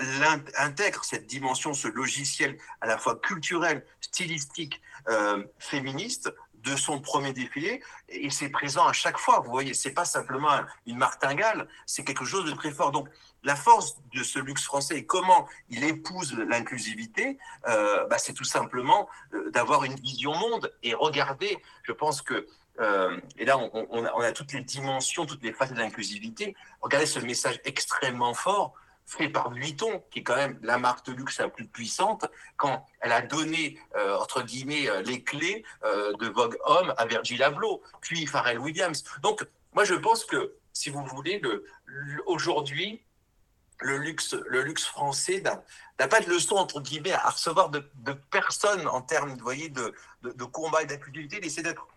intègre 0.58 1.04
cette 1.04 1.28
dimension, 1.28 1.74
ce 1.74 1.88
logiciel 1.88 2.58
à 2.82 2.88
la 2.88 2.98
fois 2.98 3.16
culturel, 3.20 3.86
stylistique, 4.02 4.82
euh, 5.10 5.44
féministe 5.60 6.34
de 6.64 6.76
son 6.76 7.00
premier 7.00 7.32
défilé 7.32 7.82
et 8.10 8.30
c'est 8.30 8.50
présent 8.50 8.88
à 8.88 8.94
chaque 8.94 9.18
fois. 9.18 9.40
Vous 9.40 9.52
voyez, 9.52 9.74
c'est 9.74 9.92
pas 9.92 10.06
simplement 10.06 10.50
une 10.86 10.98
martingale, 10.98 11.68
c'est 11.86 12.04
quelque 12.04 12.26
chose 12.26 12.46
de 12.46 12.52
très 12.52 12.72
fort. 12.72 12.92
Donc 12.92 13.08
la 13.44 13.56
force 13.56 13.96
de 14.14 14.24
ce 14.24 14.40
luxe 14.40 14.64
français 14.64 14.98
et 14.98 15.06
comment 15.06 15.48
il 15.70 15.84
épouse 15.84 16.34
l'inclusivité, 16.34 17.38
euh, 17.68 18.06
bah, 18.08 18.18
c'est 18.18 18.34
tout 18.34 18.44
simplement 18.44 19.08
euh, 19.34 19.50
d'avoir 19.52 19.84
une 19.86 19.96
vision 19.96 20.34
monde 20.34 20.74
et 20.84 20.94
regarder. 20.94 21.58
Je 21.84 21.92
pense 21.92 22.22
que 22.22 22.48
et 23.40 23.44
là, 23.44 23.58
on, 23.58 24.22
a, 24.22 24.32
toutes 24.34 24.54
les 24.54 24.62
dimensions, 24.62 25.26
toutes 25.26 25.42
les 25.42 25.52
phases 25.52 25.74
de 25.74 25.80
l'inclusivité. 25.80 26.56
Regardez 26.80 27.08
ce 27.08 27.18
message 27.18 27.60
extrêmement 27.66 28.36
fort 28.36 28.76
fait 29.08 29.30
par 29.30 29.52
Vuitton, 29.52 30.04
qui 30.12 30.20
est 30.20 30.24
quand 30.24 30.36
même 30.36 30.60
la 30.62 30.78
marque 30.78 31.06
de 31.08 31.14
luxe 31.14 31.40
la 31.40 31.48
plus 31.48 31.66
puissante, 31.66 32.26
quand 32.58 32.86
elle 33.00 33.14
a 33.14 33.22
donné, 33.22 33.80
entre 34.20 34.44
guillemets, 34.44 34.90
les 35.04 35.24
clés 35.24 35.64
de 35.84 36.28
Vogue 36.28 36.58
Homme 36.66 36.94
à 36.98 37.06
Virgil 37.06 37.42
Abloh, 37.42 37.82
puis 38.02 38.28
Pharrell 38.28 38.60
Williams. 38.60 39.06
Donc, 39.22 39.48
moi, 39.74 39.86
je 39.86 39.94
pense 39.94 40.26
que, 40.26 40.56
si 40.74 40.90
vous 40.90 41.06
voulez, 41.06 41.42
aujourd'hui, 42.26 43.02
le 43.80 43.98
luxe, 43.98 44.34
le 44.48 44.62
luxe 44.62 44.86
français 44.86 45.42
n'a 46.00 46.08
pas 46.08 46.20
de 46.20 46.30
leçon, 46.30 46.56
entre 46.56 46.82
guillemets, 46.82 47.14
à 47.14 47.30
recevoir 47.30 47.70
de, 47.70 47.80
personnes 48.32 48.88
en 48.88 49.02
termes 49.02 49.38
voyez, 49.38 49.70
de, 49.70 49.94
de, 50.24 50.44
combat 50.44 50.84
et 50.84 51.46
essaie 51.46 51.62
d'être 51.62 51.88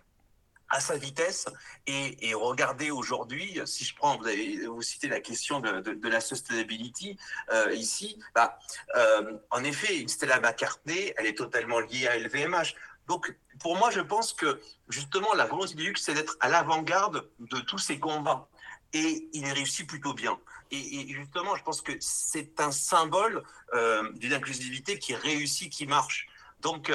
à 0.70 0.80
sa 0.80 0.96
vitesse 0.96 1.46
et, 1.86 2.32
regardez 2.34 2.90
aujourd'hui, 2.90 3.60
si 3.66 3.84
je 3.84 3.94
prends, 3.94 4.16
vous 4.16 4.26
avez 4.26 4.66
vous 4.66 4.82
citez 4.82 5.08
la 5.08 5.20
question 5.20 5.60
de, 5.60 6.08
la 6.08 6.20
sustainability 6.20 7.18
euh, 7.52 7.72
ici, 7.72 8.18
bah, 8.34 8.58
euh, 8.96 9.38
en 9.50 9.64
effet, 9.64 10.04
Stella 10.06 10.40
McCartney, 10.40 11.12
elle 11.16 11.26
est 11.26 11.36
totalement 11.36 11.80
liée 11.80 12.06
à 12.06 12.16
LVMH. 12.18 12.74
Donc, 13.08 13.36
pour 13.58 13.76
moi, 13.76 13.90
je 13.90 14.00
pense 14.00 14.32
que 14.32 14.60
justement, 14.88 15.34
la 15.34 15.46
volonté 15.46 15.74
du 15.74 15.84
luxe, 15.84 16.02
c'est 16.02 16.14
d'être 16.14 16.36
à 16.40 16.48
l'avant-garde 16.48 17.28
de 17.40 17.58
tous 17.60 17.78
ces 17.78 17.98
combats. 17.98 18.48
Et 18.92 19.28
il 19.32 19.46
réussit 19.52 19.86
plutôt 19.88 20.14
bien 20.14 20.38
et, 20.72 21.08
justement, 21.08 21.56
je 21.56 21.62
pense 21.64 21.80
que 21.82 21.92
c'est 22.00 22.60
un 22.60 22.70
symbole 22.70 23.42
euh, 23.74 24.10
d'une 24.12 24.32
inclusivité 24.32 24.98
qui 24.98 25.14
réussit, 25.14 25.70
qui 25.72 25.86
marche. 25.86 26.28
Donc, 26.60 26.92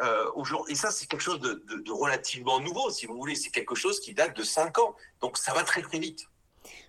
euh, 0.00 0.30
aujourd'hui, 0.34 0.72
et 0.72 0.76
ça, 0.76 0.90
c'est 0.90 1.06
quelque 1.06 1.20
chose 1.20 1.40
de, 1.40 1.62
relativement 1.90 2.60
nouveau, 2.60 2.90
si 2.90 3.06
vous 3.06 3.16
voulez. 3.16 3.34
C'est 3.34 3.50
quelque 3.50 3.74
chose 3.74 4.00
qui 4.00 4.14
date 4.14 4.36
de 4.36 4.42
5 4.42 4.78
ans. 4.78 4.96
Donc, 5.20 5.36
ça 5.38 5.52
va 5.52 5.62
très, 5.64 5.82
très 5.82 5.98
vite. 5.98 6.26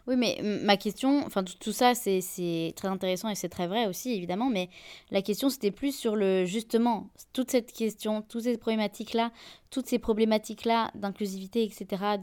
Oui, 0.06 0.16
mais 0.18 0.40
ma 0.42 0.78
question, 0.78 1.26
enfin 1.26 1.44
tout, 1.44 1.72
ça, 1.72 1.96
c'est 1.96 2.74
très 2.76 2.88
intéressant 2.88 3.30
et 3.30 3.36
c'est 3.36 3.50
très 3.50 3.68
vrai 3.68 3.88
aussi, 3.88 4.14
évidemment, 4.14 4.50
mais 4.50 4.70
la 5.12 5.22
question, 5.22 5.50
c'était 5.50 5.72
plus 5.72 5.96
sur 5.96 6.16
le, 6.16 6.46
justement, 6.46 7.10
toute 7.32 7.50
cette 7.50 7.72
question, 7.72 8.22
toutes 8.22 8.44
ces 8.44 8.58
problématiques-là, 8.58 9.32
toutes 9.72 9.88
ces 9.88 10.00
problématiques-là 10.00 10.92
d'inclusivité, 10.94 11.64
etc., 11.64 12.18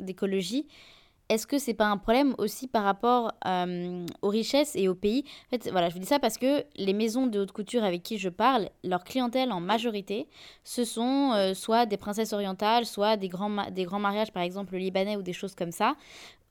d'écologie, 0.00 0.66
est-ce 1.28 1.46
que 1.46 1.58
c'est 1.58 1.74
pas 1.74 1.86
un 1.86 1.98
problème 1.98 2.34
aussi 2.38 2.68
par 2.68 2.84
rapport 2.84 3.32
euh, 3.46 4.06
aux 4.22 4.28
richesses 4.28 4.74
et 4.76 4.88
aux 4.88 4.94
pays? 4.94 5.24
En 5.46 5.50
fait, 5.50 5.70
voilà, 5.70 5.88
je 5.88 5.94
vous 5.94 6.00
dis 6.00 6.06
ça 6.06 6.18
parce 6.18 6.38
que 6.38 6.64
les 6.76 6.94
maisons 6.94 7.26
de 7.26 7.40
haute 7.40 7.52
couture 7.52 7.84
avec 7.84 8.02
qui 8.02 8.18
je 8.18 8.28
parle, 8.28 8.70
leur 8.82 9.04
clientèle 9.04 9.52
en 9.52 9.60
majorité, 9.60 10.26
ce 10.64 10.84
sont 10.84 11.32
euh, 11.34 11.54
soit 11.54 11.86
des 11.86 11.98
princesses 11.98 12.32
orientales, 12.32 12.86
soit 12.86 13.16
des 13.16 13.28
grands, 13.28 13.70
des 13.70 13.84
grands 13.84 13.98
mariages, 13.98 14.32
par 14.32 14.42
exemple 14.42 14.76
libanais 14.76 15.16
ou 15.16 15.22
des 15.22 15.34
choses 15.34 15.54
comme 15.54 15.72
ça. 15.72 15.96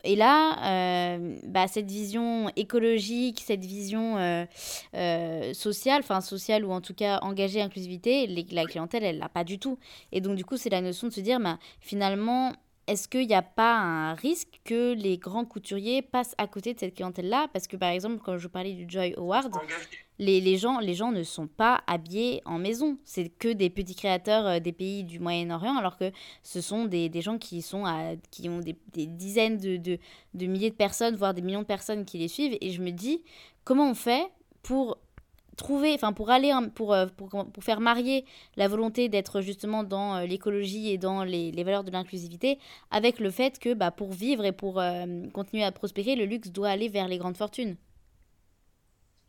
Et 0.03 0.15
là, 0.15 1.17
euh, 1.17 1.35
bah, 1.43 1.67
cette 1.67 1.89
vision 1.89 2.51
écologique, 2.55 3.41
cette 3.43 3.65
vision 3.65 4.47
sociale, 5.53 6.01
enfin 6.03 6.21
sociale 6.21 6.63
ou 6.63 6.71
en 6.71 6.81
tout 6.81 6.93
cas 6.93 7.17
engagée, 7.23 7.61
inclusivité, 7.61 8.27
la 8.51 8.65
clientèle, 8.65 9.03
elle 9.03 9.17
l'a 9.17 9.27
pas 9.27 9.43
du 9.43 9.57
tout. 9.57 9.79
Et 10.11 10.21
donc, 10.21 10.35
du 10.35 10.45
coup, 10.45 10.55
c'est 10.55 10.69
la 10.69 10.81
notion 10.81 11.07
de 11.07 11.13
se 11.13 11.19
dire, 11.19 11.39
bah, 11.39 11.57
finalement, 11.81 12.53
est-ce 12.87 13.07
qu'il 13.07 13.27
n'y 13.27 13.35
a 13.35 13.41
pas 13.41 13.77
un 13.77 14.13
risque 14.13 14.61
que 14.63 14.93
les 14.93 15.17
grands 15.17 15.45
couturiers 15.45 16.01
passent 16.01 16.35
à 16.37 16.47
côté 16.47 16.73
de 16.73 16.79
cette 16.79 16.95
clientèle-là? 16.95 17.47
Parce 17.51 17.67
que 17.67 17.75
par 17.75 17.89
exemple, 17.89 18.21
quand 18.23 18.37
je 18.37 18.47
parlais 18.47 18.73
du 18.73 18.85
Joy 18.87 19.13
Award, 19.17 19.53
les, 20.19 20.41
les, 20.41 20.57
gens, 20.57 20.79
les 20.79 20.93
gens 20.93 21.11
ne 21.11 21.23
sont 21.23 21.47
pas 21.47 21.81
habillés 21.85 22.41
en 22.45 22.57
maison. 22.57 22.97
C'est 23.03 23.29
que 23.29 23.49
des 23.49 23.69
petits 23.69 23.93
créateurs 23.93 24.47
euh, 24.47 24.59
des 24.59 24.71
pays 24.71 25.03
du 25.03 25.19
Moyen-Orient, 25.19 25.75
alors 25.77 25.97
que 25.97 26.11
ce 26.43 26.61
sont 26.61 26.85
des, 26.85 27.09
des 27.09 27.21
gens 27.21 27.37
qui, 27.37 27.61
sont 27.61 27.85
à, 27.85 28.15
qui 28.31 28.49
ont 28.49 28.59
des, 28.59 28.75
des 28.93 29.05
dizaines 29.05 29.57
de, 29.57 29.77
de, 29.77 29.99
de 30.33 30.45
milliers 30.47 30.71
de 30.71 30.75
personnes, 30.75 31.15
voire 31.15 31.33
des 31.33 31.41
millions 31.41 31.61
de 31.61 31.67
personnes 31.67 32.05
qui 32.05 32.17
les 32.17 32.29
suivent. 32.29 32.57
Et 32.61 32.71
je 32.71 32.81
me 32.81 32.91
dis, 32.91 33.21
comment 33.63 33.89
on 33.91 33.95
fait 33.95 34.27
pour 34.63 34.97
trouver, 35.57 35.93
enfin 35.93 36.13
pour 36.13 36.29
aller, 36.29 36.53
pour, 36.75 36.93
euh, 36.93 37.07
pour, 37.07 37.29
pour, 37.29 37.63
faire 37.63 37.81
marier 37.81 38.25
la 38.55 38.67
volonté 38.67 39.09
d'être 39.09 39.41
justement 39.41 39.83
dans 39.83 40.15
euh, 40.15 40.25
l'écologie 40.25 40.91
et 40.91 40.97
dans 40.97 41.23
les, 41.23 41.51
les 41.51 41.63
valeurs 41.63 41.83
de 41.83 41.91
l'inclusivité 41.91 42.59
avec 42.91 43.19
le 43.19 43.31
fait 43.31 43.59
que 43.59 43.73
bah, 43.73 43.91
pour 43.91 44.13
vivre 44.13 44.45
et 44.45 44.53
pour 44.53 44.79
euh, 44.79 45.27
continuer 45.33 45.63
à 45.63 45.71
prospérer, 45.71 46.15
le 46.15 46.25
luxe 46.25 46.49
doit 46.49 46.69
aller 46.69 46.87
vers 46.87 47.07
les 47.07 47.17
grandes 47.17 47.35
fortunes. 47.35 47.75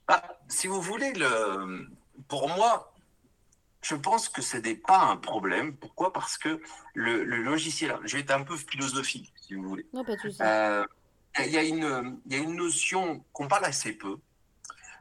Bah, 0.07 0.23
si 0.47 0.67
vous 0.69 0.81
voulez, 0.81 1.13
le, 1.15 1.89
pour 2.29 2.49
moi, 2.49 2.95
je 3.83 3.95
pense 3.95 4.29
que 4.29 4.43
ce 4.43 4.59
n'est 4.59 4.77
pas 4.77 5.01
un 5.01 5.17
problème. 5.17 5.75
Pourquoi? 5.77 6.13
Parce 6.13 6.39
que 6.39 6.61
le, 6.95 7.25
le, 7.25 7.43
logiciel, 7.43 7.97
je 8.05 8.17
vais 8.17 8.23
être 8.23 8.31
un 8.31 8.45
peu 8.45 8.57
philosophique, 8.57 9.33
si 9.41 9.55
vous 9.55 9.69
voulez. 9.69 9.87
Non, 9.93 10.05
pas 10.05 10.15
de 10.15 10.21
souci. 10.21 10.39
Il 11.41 11.53
y, 11.53 11.57
a 11.57 11.63
une, 11.63 12.19
y 12.27 12.35
a 12.35 12.39
une 12.39 12.55
notion 12.55 13.25
qu'on 13.33 13.47
parle 13.47 13.65
assez 13.67 13.93
peu, 13.93 14.17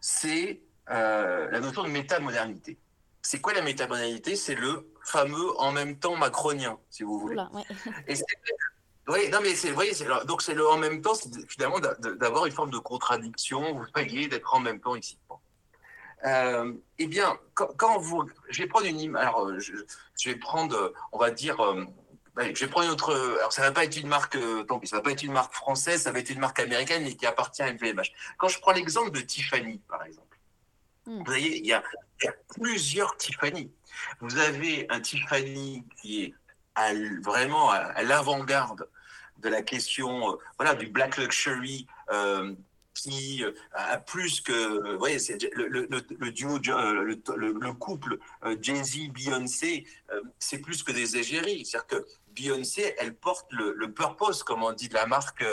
c'est 0.01 0.61
euh, 0.89 1.49
la 1.51 1.59
notion 1.59 1.83
de 1.83 1.89
métamodernité. 1.89 2.77
C'est 3.21 3.41
quoi 3.41 3.53
la 3.53 3.61
métamodernité? 3.61 4.35
C'est 4.35 4.55
le 4.55 4.89
fameux 5.03 5.59
en 5.59 5.71
même 5.71 5.99
temps 5.99 6.15
macronien, 6.15 6.77
si 6.89 7.03
vous 7.03 7.19
voulez. 7.19 7.35
oui, 9.07 9.29
non, 9.29 9.39
mais 9.41 9.53
c'est, 9.55 9.71
voyez, 9.71 9.91
donc 10.25 10.41
c'est 10.41 10.53
le 10.53 10.67
en 10.67 10.77
même 10.77 11.01
temps, 11.01 11.13
c'est 11.13 11.29
finalement 11.49 11.79
d'avoir 11.79 12.45
une 12.45 12.53
forme 12.53 12.71
de 12.71 12.77
contradiction, 12.77 13.73
vous 13.73 13.85
voyez, 13.93 14.27
d'être 14.27 14.53
en 14.53 14.59
même 14.59 14.79
temps 14.79 14.95
ici. 14.95 15.19
Euh, 16.25 16.73
eh 16.97 17.07
bien, 17.07 17.37
quand, 17.53 17.99
vous, 17.99 18.29
je 18.49 18.63
vais 18.63 18.67
prendre 18.67 18.85
une 18.85 18.99
image, 18.99 19.27
alors 19.27 19.59
je, 19.59 20.29
vais 20.29 20.35
prendre, 20.35 20.93
on 21.11 21.17
va 21.17 21.31
dire, 21.31 21.59
euh, 21.59 21.85
je 22.37 22.65
vais 22.65 22.67
prendre 22.67 22.87
une 22.87 22.93
autre, 22.93 23.13
alors 23.39 23.51
ça 23.51 23.61
va 23.61 23.71
pas 23.71 23.83
être 23.83 23.97
une 23.97 24.07
marque, 24.07 24.37
tant 24.67 24.79
pis, 24.79 24.87
ça 24.87 24.97
va 24.97 25.01
pas 25.01 25.11
être 25.11 25.23
une 25.23 25.33
marque 25.33 25.53
française, 25.53 26.03
ça 26.03 26.11
va 26.11 26.19
être 26.19 26.29
une 26.29 26.39
marque 26.39 26.59
américaine, 26.59 27.03
mais 27.03 27.15
qui 27.15 27.25
appartient 27.25 27.61
à 27.61 27.71
LVMH. 27.71 28.11
Quand 28.37 28.47
je 28.47 28.59
prends 28.59 28.71
l'exemple 28.71 29.11
de 29.11 29.19
Tiffany, 29.19 29.79
par 29.87 30.03
exemple. 30.03 30.26
Vous 31.07 31.23
voyez, 31.23 31.59
il 31.59 31.65
y, 31.65 31.73
a, 31.73 31.83
plusieurs 32.49 33.15
Tiffany. 33.15 33.71
Vous 34.19 34.37
avez 34.37 34.85
un 34.89 34.99
Tiffany 34.99 35.85
qui 36.01 36.23
est 36.23 36.33
vraiment 37.23 37.69
à, 37.69 38.03
l'avant-garde 38.03 38.89
de 39.37 39.47
la 39.47 39.61
question 39.61 40.33
euh, 40.33 40.35
voilà, 40.59 40.75
du 40.75 40.87
black 40.87 41.17
luxury. 41.17 41.87
Euh, 42.11 42.53
qui 42.93 43.43
euh, 43.43 43.51
a 43.73 43.99
plus 43.99 44.41
que, 44.41 44.93
vous 44.93 44.97
voyez, 44.97 45.19
le, 45.53 45.67
le, 45.67 46.31
duo, 46.31 46.57
le, 46.57 47.73
couple 47.73 48.17
Jay-Z, 48.59 49.09
Beyoncé, 49.11 49.85
c'est 50.39 50.57
plus 50.57 50.81
que 50.81 50.91
des 50.91 51.15
égéries. 51.15 51.63
C'est-à-dire 51.63 51.85
que 51.85 52.07
Beyoncé, 52.29 52.95
elle 52.97 53.13
porte 53.13 53.45
le, 53.51 53.93
purpose, 53.93 54.41
comme 54.41 54.63
on 54.63 54.73
dit 54.73 54.89
de 54.89 54.95
la 54.95 55.05
marque 55.05 55.45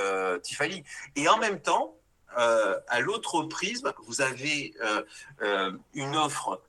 Tiffany. 0.43 0.85
Et 1.17 1.29
en 1.29 1.37
même 1.37 1.61
temps, 1.61 1.99
euh, 2.39 2.79
à 2.89 3.01
l'autre 3.01 3.43
prisme, 3.45 3.93
vous 4.07 4.21
avez 4.21 4.75
euh, 4.83 5.03
euh, 5.43 5.73
une 5.95 6.17
offre 6.17 6.61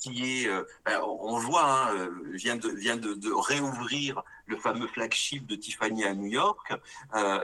qui 0.00 0.44
est, 0.44 0.50
ben, 0.84 1.00
on 1.02 1.38
voit, 1.38 1.90
hein, 1.90 2.08
vient, 2.32 2.56
de, 2.56 3.32
réouvrir 3.32 4.22
le 4.46 4.56
fameux 4.56 4.86
flagship 4.86 5.46
de 5.46 5.56
Tiffany 5.56 6.04
à 6.04 6.14
New 6.14 6.26
York, 6.26 6.72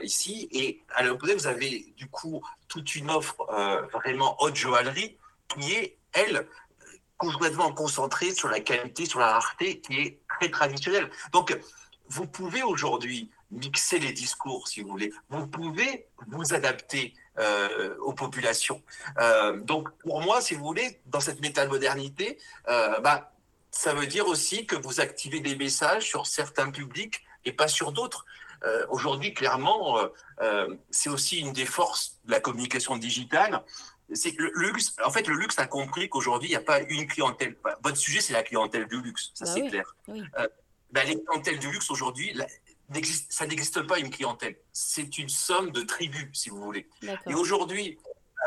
ici, 0.03 0.47
et 0.51 0.83
à 0.95 1.03
l'opposé, 1.03 1.33
vous 1.33 1.47
avez 1.47 1.91
du 1.97 2.07
coup 2.07 2.41
toute 2.67 2.95
une 2.95 3.09
offre 3.09 3.35
vraiment 3.91 4.37
haute 4.41 4.55
joaillerie 4.55 5.17
qui 5.49 5.73
est, 5.73 5.97
elle, 6.13 6.47
complètement 7.17 7.73
concentrée 7.73 8.33
sur 8.33 8.47
la 8.47 8.59
qualité, 8.59 9.05
sur 9.05 9.19
la 9.19 9.33
rareté, 9.33 9.81
qui 9.81 9.99
est 9.99 10.19
très 10.39 10.49
traditionnelle. 10.49 11.09
Donc, 11.33 11.57
vous 12.09 12.27
pouvez 12.27 12.63
aujourd'hui 12.63 13.31
mixer 13.51 13.99
les 13.99 14.11
discours, 14.11 14.67
si 14.67 14.81
vous 14.81 14.89
voulez. 14.89 15.13
Vous 15.29 15.47
pouvez 15.47 16.07
vous 16.27 16.53
adapter 16.53 17.13
euh, 17.39 17.95
aux 17.99 18.13
populations. 18.13 18.81
Euh, 19.19 19.57
donc, 19.57 19.89
pour 19.99 20.21
moi, 20.21 20.41
si 20.41 20.55
vous 20.55 20.63
voulez, 20.63 20.99
dans 21.05 21.19
cette 21.19 21.39
métamodernité, 21.39 22.37
euh, 22.67 22.99
bah, 22.99 23.31
ça 23.71 23.93
veut 23.93 24.07
dire 24.07 24.27
aussi 24.27 24.65
que 24.65 24.75
vous 24.75 24.99
activez 24.99 25.39
des 25.39 25.55
messages 25.55 26.05
sur 26.07 26.25
certains 26.25 26.71
publics 26.71 27.23
et 27.45 27.51
pas 27.51 27.67
sur 27.67 27.91
d'autres. 27.91 28.25
Euh, 28.63 28.85
aujourd'hui, 28.89 29.33
clairement, 29.33 29.99
c'est 30.89 31.09
aussi 31.09 31.39
une 31.39 31.53
des 31.53 31.65
forces 31.65 32.17
de 32.25 32.31
la 32.31 32.39
communication 32.39 32.97
digitale. 32.97 33.63
C'est 34.13 34.33
que 34.33 34.41
le 34.41 34.51
luxe, 34.55 34.95
en 35.05 35.11
fait, 35.11 35.27
le 35.27 35.35
luxe 35.35 35.59
a 35.59 35.67
compris 35.67 36.09
qu'aujourd'hui, 36.09 36.49
il 36.49 36.51
n'y 36.51 36.57
a 36.57 36.61
pas 36.61 36.79
une 36.81 37.07
clientèle. 37.07 37.55
Votre 37.83 37.97
sujet, 37.97 38.21
c'est 38.21 38.33
la 38.33 38.43
clientèle 38.43 38.87
du 38.87 39.01
luxe, 39.01 39.31
ça 39.33 39.45
bah 39.45 39.51
c'est 39.53 39.67
clair. 39.67 39.95
Ben, 40.91 41.05
les 41.05 41.21
clientèles 41.21 41.59
du 41.59 41.69
luxe 41.69 41.91
aujourd'hui, 41.91 42.33
ça 43.29 43.45
n'existe 43.45 43.81
pas 43.83 43.99
une 43.99 44.09
clientèle. 44.09 44.57
C'est 44.71 45.17
une 45.17 45.29
somme 45.29 45.71
de 45.71 45.81
tribus, 45.81 46.29
si 46.33 46.49
vous 46.49 46.61
voulez. 46.61 46.87
Et 47.27 47.33
aujourd'hui, 47.33 47.97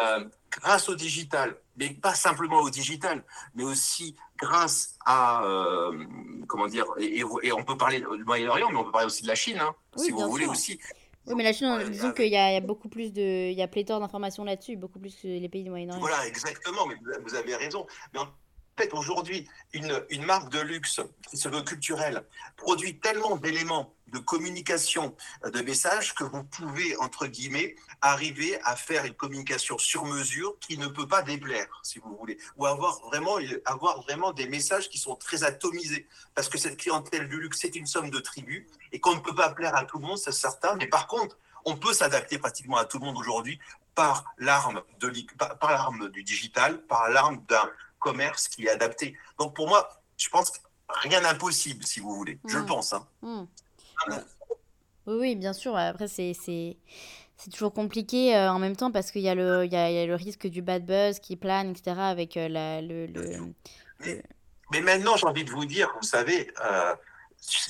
euh, 0.02 0.24
grâce 0.50 0.88
au 0.88 0.94
digital, 0.94 1.56
mais 1.76 1.90
pas 1.90 2.14
simplement 2.14 2.60
au 2.60 2.70
digital, 2.70 3.24
mais 3.54 3.64
aussi 3.64 4.16
grâce 4.38 4.96
à, 5.04 5.44
euh, 5.44 6.04
comment 6.48 6.66
dire, 6.66 6.86
et, 6.98 7.22
on 7.52 7.64
peut 7.64 7.76
parler 7.76 8.00
du 8.00 8.24
Moyen-Orient, 8.24 8.70
mais 8.70 8.78
on 8.78 8.84
peut 8.84 8.92
parler 8.92 9.06
aussi 9.06 9.22
de 9.22 9.28
la 9.28 9.34
Chine, 9.34 9.58
hein, 9.60 9.74
si 9.96 10.10
vous 10.10 10.28
voulez 10.28 10.46
aussi. 10.46 10.78
Oui, 11.26 11.34
mais 11.36 11.44
la 11.44 11.52
Chine, 11.52 11.78
disons 11.90 12.12
qu'il 12.12 12.28
y, 12.28 12.36
a 12.36 12.60
beaucoup 12.60 12.88
plus 12.88 13.12
de, 13.12 13.50
il 13.50 13.58
y 13.58 13.62
a 13.62 13.68
pléthore 13.68 14.00
d'informations 14.00 14.44
là-dessus, 14.44 14.76
beaucoup 14.76 14.98
plus 14.98 15.14
que 15.14 15.28
les 15.28 15.48
pays 15.48 15.64
du 15.64 15.70
Moyen-Orient. 15.70 16.00
Voilà, 16.00 16.26
exactement, 16.26 16.86
mais 16.86 16.96
vous 17.22 17.34
avez 17.34 17.54
raison. 17.56 17.86
Mais 18.14 18.20
en 18.20 18.28
aujourd'hui, 18.92 19.48
une, 19.72 20.24
marque 20.24 20.50
de 20.50 20.60
luxe 20.60 21.00
qui 21.28 21.36
se 21.36 21.48
veut 21.48 21.62
culturelle 21.62 22.24
produit 22.56 22.98
tellement 22.98 23.36
d'éléments 23.36 23.94
de 24.08 24.18
communication 24.18 25.14
euh, 25.44 25.50
de 25.50 25.60
messages 25.60 26.14
que 26.14 26.24
vous 26.24 26.42
pouvez, 26.42 26.96
entre 26.96 27.26
guillemets, 27.26 27.76
arriver 28.00 28.60
à 28.64 28.74
faire 28.74 29.04
une 29.04 29.14
communication 29.14 29.78
sur 29.78 30.04
mesure 30.04 30.58
qui 30.60 30.78
ne 30.78 30.88
peut 30.88 31.06
pas 31.06 31.22
déplaire, 31.22 31.68
si 31.82 32.00
vous 32.00 32.16
voulez, 32.16 32.38
ou 32.56 32.66
avoir 32.66 32.98
vraiment, 33.06 33.36
avoir 33.66 34.02
vraiment 34.02 34.32
des 34.32 34.48
messages 34.48 34.88
qui 34.88 34.98
sont 34.98 35.14
très 35.14 35.44
atomisés. 35.44 36.08
Parce 36.34 36.48
que 36.48 36.58
cette 36.58 36.76
clientèle 36.76 37.28
du 37.28 37.40
luxe, 37.40 37.58
c'est 37.60 37.76
une 37.76 37.86
somme 37.86 38.10
de 38.10 38.18
tribus 38.18 38.66
et 38.92 39.00
qu'on 39.00 39.14
ne 39.14 39.20
peut 39.20 39.34
pas 39.34 39.50
plaire 39.50 39.76
à 39.76 39.84
tout 39.84 39.98
le 39.98 40.06
monde, 40.06 40.18
c'est 40.18 40.32
certain. 40.32 40.74
Mais 40.76 40.86
par 40.86 41.06
contre, 41.06 41.38
on 41.64 41.76
peut 41.76 41.92
s'adapter 41.92 42.38
pratiquement 42.38 42.76
à 42.76 42.84
tout 42.84 42.98
le 42.98 43.04
monde 43.04 43.18
aujourd'hui 43.18 43.58
par 43.94 44.24
l'arme 44.38 44.82
de 45.00 45.12
par 45.38 45.70
l'arme 45.70 46.08
du 46.08 46.22
digital, 46.22 46.82
par 46.86 47.10
l'arme 47.10 47.44
d'un 47.48 47.70
commerce 48.00 48.48
qui 48.48 48.66
est 48.66 48.70
adapté. 48.70 49.16
Donc 49.38 49.54
pour 49.54 49.68
moi, 49.68 49.88
je 50.16 50.28
pense 50.28 50.50
que 50.50 50.58
rien 50.88 51.20
d'impossible, 51.20 51.84
si 51.86 52.00
vous 52.00 52.14
voulez. 52.14 52.38
Je 52.46 52.56
le 52.56 52.64
mmh. 52.64 52.66
pense. 52.66 52.92
Hein. 52.92 53.06
Mmh. 53.22 53.42
Oui, 55.06 55.16
oui, 55.18 55.36
bien 55.36 55.52
sûr. 55.52 55.76
Après, 55.76 56.08
c'est 56.08 56.34
c'est 57.40 57.50
toujours 57.50 57.72
compliqué 57.72 58.36
euh, 58.36 58.52
en 58.52 58.58
même 58.58 58.76
temps 58.76 58.90
parce 58.90 59.10
qu'il 59.10 59.22
y, 59.22 59.34
le, 59.34 59.64
y, 59.64 59.74
a, 59.74 60.06
le 60.06 60.14
risque 60.14 60.46
du 60.46 60.60
bad 60.60 60.84
buzz 60.84 61.20
qui 61.20 61.36
plane, 61.36 61.70
etc. 61.70 61.96
avec 61.98 62.36
euh, 62.36 62.48
la, 62.48 62.82
le, 62.82 63.08
Mais, 64.70 64.80
maintenant, 64.82 65.16
j'ai 65.16 65.26
envie 65.26 65.44
de 65.44 65.50
vous 65.50 65.64
dire, 65.64 65.90
vous 66.00 66.06
savez, 66.06 66.52
euh, 66.62 66.94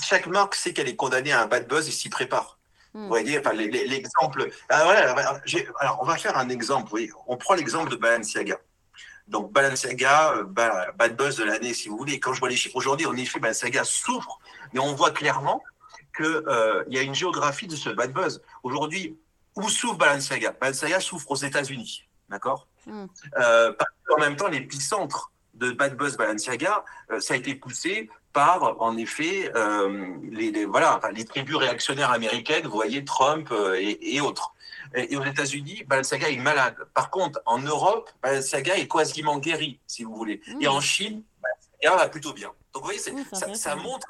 chaque 0.02 0.26
marque 0.26 0.56
sait 0.56 0.72
qu'elle 0.72 0.88
est 0.88 0.96
condamnée 0.96 1.30
à 1.30 1.42
un 1.42 1.46
bad 1.46 1.68
buzz 1.68 1.86
et 1.86 1.92
s'y 1.92 2.08
prépare. 2.08 2.58
Hmm. 2.94 3.02
Vous 3.02 3.08
voyez, 3.08 3.38
enfin, 3.38 3.52
l'exemple. 3.52 4.50
Ah, 4.68 4.90
alors, 5.78 5.98
on 6.02 6.04
va 6.04 6.16
faire 6.16 6.36
un 6.36 6.48
exemple. 6.48 6.92
On 7.28 7.36
prend 7.36 7.54
l'exemple 7.54 7.90
de 7.90 7.96
Balenciaga. 7.96 8.58
Donc, 9.30 9.52
Balenciaga, 9.52 10.42
bad 10.44 11.16
buzz 11.16 11.36
de 11.36 11.44
l'année, 11.44 11.72
si 11.72 11.88
vous 11.88 11.96
voulez. 11.96 12.18
Quand 12.18 12.34
je 12.34 12.40
vois 12.40 12.48
les 12.48 12.56
chiffres 12.56 12.76
aujourd'hui, 12.76 13.06
en 13.06 13.16
effet, 13.16 13.38
Balenciaga 13.38 13.84
souffre, 13.84 14.38
mais 14.72 14.80
on 14.80 14.94
voit 14.94 15.12
clairement 15.12 15.62
qu'il 16.16 16.26
euh, 16.26 16.84
y 16.88 16.98
a 16.98 17.02
une 17.02 17.14
géographie 17.14 17.68
de 17.68 17.76
ce 17.76 17.90
bad 17.90 18.12
buzz. 18.12 18.42
Aujourd'hui, 18.64 19.16
où 19.56 19.68
souffre 19.68 19.96
Balenciaga 19.96 20.52
Balenciaga 20.60 21.00
souffre 21.00 21.30
aux 21.30 21.36
États-Unis, 21.36 22.04
d'accord? 22.28 22.66
Hmm. 22.86 23.06
euh, 23.38 23.72
En 24.16 24.20
même 24.20 24.36
temps, 24.36 24.48
l'épicentre 24.48 25.30
de 25.54 25.70
bad 25.70 25.96
buzz 25.96 26.16
Balenciaga, 26.16 26.84
euh, 27.12 27.20
ça 27.20 27.34
a 27.34 27.36
été 27.36 27.54
poussé 27.54 28.10
par, 28.32 28.80
en 28.80 28.96
effet, 28.96 29.52
les, 30.30 30.64
voilà, 30.64 31.00
les 31.12 31.24
tribus 31.24 31.56
réactionnaires 31.56 32.12
américaines, 32.12 32.64
vous 32.64 32.76
voyez, 32.76 33.04
Trump 33.04 33.52
et, 33.76 34.20
autres. 34.20 34.54
Et, 34.94 35.16
aux 35.16 35.24
États-Unis, 35.24 35.84
Balenciaga 35.86 36.28
est 36.28 36.36
malade. 36.36 36.76
Par 36.94 37.10
contre, 37.10 37.40
en 37.46 37.58
Europe, 37.58 38.10
Balenciaga 38.22 38.76
est 38.76 38.88
quasiment 38.88 39.38
guéri, 39.38 39.80
si 39.86 40.04
vous 40.04 40.14
voulez. 40.14 40.40
Et 40.60 40.68
en 40.68 40.80
Chine, 40.80 41.22
Balenciaga 41.40 42.04
va 42.04 42.08
plutôt 42.08 42.32
bien. 42.32 42.48
Donc, 42.72 42.82
vous 42.82 42.88
voyez, 42.88 42.98
ça, 42.98 43.12
ça, 43.54 43.76
montre 43.76 44.06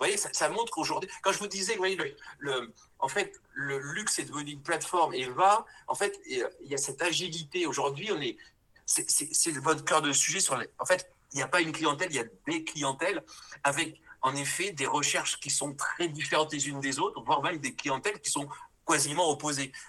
vous 0.00 0.06
voyez, 0.06 0.16
ça, 0.16 0.48
montre 0.48 0.72
qu'aujourd'hui, 0.72 1.10
quand 1.20 1.30
je 1.30 1.38
vous 1.38 1.46
disais, 1.46 1.72
vous 1.72 1.80
voyez, 1.80 1.98
le, 2.38 2.72
en 3.00 3.08
fait, 3.08 3.38
le 3.52 3.78
luxe 3.78 4.18
est 4.18 4.24
devenu 4.24 4.52
une 4.52 4.62
plateforme 4.62 5.12
et 5.12 5.26
va, 5.26 5.66
en 5.88 5.94
fait, 5.94 6.18
il 6.26 6.46
y 6.62 6.74
a 6.74 6.78
cette 6.78 7.02
agilité. 7.02 7.66
Aujourd'hui, 7.66 8.10
on 8.10 8.18
est, 8.18 8.38
c'est 8.86 9.52
votre 9.58 9.84
cœur 9.84 10.00
de 10.00 10.10
sujet 10.12 10.40
sur 10.40 10.54
en 10.78 10.84
fait, 10.86 11.12
il 11.32 11.36
n'y 11.36 11.42
a 11.42 11.48
pas 11.48 11.60
une 11.60 11.72
clientèle, 11.72 12.08
il 12.10 12.16
y 12.16 12.20
a 12.20 12.24
des 12.46 12.64
clientèles 12.64 13.22
avec, 13.62 14.00
en 14.22 14.34
effet, 14.36 14.72
des 14.72 14.86
recherches 14.86 15.38
qui 15.38 15.50
sont 15.50 15.74
très 15.74 16.08
différentes 16.08 16.52
les 16.54 16.68
unes 16.68 16.80
des 16.80 16.98
autres, 16.98 17.22
voire 17.22 17.42
même 17.42 17.58
des 17.58 17.74
clientèles 17.74 18.20
qui 18.20 18.30
sont 18.30 18.48
quasiment. 18.90 19.38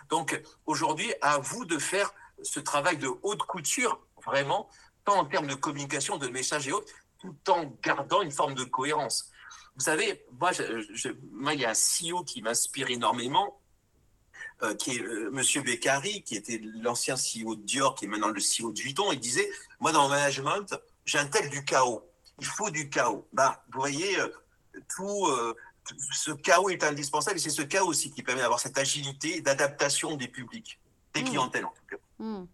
Donc, 0.09 0.41
aujourd'hui, 0.65 1.13
à 1.21 1.37
vous 1.37 1.65
de 1.65 1.77
faire 1.77 2.13
ce 2.43 2.59
travail 2.59 2.97
de 2.97 3.09
haute 3.23 3.43
couture, 3.43 3.99
vraiment, 4.23 4.69
tant 5.05 5.19
en 5.19 5.25
termes 5.25 5.47
de 5.47 5.55
communication, 5.55 6.17
de 6.17 6.27
messages 6.27 6.67
et 6.67 6.71
autres, 6.71 6.91
tout 7.19 7.35
en 7.49 7.73
gardant 7.83 8.21
une 8.21 8.31
forme 8.31 8.55
de 8.55 8.63
cohérence. 8.63 9.31
Vous 9.75 9.83
savez, 9.83 10.25
moi, 10.31 10.51
il 11.53 11.59
y 11.59 11.65
a 11.65 11.69
un 11.69 11.73
CEO 11.73 12.23
qui 12.23 12.41
m'inspire 12.41 12.89
énormément, 12.89 13.59
euh, 14.63 14.75
qui 14.75 14.97
est 14.97 15.01
euh, 15.01 15.29
Monsieur 15.31 15.61
Beccari, 15.61 16.23
qui 16.23 16.35
était 16.35 16.59
l'ancien 16.81 17.15
CEO 17.15 17.55
de 17.55 17.63
Dior, 17.63 17.95
qui 17.95 18.05
est 18.05 18.07
maintenant 18.07 18.29
le 18.29 18.41
CEO 18.41 18.71
de 18.71 18.79
Vuitton. 18.79 19.11
Il 19.11 19.19
disait, 19.19 19.49
moi, 19.79 19.91
dans 19.91 20.03
le 20.03 20.09
management, 20.09 20.75
j'intègre 21.05 21.49
du 21.49 21.63
chaos. 21.63 22.03
Il 22.39 22.45
faut 22.45 22.69
du 22.69 22.89
chaos. 22.89 23.27
Bah, 23.33 23.63
vous 23.71 23.79
voyez, 23.79 24.19
euh, 24.19 24.27
tout, 24.95 25.27
ce 26.11 26.31
chaos 26.31 26.69
est 26.69 26.83
indispensable 26.83 27.37
et 27.37 27.39
c'est 27.39 27.49
ce 27.49 27.61
chaos 27.61 27.87
aussi 27.87 28.11
qui 28.11 28.23
permet 28.23 28.41
d'avoir 28.41 28.59
cette 28.59 28.77
agilité 28.77 29.41
d'adaptation 29.41 30.15
des 30.15 30.27
publics, 30.27 30.79
des 31.13 31.21
mmh. 31.21 31.25
clientèles 31.25 31.65
en 31.65 31.73
tout 31.73 31.85
cas. 31.89 32.01
Mmh. 32.19 32.45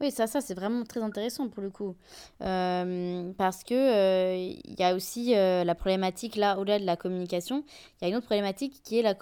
Oui, 0.00 0.12
ça, 0.12 0.28
ça 0.28 0.40
c'est 0.40 0.54
vraiment 0.54 0.84
très 0.84 1.02
intéressant 1.02 1.48
pour 1.48 1.60
le 1.60 1.70
coup. 1.70 1.96
Euh, 2.42 3.32
parce 3.36 3.64
que 3.64 3.74
euh, 3.74 4.36
il 4.36 4.78
y 4.78 4.84
a 4.84 4.94
aussi 4.94 5.34
euh, 5.34 5.64
la 5.64 5.74
problématique, 5.74 6.36
là, 6.36 6.56
au-delà 6.58 6.78
de 6.78 6.84
la 6.84 6.96
communication, 6.96 7.64
il 8.00 8.04
y 8.04 8.06
a 8.06 8.08
une 8.08 8.14
autre 8.14 8.26
problématique 8.26 8.80
qui 8.84 9.00
est 9.00 9.02
la, 9.02 9.16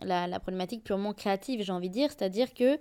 la, 0.00 0.26
la, 0.26 0.40
problématique 0.40 0.82
purement 0.82 1.12
créative, 1.12 1.62
j'ai 1.62 1.70
envie 1.70 1.90
de 1.90 1.94
dire. 1.94 2.10
C'est-à-dire 2.10 2.54
que, 2.54 2.78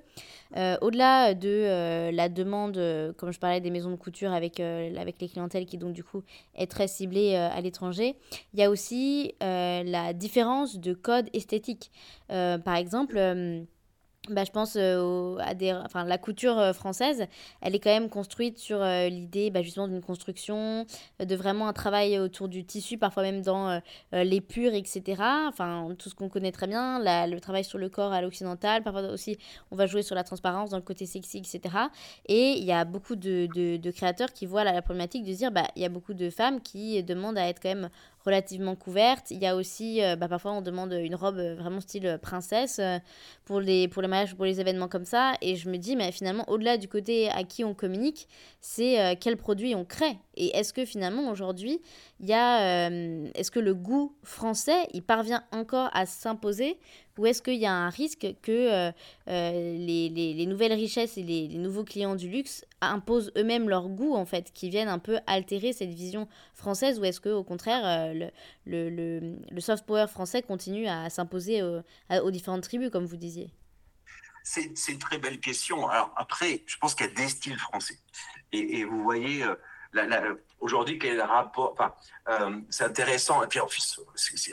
au-delà 0.82 1.36
de 1.36 2.10
la 2.12 2.30
demande, 2.30 3.14
comme 3.18 3.32
je 3.32 3.40
parlais 3.40 3.62
des 3.62 3.70
maisons 3.70 3.92
de 3.92 3.96
couture 3.96 4.32
avec, 4.32 4.60
avec 4.60 5.22
les 5.22 5.28
clientèles 5.28 5.66
qui, 5.68 5.78
donc, 5.78 5.94
du 5.94 6.04
coup, 6.04 6.24
est 6.56 6.70
très 6.70 6.88
ciblée 6.88 7.36
à 7.36 7.60
l'étranger, 7.62 8.16
il 8.54 8.60
y 8.60 8.64
a 8.64 8.70
aussi 8.72 9.36
la 9.42 10.14
différence 10.14 10.80
de 10.80 10.94
code 10.94 11.30
esthétique. 11.34 11.92
par 12.28 12.76
exemple, 12.76 13.18
bah, 14.30 14.44
je 14.44 14.52
pense 14.52 14.76
euh, 14.76 15.38
à 15.40 15.54
des, 15.54 15.74
enfin, 15.74 16.04
la 16.04 16.18
couture 16.18 16.58
euh, 16.58 16.74
française, 16.74 17.26
elle 17.62 17.76
est 17.76 17.80
quand 17.80 17.92
même 17.92 18.10
construite 18.10 18.58
sur 18.58 18.82
euh, 18.82 19.08
l'idée 19.10 19.50
bah, 19.50 19.62
justement 19.62 19.88
d'une 19.88 20.02
construction, 20.02 20.86
de 21.20 21.36
vraiment 21.36 21.68
un 21.68 21.74
travail 21.74 22.20
autour 22.20 22.48
du 22.48 22.66
tissu, 22.66 22.98
parfois 22.98 23.24
même 23.24 23.42
dans 23.42 23.82
les 24.12 24.42
purs, 24.42 24.74
etc. 24.74 25.22
Enfin, 25.48 25.90
tout 25.98 26.10
ce 26.10 26.16
qu'on 26.16 26.30
connaît 26.30 26.52
très 26.52 26.68
bien, 26.68 27.00
le 27.00 27.40
travail 27.40 27.64
sur 27.64 27.78
le 27.78 27.90
corps 27.90 28.14
à 28.14 28.22
l'occidental, 28.22 28.84
parfois 28.84 29.04
aussi 29.10 29.38
on 29.72 29.76
va 29.76 29.86
jouer 29.86 30.02
sur 30.02 30.16
la 30.16 30.24
transparence 30.24 30.70
dans 30.70 30.78
le 30.78 30.84
côté 30.84 31.06
sexy, 31.06 31.38
etc. 31.38 31.76
Et 32.28 32.54
il 32.58 32.64
y 32.64 32.72
a 32.72 32.86
beaucoup 32.86 33.16
de, 33.16 33.48
de, 33.48 33.92
créateurs 33.92 34.32
qui 34.34 34.46
voient 34.46 34.64
la, 34.64 34.82
problématique 34.82 35.24
de 35.24 35.34
dire, 35.34 35.52
bah, 35.52 35.68
il 35.76 35.82
y 35.82 35.86
a 35.86 35.90
beaucoup 35.90 36.14
de 36.14 36.30
femmes 36.30 36.62
qui 36.62 37.02
demandent 37.04 37.38
à 37.38 37.48
être 37.48 37.62
quand 37.62 37.70
même 37.70 37.90
relativement 38.26 38.76
couverte. 38.76 39.32
Il 39.32 39.42
y 39.42 39.46
a 39.46 39.56
aussi, 39.56 40.04
euh, 40.04 40.16
bah, 40.16 40.28
parfois 40.28 40.54
on 40.54 40.62
demande 40.62 40.94
une 40.94 41.16
robe 41.16 41.38
euh, 41.38 41.56
vraiment 41.56 41.80
style 41.80 42.08
euh, 42.08 42.18
princesse 42.18 42.82
pour 43.46 43.60
les, 43.60 43.88
pour 43.88 44.02
les 44.02 44.08
mariages, 44.08 44.36
pour 44.36 44.46
les 44.46 44.60
événements 44.60 44.88
comme 44.88 45.06
ça. 45.06 45.34
Et 45.42 45.56
je 45.56 45.70
me 45.70 45.78
dis, 45.78 45.96
mais 45.96 46.12
finalement, 46.12 46.44
au-delà 46.50 46.78
du 46.78 46.88
côté 46.88 47.30
à 47.30 47.44
qui 47.44 47.64
on 47.64 47.74
communique, 47.74 48.28
c'est 48.60 49.18
quel 49.20 49.38
produit 49.38 49.76
on 49.76 49.86
crée. 49.86 50.18
Et 50.36 50.58
est-ce 50.58 50.74
que 50.74 50.86
finalement 50.86 51.30
aujourd'hui, 51.30 51.82
il 52.20 52.28
y 52.28 52.34
a, 52.34 52.88
est-ce 53.34 53.52
que 53.52 53.60
le 53.60 53.74
goût 53.74 54.16
français, 54.24 54.88
il 54.94 55.04
parvient 55.04 55.44
encore 55.52 55.90
à 55.94 56.06
s'imposer 56.06 56.78
ou 57.18 57.26
est-ce 57.26 57.42
qu'il 57.42 57.56
y 57.56 57.66
a 57.66 57.72
un 57.72 57.90
risque 57.90 58.28
que 58.42 58.52
euh, 58.52 58.92
euh, 59.30 59.52
les, 59.52 60.10
les, 60.10 60.46
nouvelles 60.46 60.74
richesses 60.74 61.18
et 61.18 61.24
les, 61.24 61.48
nouveaux 61.58 61.86
clients 61.86 62.16
du 62.16 62.28
luxe 62.28 62.66
imposent 62.82 63.32
eux-mêmes 63.38 63.70
leur 63.70 63.88
goût, 63.88 64.16
en 64.16 64.26
fait, 64.26 64.52
qui 64.52 64.70
viennent 64.70 64.90
un 64.90 65.00
peu 65.00 65.20
altérer 65.26 65.72
cette 65.72 65.94
vision 65.94 66.28
française 66.54 67.00
Ou 67.00 67.06
est-ce 67.06 67.22
qu'au 67.22 67.44
contraire, 67.44 67.86
euh, 67.86 68.30
le, 68.66 68.90
le, 68.90 69.38
le, 69.50 69.62
soft 69.62 69.86
power 69.86 70.08
français 70.08 70.42
continue 70.42 70.88
à 70.88 71.10
s'imposer 71.10 71.64
aux 71.64 72.32
différentes 72.32 72.64
tribus, 72.64 72.90
comme 72.90 73.06
vous 73.06 73.18
disiez? 73.18 73.50
C'est 74.44 74.92
une 74.92 75.00
très 75.00 75.18
belle 75.18 75.40
question. 75.40 75.88
Alors 75.88 76.14
après, 76.18 76.64
je 76.66 76.78
pense 76.78 76.96
qu'il 76.96 77.08
y 77.08 77.10
a 77.10 77.14
des 77.14 77.30
styles 77.30 77.58
français. 77.58 77.98
Et, 78.52 78.80
et 78.80 78.84
vous 78.84 79.02
voyez, 79.02 79.44
aujourd'hui, 80.66 80.98
quel 80.98 81.14
est 81.14 81.18
le 81.18 81.24
rapport 81.24 81.74
enfin, 81.74 81.94
euh, 82.28 82.60
C'est 82.70 82.84
intéressant. 82.84 83.44
Et 83.44 83.48
puis, 83.48 83.60
en, 83.60 83.68
plus, 83.68 84.02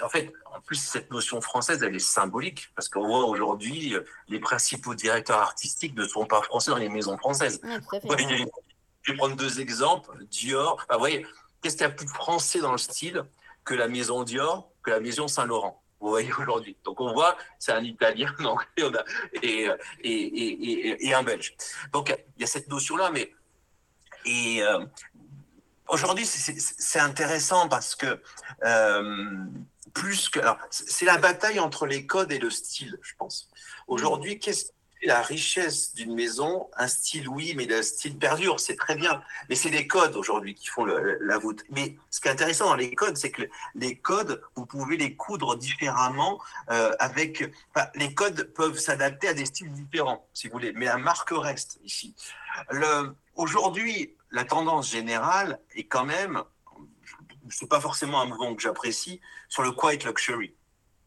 en 0.03 0.09
fait, 0.09 0.33
en 0.55 0.61
plus, 0.61 0.77
cette 0.77 1.11
notion 1.11 1.41
française, 1.41 1.83
elle 1.83 1.97
est 1.97 1.99
symbolique 1.99 2.69
parce 2.77 2.89
qu'on 2.89 3.07
voit 3.07 3.25
aujourd'hui, 3.25 3.95
euh, 3.95 4.05
les 4.29 4.39
principaux 4.39 4.95
directeurs 4.95 5.39
artistiques 5.39 5.97
ne 5.97 6.07
sont 6.07 6.27
pas 6.27 6.43
français 6.43 6.71
dans 6.71 6.77
les 6.77 6.91
maisons 6.91 7.17
françaises. 7.17 7.61
je 7.65 9.13
vais 9.13 9.17
prendre 9.17 9.37
deux 9.37 9.61
exemples. 9.61 10.11
Dior, 10.31 10.85
vous 10.91 10.99
voyez, 10.99 11.27
qu'est-ce 11.63 11.77
qu'il 11.77 11.87
y 11.87 11.91
a 11.91 11.93
plus 11.93 12.09
français 12.09 12.61
dans 12.61 12.73
le 12.73 12.79
style 12.79 13.25
que 13.65 13.75
la 13.75 13.89
maison 13.89 14.23
Dior, 14.23 14.71
que 14.83 14.91
la 14.91 15.01
maison 15.01 15.27
Saint-Laurent 15.29 15.79
vous 16.01 16.09
voyez 16.09 16.33
aujourd'hui? 16.33 16.77
Donc 16.83 17.01
on 17.01 17.13
voit, 17.13 17.37
c'est 17.61 17.71
un 17.71 17.85
Italien, 17.85 18.27
un 18.41 18.47
Anglais 18.47 18.67
et, 19.41 19.69
et, 20.01 20.11
et, 20.11 21.07
et, 21.07 21.15
un 21.15 21.23
Belge. 21.23 21.55
Donc 21.93 22.13
il 22.37 22.41
y 22.41 22.45
a 22.45 22.49
cette 22.49 22.69
notion-là, 22.69 23.13
mais 23.13 23.33
et 24.25 24.63
euh, 24.63 24.85
aujourd'hui 25.93 26.27
c'est 26.27 26.99
intéressant 26.99 27.69
parce 27.69 27.95
que 27.95 28.21
euh, 28.65 29.45
plus 29.95 30.29
que, 30.29 30.41
c'est 30.71 31.05
la 31.05 31.19
bataille 31.19 31.61
entre 31.61 31.87
les 31.87 32.07
codes 32.07 32.33
et 32.33 32.39
le 32.39 32.51
style, 32.51 32.99
je 33.03 33.13
pense. 33.19 33.49
Aujourd'hui, 33.87 34.39
qu'est-ce 34.39 34.73
la 35.05 35.21
richesse 35.21 35.95
d'une 35.95 36.15
maison, 36.15 36.69
un 36.77 36.87
style 36.87 37.29
oui, 37.29 37.55
mais 37.57 37.67
le 37.67 37.83
style 37.83 38.17
perdure, 38.19 38.61
c'est 38.61 38.77
très 38.77 38.95
bien. 38.95 39.23
Mais 39.49 39.57
c'est 39.57 39.71
les 39.71 39.87
codes 39.87 40.17
aujourd'hui 40.17 40.55
qui 40.55 40.69
font 40.69 40.85
la 40.85 41.39
voûte. 41.39 41.65
Mais 41.71 41.97
ce 42.11 42.21
qui 42.21 42.29
est 42.29 42.31
intéressant 42.31 42.67
dans 42.67 42.77
les 42.77 42.95
codes, 42.95 43.17
c'est 43.17 43.31
que 43.31 43.43
les 43.75 43.97
codes, 43.97 44.43
vous 44.55 44.67
pouvez 44.67 44.97
les 44.97 45.17
coudre 45.17 45.57
différemment 45.57 46.41
euh, 46.71 46.93
avec. 46.99 47.45
les 47.95 48.15
codes 48.15 48.45
peuvent 48.55 48.79
s'adapter 48.79 49.29
à 49.29 49.35
des 49.35 49.47
styles 49.47 49.73
différents, 49.73 50.27
si 50.33 50.47
vous 50.47 50.53
voulez, 50.53 50.73
mais 50.73 50.87
la 50.87 50.99
marque 50.99 51.31
reste 51.33 51.79
ici. 51.85 52.15
Aujourd'hui, 53.35 54.15
la 54.33 54.45
tendance 54.45 54.91
générale 54.91 55.61
est 55.77 55.85
quand 55.85 56.05
même, 56.05 56.43
c'est 57.51 57.69
pas 57.69 57.81
forcément 57.81 58.21
un 58.21 58.27
mouvement 58.27 58.55
que 58.55 58.63
j'apprécie, 58.63 59.21
sur 59.49 59.63
le 59.63 59.73
quiet 59.73 59.99
luxury. 60.05 60.55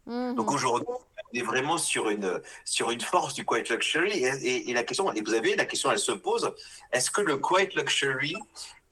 Mmh. 0.05 0.35
Donc 0.35 0.51
aujourd'hui, 0.51 0.87
est 1.33 1.41
vraiment 1.41 1.77
sur 1.77 2.09
une, 2.09 2.41
sur 2.63 2.91
une 2.91 3.01
force 3.01 3.33
du 3.33 3.45
quiet 3.45 3.63
luxury. 3.69 4.23
Et, 4.23 4.73
la 4.73 4.83
question, 4.83 5.11
et 5.11 5.21
vous 5.21 5.33
avez, 5.33 5.55
la 5.55 5.65
question, 5.65 5.91
elle 5.91 5.99
se 5.99 6.11
pose, 6.11 6.53
est-ce 6.91 7.11
que 7.11 7.21
le 7.21 7.37
quiet 7.37 7.69
luxury 7.75 8.35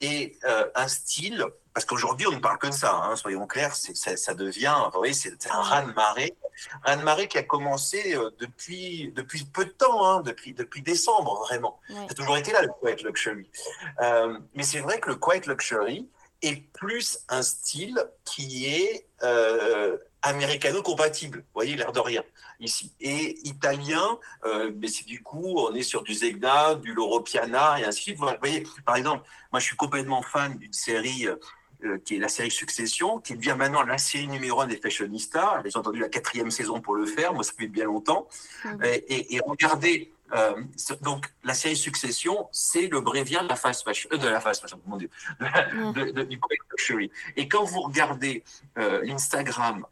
est 0.00 0.42
euh, 0.44 0.68
un 0.74 0.88
style 0.88 1.46
parce 1.74 1.84
qu'aujourd'hui, 1.84 2.28
on 2.28 2.32
ne 2.32 2.38
parle 2.38 2.58
que 2.58 2.68
de 2.68 2.72
ça, 2.72 2.94
hein, 2.94 3.16
soyons 3.16 3.46
clairs, 3.48 3.74
ça, 3.74 4.16
ça, 4.16 4.34
devient, 4.34 4.76
vous 4.92 4.98
voyez, 4.98 5.12
c'est 5.12 5.50
un 5.50 5.60
raz-de-marée. 5.60 6.36
Raz-de-marée 6.84 7.26
qui 7.26 7.36
a 7.36 7.42
commencé 7.42 8.14
euh, 8.14 8.30
depuis, 8.38 9.12
depuis 9.16 9.44
peu 9.44 9.64
de 9.64 9.70
temps, 9.70 10.06
hein, 10.06 10.20
depuis, 10.20 10.54
depuis 10.54 10.82
décembre, 10.82 11.40
vraiment. 11.40 11.80
Ça 11.88 12.06
a 12.10 12.14
toujours 12.14 12.36
été 12.36 12.52
là, 12.52 12.62
le 12.62 12.70
quiet 12.80 13.02
luxury. 13.02 13.50
Euh, 14.00 14.38
mais 14.54 14.62
c'est 14.62 14.78
vrai 14.78 15.00
que 15.00 15.10
le 15.10 15.16
quiet 15.16 15.42
luxury 15.46 16.08
est 16.42 16.62
plus 16.72 17.18
un 17.28 17.42
style 17.42 17.98
qui 18.24 18.66
est 18.66 19.08
américano-compatible, 20.22 21.38
vous 21.38 21.54
voyez, 21.54 21.74
l'air 21.74 21.90
de 21.90 22.00
rien, 22.00 22.22
ici. 22.60 22.92
Et 23.00 23.36
italien, 23.46 24.18
euh, 24.44 24.70
mais 24.76 24.86
c'est 24.86 25.06
du 25.06 25.22
coup, 25.22 25.54
on 25.58 25.74
est 25.74 25.82
sur 25.82 26.02
du 26.02 26.14
Zegna, 26.14 26.76
du 26.76 26.94
Loro 26.94 27.20
Piana, 27.20 27.80
et 27.80 27.84
ainsi 27.84 27.98
de 27.98 28.02
suite. 28.02 28.18
Vous 28.18 28.28
voyez, 28.40 28.64
par 28.86 28.96
exemple, 28.96 29.24
moi 29.50 29.58
je 29.60 29.66
suis 29.66 29.76
complètement 29.76 30.22
fan 30.22 30.56
d'une 30.56 30.72
série 30.72 31.26
euh, 31.84 31.98
qui 32.04 32.16
est 32.16 32.18
la 32.18 32.28
série 32.28 32.50
Succession, 32.50 33.18
qui 33.18 33.34
devient 33.34 33.54
maintenant 33.56 33.82
la 33.82 33.98
série 33.98 34.28
numéro 34.28 34.60
un 34.60 34.66
des 34.66 34.76
fashionistas. 34.76 35.62
J'ai 35.64 35.78
entendu 35.78 35.98
la 35.98 36.08
quatrième 36.08 36.50
saison 36.50 36.80
pour 36.80 36.94
le 36.94 37.06
faire, 37.06 37.32
moi 37.34 37.44
ça 37.44 37.52
fait 37.58 37.66
bien 37.66 37.84
longtemps. 37.84 38.28
Mmh. 38.64 38.84
Et, 39.08 39.40
regardez, 39.46 40.12
euh, 40.34 40.54
donc 41.02 41.26
la 41.42 41.54
série 41.54 41.76
Succession, 41.76 42.48
c'est 42.52 42.86
le 42.88 43.00
brévien 43.00 43.42
de 43.42 43.48
la 43.48 43.56
fast 43.56 43.84
fashion, 43.84 44.08
de 44.10 44.28
la 44.28 44.40
fast 44.40 44.62
fashion, 44.62 44.80
mon 44.86 44.96
Dieu, 44.96 45.10
de, 45.40 46.22
du 46.22 46.40
luxury. 46.70 47.10
Et 47.36 47.48
quand 47.48 47.64
vous 47.64 47.80
regardez 47.82 48.42
l'Instagram 48.76 49.86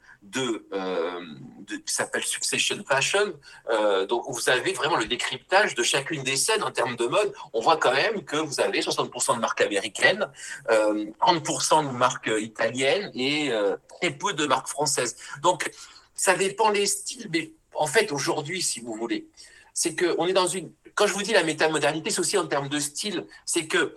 euh, 0.73 1.20
de 1.66 1.77
qui 1.77 1.93
s'appelle 1.93 2.25
Succession 2.25 2.83
Fashion. 2.87 3.35
Euh, 3.70 4.07
donc 4.07 4.25
vous 4.29 4.49
avez 4.49 4.73
vraiment 4.73 4.97
le 4.97 5.07
décryptage 5.07 5.75
de 5.75 5.83
chacune 5.83 6.23
des 6.23 6.37
scènes 6.37 6.62
en 6.62 6.70
termes 6.70 6.97
de 6.97 7.07
mode. 7.07 7.33
On 7.53 7.61
voit 7.61 7.77
quand 7.77 7.93
même 7.93 8.25
que 8.25 8.37
vous 8.37 8.61
avez 8.61 8.81
60% 8.81 9.37
de 9.37 9.41
marques 9.41 9.61
américaines, 9.61 10.27
euh, 10.70 11.07
30% 11.20 11.87
de 11.87 11.97
marques 11.97 12.31
italiennes 12.39 13.11
et 13.14 13.51
euh, 13.51 13.77
très 14.01 14.11
peu 14.11 14.33
de 14.33 14.47
marques 14.47 14.68
françaises. 14.68 15.16
Donc 15.43 15.70
ça 16.14 16.35
dépend 16.35 16.70
les 16.70 16.87
styles, 16.87 17.29
mais 17.33 17.53
en 17.75 17.87
fait 17.87 18.12
aujourd'hui, 18.12 18.62
si 18.62 18.81
vous 18.81 18.95
voulez, 18.95 19.29
c'est 19.75 19.95
que 19.95 20.14
on 20.18 20.27
est 20.27 20.33
dans 20.33 20.47
une. 20.47 20.73
Quand 20.95 21.07
je 21.07 21.14
vous 21.14 21.23
dis 21.23 21.33
la 21.33 21.43
métamodernité, 21.43 22.11
c'est 22.11 22.20
aussi 22.20 22.39
en 22.39 22.47
termes 22.47 22.68
de 22.68 22.79
style, 22.79 23.27
c'est 23.47 23.66
que 23.66 23.97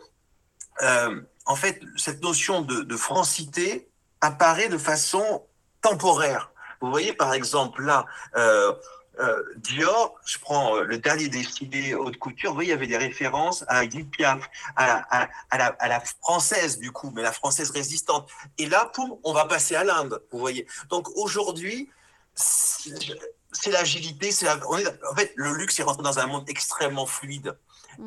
euh, 0.82 1.22
en 1.46 1.56
fait 1.56 1.82
cette 1.98 2.22
notion 2.24 2.62
de 2.62 2.98
francité 2.98 3.88
apparaît 4.22 4.70
de 4.70 4.78
façon 4.78 5.44
temporaire. 5.86 6.52
Vous 6.82 6.90
voyez, 6.90 7.14
par 7.14 7.34
exemple, 7.34 7.84
là, 7.84 8.06
euh, 8.36 8.74
euh, 9.20 9.44
Dior, 9.58 10.16
je 10.26 10.40
prends 10.40 10.76
euh, 10.76 10.84
le 10.84 10.98
dernier 10.98 11.30
défilé 11.30 11.94
haute 11.94 12.18
couture, 12.18 12.50
vous 12.50 12.56
voyez, 12.56 12.70
il 12.70 12.72
y 12.72 12.76
avait 12.76 12.88
des 12.88 12.98
références 12.98 13.64
à 13.68 13.84
Edith 13.84 14.10
Piaf, 14.12 14.50
à, 14.76 15.28
la, 15.54 16.04
française 16.22 16.80
du 16.80 16.92
coup, 16.92 17.12
mais 17.16 17.22
la 17.22 17.32
française 17.32 17.70
résistante. 17.70 18.30
Et 18.58 18.66
là, 18.66 18.92
poum, 18.94 19.16
on 19.24 19.32
va 19.32 19.46
passer 19.46 19.76
à 19.76 19.84
l'Inde, 19.84 20.22
vous 20.32 20.40
voyez. 20.40 20.68
Donc 20.90 21.08
aujourd'hui, 21.16 21.90
c'est 22.34 23.72
l'agilité, 23.72 24.32
c'est 24.32 24.50
en 24.50 25.16
fait, 25.16 25.34
le 25.36 25.54
luxe 25.54 25.80
est 25.80 25.84
rentré 25.84 26.04
dans 26.04 26.20
un 26.20 26.26
monde 26.26 26.50
extrêmement 26.50 27.06
fluide. 27.06 27.56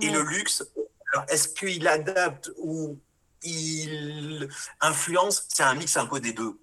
Et 0.03 0.11
le 0.11 0.23
luxe, 0.23 0.65
est-ce 1.29 1.49
qu'il 1.49 1.87
adapte 1.89 2.51
ou 2.59 2.99
il 3.43 4.49
influence? 4.81 5.47
C'est 5.49 5.63
un 5.63 5.75
mix 5.75 5.97
un 5.97 6.07
peu 6.07 6.21
des 6.21 6.35
deux. 6.35 6.59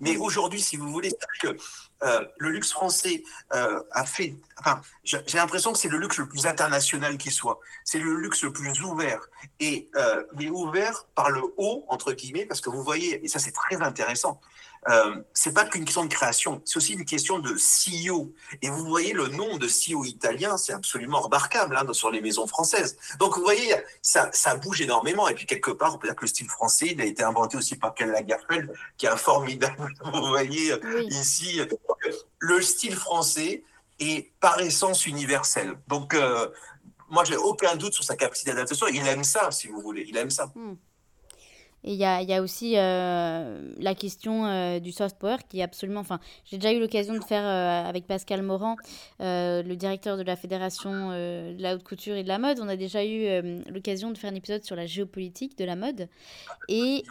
Mais 0.00 0.16
aujourd'hui, 0.16 0.60
si 0.60 0.76
vous 0.76 0.90
voulez, 0.90 1.12
que 1.40 1.56
euh, 2.02 2.24
le 2.38 2.50
luxe 2.50 2.72
français 2.72 3.22
euh, 3.54 3.82
a 3.90 4.04
fait. 4.04 4.36
Enfin, 4.58 4.80
j'ai 5.02 5.38
l'impression 5.38 5.72
que 5.72 5.78
c'est 5.78 5.88
le 5.88 5.98
luxe 5.98 6.18
le 6.18 6.28
plus 6.28 6.46
international 6.46 7.16
qui 7.16 7.30
soit. 7.30 7.58
C'est 7.84 7.98
le 7.98 8.16
luxe 8.16 8.42
le 8.42 8.52
plus 8.52 8.82
ouvert. 8.82 9.20
Et 9.60 9.88
euh, 9.96 10.24
mais 10.34 10.48
ouvert 10.48 11.06
par 11.14 11.30
le 11.30 11.42
haut, 11.56 11.84
entre 11.88 12.12
guillemets, 12.12 12.46
parce 12.46 12.60
que 12.60 12.70
vous 12.70 12.82
voyez, 12.82 13.24
et 13.24 13.28
ça 13.28 13.38
c'est 13.38 13.52
très 13.52 13.80
intéressant, 13.82 14.40
euh, 14.88 15.16
c'est 15.32 15.52
pas 15.52 15.64
qu'une 15.64 15.84
question 15.84 16.04
de 16.04 16.12
création, 16.12 16.62
c'est 16.64 16.76
aussi 16.76 16.94
une 16.94 17.04
question 17.04 17.38
de 17.38 17.54
CEO. 17.54 18.32
Et 18.62 18.68
vous 18.68 18.84
voyez 18.84 19.12
le 19.12 19.28
nombre 19.28 19.58
de 19.58 19.66
CEO 19.66 20.04
italiens, 20.04 20.56
c'est 20.56 20.72
absolument 20.72 21.20
remarquable 21.20 21.76
hein, 21.76 21.92
sur 21.92 22.10
les 22.10 22.20
maisons 22.20 22.46
françaises. 22.46 22.96
Donc 23.18 23.36
vous 23.36 23.42
voyez, 23.42 23.74
ça, 24.02 24.30
ça 24.32 24.56
bouge 24.56 24.80
énormément. 24.80 25.28
Et 25.28 25.34
puis 25.34 25.46
quelque 25.46 25.70
part, 25.70 25.94
on 25.94 25.98
peut 25.98 26.08
dire 26.08 26.16
que 26.16 26.22
le 26.24 26.28
style 26.28 26.48
français, 26.48 26.88
il 26.92 27.00
a 27.00 27.04
été 27.04 27.22
inventé 27.22 27.56
aussi 27.56 27.76
par 27.76 27.94
Karl 27.94 28.10
Lagerfeld, 28.10 28.72
qui 28.96 29.06
est 29.06 29.10
un 29.10 29.16
formidable. 29.16 29.92
Vous 30.12 30.26
voyez 30.28 30.74
ici, 31.08 31.60
le 32.38 32.62
style 32.62 32.96
français 32.96 33.64
est 33.98 34.30
par 34.40 34.60
essence 34.60 35.06
universel. 35.06 35.74
Donc 35.88 36.14
euh, 36.14 36.48
moi, 37.08 37.24
j'ai 37.24 37.36
aucun 37.36 37.76
doute 37.76 37.94
sur 37.94 38.04
sa 38.04 38.16
capacité 38.16 38.50
d'adaptation. 38.50 38.86
Il 38.88 39.06
aime 39.06 39.24
ça, 39.24 39.50
si 39.50 39.68
vous 39.68 39.80
voulez. 39.80 40.04
Il 40.08 40.16
aime 40.16 40.30
ça. 40.30 40.46
Hmm. 40.54 40.74
Et 41.86 41.92
il 41.92 41.98
y 41.98 42.04
a, 42.04 42.20
y 42.20 42.34
a, 42.34 42.42
aussi 42.42 42.74
euh, 42.76 43.72
la 43.78 43.94
question 43.94 44.44
euh, 44.44 44.80
du 44.80 44.90
soft 44.90 45.18
power 45.18 45.36
qui 45.48 45.60
est 45.60 45.62
absolument. 45.62 46.00
Enfin, 46.00 46.18
j'ai 46.44 46.58
déjà 46.58 46.72
eu 46.72 46.80
l'occasion 46.80 47.14
de 47.14 47.22
faire 47.22 47.44
euh, 47.44 47.88
avec 47.88 48.08
Pascal 48.08 48.42
Morand, 48.42 48.76
le 49.20 49.74
directeur 49.74 50.16
de 50.16 50.22
la 50.22 50.34
Fédération 50.34 51.10
de 51.10 51.62
la 51.62 51.76
haute 51.76 51.84
couture 51.84 52.16
et 52.16 52.24
de 52.24 52.28
la 52.28 52.38
mode. 52.38 52.58
On 52.60 52.68
a 52.68 52.76
déjà 52.76 53.04
eu 53.04 53.62
l'occasion 53.70 54.10
de 54.10 54.18
faire 54.18 54.32
un 54.32 54.34
épisode 54.34 54.64
sur 54.64 54.74
la 54.74 54.86
géopolitique 54.86 55.56
de 55.56 55.64
la 55.64 55.76
mode. 55.76 56.08
Et 56.68 57.04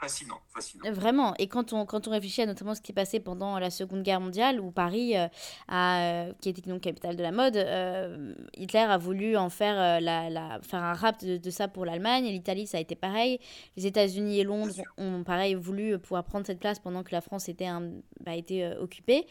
fascinant, 0.00 0.40
fascinant. 0.48 0.90
Vraiment. 0.92 1.34
Et 1.38 1.46
quand 1.46 1.72
on, 1.72 1.84
quand 1.84 2.08
on 2.08 2.10
réfléchit 2.10 2.42
à 2.42 2.46
notamment 2.46 2.74
ce 2.74 2.80
qui 2.80 2.92
est 2.92 2.94
passé 2.94 3.20
pendant 3.20 3.58
la 3.58 3.70
Seconde 3.70 4.02
Guerre 4.02 4.20
mondiale, 4.20 4.60
où 4.60 4.70
Paris, 4.70 5.16
euh, 5.16 5.28
a, 5.68 6.00
euh, 6.00 6.32
qui 6.40 6.48
était 6.48 6.62
donc 6.62 6.80
capitale 6.80 7.16
de 7.16 7.22
la 7.22 7.32
mode, 7.32 7.56
euh, 7.56 8.34
Hitler 8.56 8.80
a 8.80 8.96
voulu 8.96 9.36
en 9.36 9.50
faire, 9.50 10.00
la, 10.00 10.30
la, 10.30 10.60
faire 10.62 10.82
un 10.82 10.94
rap 10.94 11.22
de, 11.22 11.50
ça 11.50 11.68
pour 11.68 11.84
l'Allemagne. 11.84 12.24
L'Italie, 12.24 12.66
ça 12.66 12.78
a 12.78 12.80
été 12.80 12.94
pareil. 12.94 13.38
Les 13.76 13.86
États-Unis 13.86 14.40
et 14.40 14.44
Londres 14.44 14.74
ont, 14.96 15.22
pareil, 15.22 15.54
voulu 15.54 15.98
pouvoir 15.98 16.24
prendre 16.24 16.46
cette 16.46 16.60
place 16.60 16.78
pendant 16.78 17.02
que 17.02 17.12
la 17.12 17.20
France 17.20 17.48
était, 17.48 17.66
un, 17.66 17.90
bah, 18.24 18.34
était 18.34 18.74
occupée. 18.76 19.26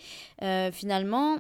finalement, 0.72 1.40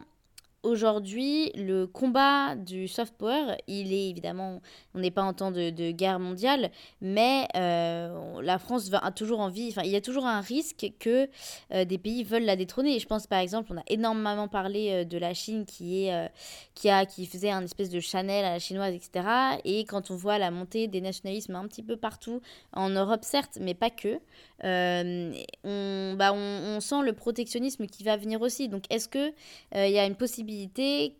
Aujourd'hui, 0.61 1.53
le 1.55 1.87
combat 1.87 2.57
du 2.57 2.89
soft 2.89 3.13
power, 3.17 3.55
il 3.67 3.93
est 3.93 4.09
évidemment, 4.09 4.61
on 4.93 4.99
n'est 4.99 5.09
pas 5.09 5.23
en 5.23 5.33
temps 5.33 5.51
de, 5.51 5.91
guerre 5.91 6.19
mondiale, 6.19 6.69
mais 6.99 7.47
euh, 7.55 8.41
la 8.41 8.59
France 8.59 8.91
a 8.93 9.11
toujours 9.11 9.39
envie, 9.39 9.69
enfin, 9.69 9.83
il 9.85 9.91
y 9.91 9.95
a 9.95 10.01
toujours 10.01 10.25
un 10.25 10.41
risque 10.41 10.91
que 10.99 11.29
euh, 11.73 11.85
des 11.85 11.97
pays 11.97 12.25
veulent 12.25 12.43
la 12.43 12.57
détrôner. 12.57 12.99
Je 12.99 13.07
pense 13.07 13.25
par 13.25 13.39
exemple, 13.39 13.71
on 13.71 13.77
a 13.77 13.83
énormément 13.87 14.49
parlé 14.49 14.89
euh, 14.89 15.03
de 15.05 15.17
la 15.17 15.33
Chine 15.33 15.65
qui, 15.65 16.03
est, 16.03 16.29
qui, 16.75 16.89
a, 16.89 17.05
qui 17.05 17.25
faisait 17.25 17.51
un 17.51 17.63
espèce 17.63 17.89
de 17.89 18.01
Chanel 18.01 18.43
à 18.43 18.51
la 18.51 18.59
chinoise, 18.59 18.93
etc. 18.93 19.25
Et 19.63 19.85
quand 19.85 20.11
on 20.11 20.17
voit 20.17 20.39
la 20.39 20.51
montée 20.51 20.87
des 20.87 20.99
nationalismes 20.99 21.55
un 21.55 21.67
petit 21.69 21.83
peu 21.83 21.95
partout, 21.95 22.41
en 22.73 22.89
Europe 22.89 23.23
certes, 23.23 23.59
mais 23.61 23.75
pas 23.75 23.91
que, 23.91 24.19
on, 24.61 26.15
bah, 26.17 26.33
on, 26.33 26.81
sent 26.81 27.01
le 27.03 27.13
protectionnisme 27.13 27.85
qui 27.87 28.03
va 28.03 28.17
venir 28.17 28.41
aussi. 28.41 28.67
Donc 28.67 28.83
est-ce 28.89 29.07
qu'il 29.07 29.33
il 29.73 29.91
y 29.91 29.99
a 29.99 30.05
une 30.05 30.15
possibilité 30.15 30.48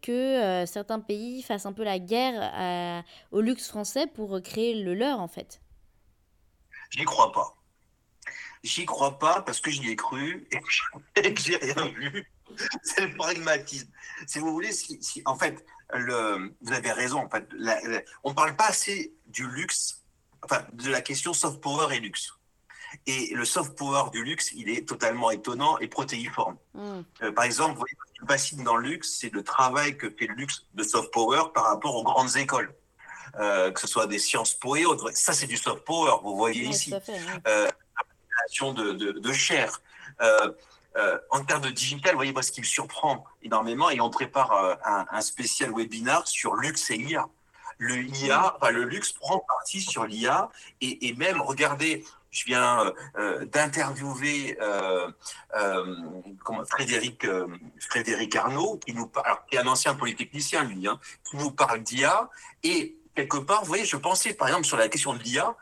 que 0.02 0.12
euh, 0.12 0.66
certains 0.66 1.00
pays 1.00 1.42
fassent 1.42 1.66
un 1.66 1.74
peu 1.74 1.84
la 1.84 2.00
guerre 2.00 3.04
au 3.32 3.42
luxe 3.42 3.68
français 3.68 4.08
pour 4.08 4.42
créer 4.42 4.76
le 4.76 4.94
leur, 4.94 5.20
en 5.20 5.28
fait 5.28 5.62
J'y 6.90 7.04
crois 7.04 7.32
pas. 7.32 7.56
J'y 8.64 8.86
crois 8.86 9.20
pas 9.20 9.42
parce 9.42 9.62
que 9.62 9.72
j'y 9.72 9.90
ai 9.90 9.96
cru 9.96 10.48
et 11.16 11.34
que 11.34 11.42
j'ai 11.42 11.58
rien 11.58 11.88
vu. 11.90 12.32
C'est 12.84 13.06
le 13.06 13.16
pragmatisme. 13.16 13.90
Si 14.26 14.40
vous 14.40 14.52
voulez, 14.52 14.72
en 15.26 15.38
fait, 15.38 15.64
vous 15.94 16.74
avez 16.74 16.92
raison. 16.92 17.20
En 17.20 17.30
fait, 17.30 17.48
on 18.24 18.32
ne 18.32 18.36
parle 18.36 18.56
pas 18.56 18.68
assez 18.68 19.14
du 19.28 19.48
luxe 19.48 20.04
enfin, 20.44 20.66
de 20.74 20.90
la 20.90 21.02
question 21.02 21.34
soft 21.34 21.62
power 21.62 21.96
et 21.96 22.00
luxe. 22.00 22.32
Et 23.06 23.34
le 23.34 23.46
soft 23.46 23.78
power 23.78 24.10
du 24.12 24.24
luxe, 24.24 24.52
il 24.56 24.70
est 24.70 24.88
totalement 24.88 25.32
étonnant 25.32 25.78
et 25.80 25.88
protéiforme. 25.88 26.58
Mm. 26.74 27.00
Euh, 27.22 27.32
par 27.32 27.46
exemple, 27.46 27.74
vous 27.74 27.80
voyez, 27.80 27.96
ce 28.08 28.20
qui 28.20 28.28
fascine 28.28 28.64
dans 28.64 28.76
le 28.76 28.90
luxe, 28.90 29.18
c'est 29.20 29.32
le 29.32 29.44
travail 29.44 29.98
que 29.98 30.10
fait 30.10 30.28
le 30.28 30.36
luxe 30.36 30.66
de 30.74 30.84
soft 30.84 31.12
power 31.12 31.44
par 31.54 31.66
rapport 31.66 31.96
aux 31.96 32.04
grandes 32.04 32.36
écoles. 32.38 32.74
Euh, 33.40 33.70
que 33.72 33.80
ce 33.80 33.86
soit 33.86 34.08
des 34.08 34.18
sciences 34.18 34.56
po 34.56 34.76
et 34.76 34.86
autres. 34.86 35.12
Ça, 35.14 35.34
c'est 35.34 35.46
du 35.46 35.58
soft 35.58 35.86
power, 35.86 36.16
vous 36.24 36.36
voyez 36.36 36.64
ici. 36.64 36.92
Euh, 37.48 37.66
la 37.66 38.04
création 38.28 38.74
de, 38.74 38.94
de, 38.94 39.12
de 39.12 39.34
chair. 39.34 39.82
en 41.30 41.46
termes 41.46 41.62
de 41.62 41.70
digital, 41.70 42.14
vous 42.14 42.18
voyez, 42.18 42.34
moi, 42.34 42.42
ce 42.42 42.52
qui 42.52 42.62
me 42.62 42.66
surprend 42.66 43.24
énormément, 43.44 43.92
et 43.92 44.02
on 44.02 44.10
prépare 44.10 44.80
un, 44.84 45.06
un 45.12 45.22
spécial 45.22 45.72
webinar 45.76 46.28
sur 46.28 46.56
luxe 46.56 46.90
et 46.90 46.98
IA 46.98 47.28
le 47.80 48.04
IA, 48.04 48.56
enfin, 48.58 48.72
le 48.72 48.84
luxe 48.84 49.14
prend 49.14 49.40
parti 49.40 49.82
sur 49.82 50.06
l'IA 50.06 50.52
et, 50.82 51.08
et, 51.08 51.16
même, 51.16 51.42
regardez, 51.42 52.06
je 52.32 52.46
viens 52.46 52.86
euh, 52.86 52.92
euh, 53.18 53.46
d'interviewer 53.46 54.58
euh, 54.62 55.10
Frédéric, 56.70 57.26
Frédéric 57.80 58.36
Arnaud, 58.36 58.80
qui 58.86 58.94
nous 58.94 59.08
parle, 59.08 59.38
qui 59.50 59.56
est 59.56 59.60
un 59.60 59.68
ancien 59.68 59.96
polytechnicien, 59.96 60.64
lui, 60.64 60.88
hein, 60.88 61.00
qui 61.30 61.38
nous 61.38 61.52
parle 61.52 61.82
d'IA. 61.82 62.30
Et 62.64 62.98
quelque 63.16 63.38
part, 63.38 63.62
vous 63.62 63.68
voyez, 63.68 63.86
je 63.86 63.98
pensais 63.98 64.34
par 64.34 64.48
exemple 64.48 64.66
sur 64.66 64.78
la 64.78 64.88
question 64.90 65.14
de 65.14 65.20
l'IA 65.20 65.56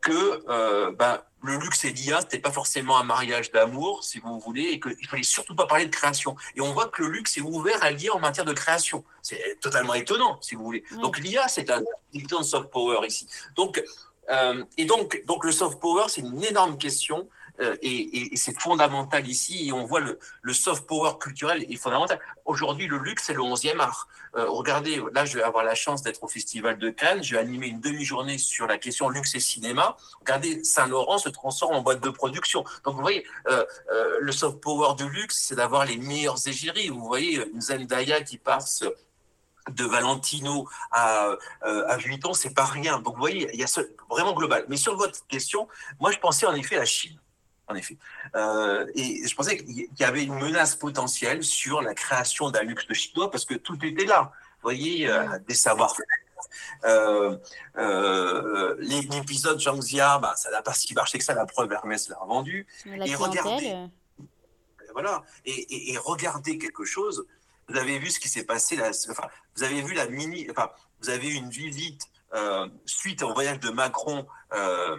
que 0.00 0.90
ben, 0.92 1.22
le 1.42 1.56
luxe 1.56 1.84
et 1.84 1.90
l'IA, 1.90 2.20
c'était 2.20 2.40
pas 2.40 2.50
forcément 2.50 2.98
un 2.98 3.04
mariage 3.04 3.52
d'amour, 3.52 4.02
si 4.02 4.18
vous 4.18 4.40
voulez, 4.40 4.64
et 4.64 4.80
qu'il 4.80 5.08
fallait 5.08 5.22
surtout 5.22 5.54
pas 5.54 5.66
parler 5.66 5.86
de 5.86 5.90
création. 5.90 6.36
Et 6.56 6.60
on 6.60 6.72
voit 6.72 6.88
que 6.88 7.02
le 7.02 7.10
luxe 7.10 7.38
est 7.38 7.42
ouvert 7.42 7.82
à 7.82 7.90
l'IA 7.90 8.12
en 8.14 8.18
matière 8.18 8.44
de 8.44 8.52
création. 8.52 9.04
C'est 9.22 9.58
totalement 9.60 9.94
étonnant, 9.94 10.38
si 10.42 10.56
vous 10.56 10.64
voulez. 10.64 10.84
Donc 11.00 11.18
l'IA, 11.18 11.46
c'est 11.48 11.70
un 11.70 11.80
de 11.80 12.42
soft 12.42 12.70
power 12.70 13.06
ici. 13.06 13.28
Donc 13.54 13.82
euh, 14.30 14.64
et 14.76 14.84
donc, 14.84 15.22
donc 15.26 15.44
le 15.44 15.52
soft 15.52 15.80
power, 15.80 16.04
c'est 16.08 16.20
une 16.20 16.42
énorme 16.44 16.78
question 16.78 17.28
euh, 17.60 17.76
et, 17.82 18.32
et, 18.32 18.36
c'est 18.36 18.58
fondamental 18.58 19.26
ici. 19.26 19.68
Et 19.68 19.72
on 19.72 19.84
voit 19.84 20.00
le, 20.00 20.18
le, 20.42 20.52
soft 20.52 20.86
power 20.86 21.12
culturel 21.18 21.64
est 21.68 21.76
fondamental. 21.76 22.20
Aujourd'hui, 22.44 22.86
le 22.86 22.98
luxe, 22.98 23.24
c'est 23.26 23.34
le 23.34 23.40
11e 23.40 23.80
art. 23.80 24.08
Euh, 24.36 24.48
regardez, 24.48 25.02
là, 25.12 25.24
je 25.24 25.38
vais 25.38 25.42
avoir 25.42 25.64
la 25.64 25.74
chance 25.74 26.02
d'être 26.02 26.22
au 26.22 26.28
Festival 26.28 26.78
de 26.78 26.90
Cannes. 26.90 27.22
Je 27.22 27.34
vais 27.34 27.40
animer 27.40 27.68
une 27.68 27.80
demi-journée 27.80 28.38
sur 28.38 28.66
la 28.66 28.78
question 28.78 29.08
luxe 29.08 29.34
et 29.34 29.40
cinéma. 29.40 29.96
Regardez, 30.20 30.62
Saint-Laurent 30.62 31.18
se 31.18 31.28
transforme 31.28 31.74
en 31.74 31.82
boîte 31.82 32.02
de 32.02 32.10
production. 32.10 32.64
Donc, 32.84 32.94
vous 32.94 33.02
voyez, 33.02 33.26
euh, 33.48 33.64
euh 33.92 34.18
le 34.20 34.32
soft 34.32 34.60
power 34.60 34.94
du 34.96 35.08
luxe, 35.08 35.44
c'est 35.48 35.56
d'avoir 35.56 35.84
les 35.84 35.96
meilleurs 35.96 36.46
égéries. 36.46 36.88
Vous 36.88 37.06
voyez, 37.06 37.40
une 37.52 37.60
Zendaya 37.60 38.20
qui 38.22 38.38
passe 38.38 38.84
de 39.70 39.84
Valentino 39.84 40.68
à, 40.90 41.26
euh, 41.64 41.86
à 41.88 41.96
Vuitton, 41.96 42.32
c'est 42.34 42.54
pas 42.54 42.64
rien. 42.64 43.00
Donc 43.00 43.14
vous 43.14 43.20
voyez, 43.20 43.48
il 43.52 43.60
y 43.60 43.64
a 43.64 43.66
ce, 43.66 43.80
vraiment 44.08 44.32
global. 44.32 44.64
Mais 44.68 44.76
sur 44.76 44.96
votre 44.96 45.26
question, 45.26 45.68
moi 46.00 46.10
je 46.10 46.18
pensais 46.18 46.46
en 46.46 46.54
effet 46.54 46.76
à 46.76 46.80
la 46.80 46.84
Chine. 46.84 47.18
En 47.70 47.74
effet. 47.74 47.98
Euh, 48.34 48.86
et 48.94 49.28
je 49.28 49.34
pensais 49.34 49.58
qu'il 49.58 49.88
y 49.98 50.04
avait 50.04 50.24
une 50.24 50.34
menace 50.34 50.74
potentielle 50.74 51.44
sur 51.44 51.82
la 51.82 51.92
création 51.94 52.50
d'un 52.50 52.62
luxe 52.62 52.90
chinois 52.94 53.30
parce 53.30 53.44
que 53.44 53.54
tout 53.54 53.78
était 53.84 54.06
là. 54.06 54.32
Vous 54.60 54.62
voyez, 54.62 55.08
euh, 55.08 55.38
des 55.46 55.54
savoir-faire. 55.54 56.06
Euh, 56.84 57.36
euh, 57.76 58.76
L'épisode 58.78 59.60
Zhangxia, 59.60 60.18
bah, 60.18 60.34
ça 60.36 60.50
n'a 60.50 60.62
pas 60.62 60.72
si 60.72 60.94
marché 60.94 61.18
que 61.18 61.24
ça, 61.24 61.34
la 61.34 61.46
preuve, 61.46 61.72
Hermès 61.72 62.08
l'a 62.08 62.16
revendu. 62.16 62.66
et 62.86 63.14
regardez, 63.14 63.74
voilà, 64.92 65.22
et, 65.44 65.52
et, 65.52 65.92
et 65.92 65.98
regardez 65.98 66.58
quelque 66.58 66.84
chose, 66.84 67.26
vous 67.68 67.76
avez 67.76 67.98
vu 67.98 68.10
ce 68.10 68.18
qui 68.18 68.28
s'est 68.28 68.44
passé 68.44 68.78
vous 69.56 69.64
avez 69.64 69.82
vu 69.82 69.94
la 69.94 70.06
mini. 70.06 70.46
Enfin, 70.50 70.70
vous 71.00 71.10
avez 71.10 71.28
eu 71.28 71.34
une 71.34 71.50
visite 71.50 72.02
euh, 72.34 72.68
suite 72.84 73.22
au 73.22 73.32
voyage 73.32 73.58
de 73.60 73.70
Macron, 73.70 74.26
euh, 74.52 74.96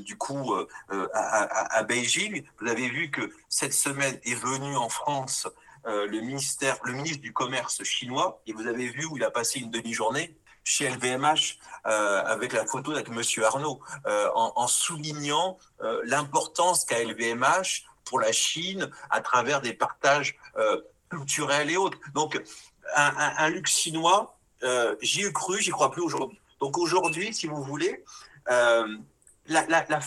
du 0.00 0.16
coup, 0.16 0.54
euh, 0.54 1.08
à, 1.12 1.76
à, 1.76 1.82
Beijing. 1.82 2.44
Vous 2.60 2.68
avez 2.68 2.88
vu 2.88 3.10
que 3.10 3.32
cette 3.48 3.72
semaine 3.72 4.18
est 4.24 4.34
venu 4.34 4.76
en 4.76 4.88
France 4.88 5.48
le 5.84 6.20
ministère, 6.20 6.76
le 6.84 6.92
ministre 6.92 7.22
du 7.22 7.32
commerce 7.32 7.82
chinois, 7.84 8.42
et 8.46 8.52
vous 8.52 8.66
avez 8.66 8.90
vu 8.90 9.06
où 9.06 9.16
il 9.16 9.24
a 9.24 9.30
passé 9.30 9.60
une 9.60 9.70
demi-journée 9.70 10.36
chez 10.62 10.90
LVMH 10.90 11.56
avec 11.84 12.52
la 12.52 12.66
photo 12.66 12.92
avec 12.92 13.08
Monsieur 13.08 13.46
Arnaud, 13.46 13.80
en, 14.06 14.52
en, 14.56 14.66
soulignant 14.66 15.56
l'importance 16.04 16.84
qu'a 16.84 17.02
LVMH 17.02 17.86
pour 18.04 18.20
la 18.20 18.30
Chine 18.30 18.90
à 19.08 19.22
travers 19.22 19.62
des 19.62 19.72
partages 19.72 20.36
culturels 21.10 21.70
et 21.70 21.76
autres. 21.76 21.98
Donc, 22.14 22.40
un, 22.96 23.12
un, 23.16 23.34
un 23.38 23.48
luxe 23.48 23.76
chinois, 23.76 24.38
euh, 24.62 24.96
j'y 25.02 25.22
ai 25.22 25.32
cru, 25.32 25.60
j'y 25.60 25.70
crois 25.70 25.90
plus 25.90 26.02
aujourd'hui. 26.02 26.38
Donc 26.60 26.76
aujourd'hui, 26.78 27.32
si 27.32 27.46
vous 27.46 27.62
voulez, 27.62 28.04
euh, 28.50 28.86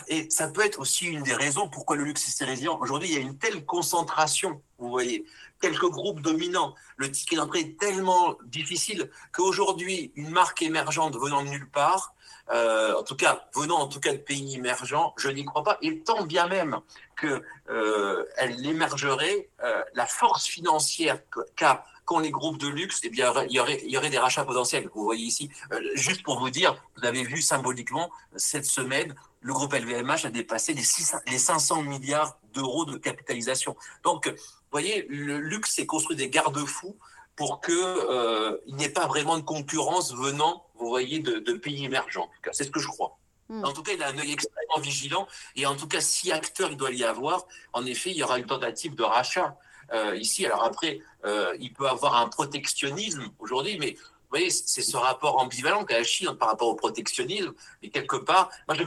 et 0.07 0.29
ça 0.29 0.47
peut 0.47 0.65
être 0.65 0.79
aussi 0.79 1.05
une 1.05 1.23
des 1.23 1.33
raisons 1.33 1.67
pourquoi 1.67 1.95
le 1.95 2.03
luxe 2.03 2.41
est 2.41 2.45
résilient. 2.45 2.77
Aujourd'hui, 2.79 3.09
il 3.09 3.13
y 3.13 3.17
a 3.17 3.21
une 3.21 3.37
telle 3.37 3.65
concentration, 3.65 4.61
vous 4.77 4.89
voyez, 4.89 5.25
quelques 5.59 5.89
groupes 5.89 6.21
dominants. 6.21 6.75
Le 6.97 7.11
ticket 7.11 7.35
d'entrée 7.35 7.59
est 7.59 7.79
tellement 7.79 8.37
difficile 8.45 9.09
qu'aujourd'hui, 9.31 10.11
une 10.15 10.29
marque 10.29 10.61
émergente 10.61 11.17
venant 11.17 11.43
de 11.43 11.49
nulle 11.49 11.69
part, 11.69 12.13
euh, 12.51 12.93
en 12.95 13.03
tout 13.03 13.15
cas 13.15 13.45
venant 13.55 13.79
en 13.79 13.87
tout 13.87 14.01
cas 14.01 14.11
de 14.11 14.17
pays 14.17 14.55
émergents, 14.55 15.13
je 15.17 15.29
n'y 15.29 15.45
crois 15.45 15.63
pas. 15.63 15.77
Et 15.81 15.99
tant 15.99 16.25
bien 16.25 16.47
même 16.47 16.79
que 17.15 17.41
euh, 17.69 18.25
émergerait, 18.63 19.49
euh, 19.63 19.83
la 19.93 20.05
force 20.05 20.45
financière 20.47 21.19
qu'a 21.55 21.85
qu'ont 22.05 22.19
les 22.19 22.31
groupes 22.31 22.57
de 22.57 22.67
luxe, 22.67 22.99
eh 23.03 23.09
bien, 23.09 23.31
il 23.45 23.53
y 23.53 23.61
aurait, 23.61 23.81
il 23.85 23.89
y 23.89 23.97
aurait 23.97 24.09
des 24.09 24.17
rachats 24.17 24.43
potentiels. 24.43 24.89
Vous 24.93 25.05
voyez 25.05 25.23
ici, 25.23 25.49
juste 25.93 26.21
pour 26.21 26.37
vous 26.37 26.49
dire, 26.49 26.75
vous 26.97 27.05
avez 27.05 27.23
vu 27.23 27.41
symboliquement 27.41 28.11
cette 28.35 28.65
semaine, 28.65 29.15
le 29.43 29.53
groupe 29.53 29.73
LVMH 29.73 30.25
a 30.25 30.29
dépassé 30.29 30.73
les, 30.73 30.83
600, 30.83 31.19
les 31.27 31.37
500 31.37 31.83
milliards 31.83 32.39
d'euros 32.53 32.85
de 32.85 32.97
capitalisation. 32.97 33.75
Donc, 34.03 34.27
vous 34.27 34.33
voyez, 34.71 35.05
le 35.09 35.39
luxe 35.39 35.75
s'est 35.75 35.85
construit 35.85 36.15
des 36.15 36.29
garde-fous 36.29 36.97
pour 37.35 37.61
qu'il 37.61 37.75
euh, 37.75 38.57
n'y 38.67 38.85
ait 38.85 38.89
pas 38.89 39.07
vraiment 39.07 39.37
de 39.37 39.43
concurrence 39.43 40.13
venant, 40.13 40.65
vous 40.75 40.87
voyez, 40.87 41.19
de, 41.19 41.39
de 41.39 41.53
pays 41.53 41.83
émergents. 41.83 42.29
C'est 42.51 42.63
ce 42.63 42.71
que 42.71 42.79
je 42.79 42.87
crois. 42.87 43.17
Hmm. 43.49 43.65
En 43.65 43.73
tout 43.73 43.83
cas, 43.83 43.91
il 43.93 44.01
a 44.01 44.07
un 44.07 44.17
œil 44.17 44.31
extrêmement 44.31 44.79
vigilant. 44.79 45.27
Et 45.55 45.65
en 45.65 45.75
tout 45.75 45.87
cas, 45.87 45.99
si 45.99 46.31
acteur 46.31 46.71
il 46.71 46.77
doit 46.77 46.91
y 46.91 47.03
avoir, 47.03 47.45
en 47.73 47.85
effet, 47.85 48.11
il 48.11 48.17
y 48.17 48.23
aura 48.23 48.39
une 48.39 48.45
tentative 48.45 48.95
de 48.95 49.03
rachat 49.03 49.57
euh, 49.93 50.15
ici. 50.15 50.45
Alors 50.45 50.63
après, 50.63 51.01
euh, 51.25 51.55
il 51.59 51.73
peut 51.73 51.87
avoir 51.87 52.15
un 52.15 52.29
protectionnisme 52.29 53.29
aujourd'hui, 53.39 53.77
mais 53.79 53.95
voyez, 54.37 54.49
c'est 54.49 54.81
ce 54.81 54.97
rapport 54.97 55.39
ambivalent 55.39 55.85
qu'a 55.85 55.97
la 55.97 56.03
Chine 56.03 56.35
par 56.35 56.49
rapport 56.49 56.67
au 56.67 56.75
protectionnisme. 56.75 57.53
Et 57.81 57.89
quelque 57.89 58.15
part, 58.15 58.49
moi, 58.67 58.77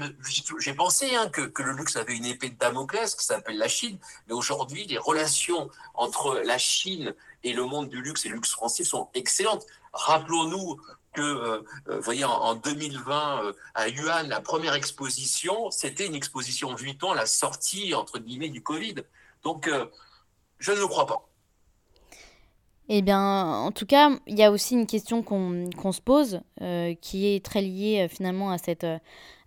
j'ai 0.58 0.74
pensé 0.74 1.14
hein, 1.14 1.28
que, 1.28 1.62
le 1.62 1.72
luxe 1.72 1.96
avait 1.96 2.16
une 2.16 2.24
épée 2.24 2.50
de 2.50 2.58
Damoclès 2.58 3.14
qui 3.14 3.24
s'appelle 3.24 3.58
la 3.58 3.68
Chine. 3.68 3.98
Mais 4.26 4.34
aujourd'hui, 4.34 4.86
les 4.86 4.98
relations 4.98 5.70
entre 5.94 6.40
la 6.44 6.58
Chine 6.58 7.14
et 7.44 7.52
le 7.52 7.64
monde 7.64 7.88
du 7.88 8.02
luxe 8.02 8.26
et 8.26 8.28
le 8.28 8.34
luxe 8.36 8.50
français 8.50 8.84
sont 8.84 9.08
excellentes. 9.14 9.66
Rappelons-nous 9.92 10.80
que, 11.14 11.22
euh, 11.22 11.62
vous 11.86 12.02
voyez, 12.02 12.24
en, 12.24 12.32
en 12.32 12.54
2020, 12.54 13.44
euh, 13.44 13.52
à 13.74 13.88
Yuan, 13.88 14.28
la 14.28 14.40
première 14.40 14.74
exposition, 14.74 15.70
c'était 15.70 16.06
une 16.06 16.14
exposition 16.14 16.74
Vuitton 16.74 17.14
la 17.14 17.26
sortie, 17.26 17.94
entre 17.94 18.18
guillemets, 18.18 18.50
du 18.50 18.62
Covid. 18.62 18.96
Donc, 19.42 19.68
euh, 19.68 19.86
je 20.58 20.72
ne 20.72 20.78
le 20.78 20.86
crois 20.86 21.06
pas. 21.06 21.28
Eh 22.88 23.02
bien, 23.02 23.20
en 23.20 23.72
tout 23.72 23.86
cas, 23.86 24.10
il 24.28 24.38
y 24.38 24.44
a 24.44 24.52
aussi 24.52 24.74
une 24.74 24.86
question 24.86 25.22
qu'on 25.22 25.68
qu 25.70 25.92
se 25.92 26.00
pose, 26.00 26.40
euh, 26.62 26.94
qui 27.00 27.26
est 27.26 27.44
très 27.44 27.60
liée 27.60 28.04
euh, 28.04 28.08
finalement 28.08 28.52
à, 28.52 28.58
cette, 28.58 28.84
euh, 28.84 28.98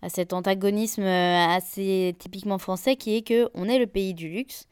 à 0.02 0.10
cet 0.10 0.34
antagonisme 0.34 1.04
assez 1.04 2.18
typiquement 2.20 2.58
français, 2.58 2.98
qui 2.98 3.16
est 3.16 3.22
que 3.22 3.50
on 3.54 3.70
est 3.70 3.80
le 3.80 3.88
pays 3.88 4.14
du 4.14 4.28
luxe, 4.28 4.68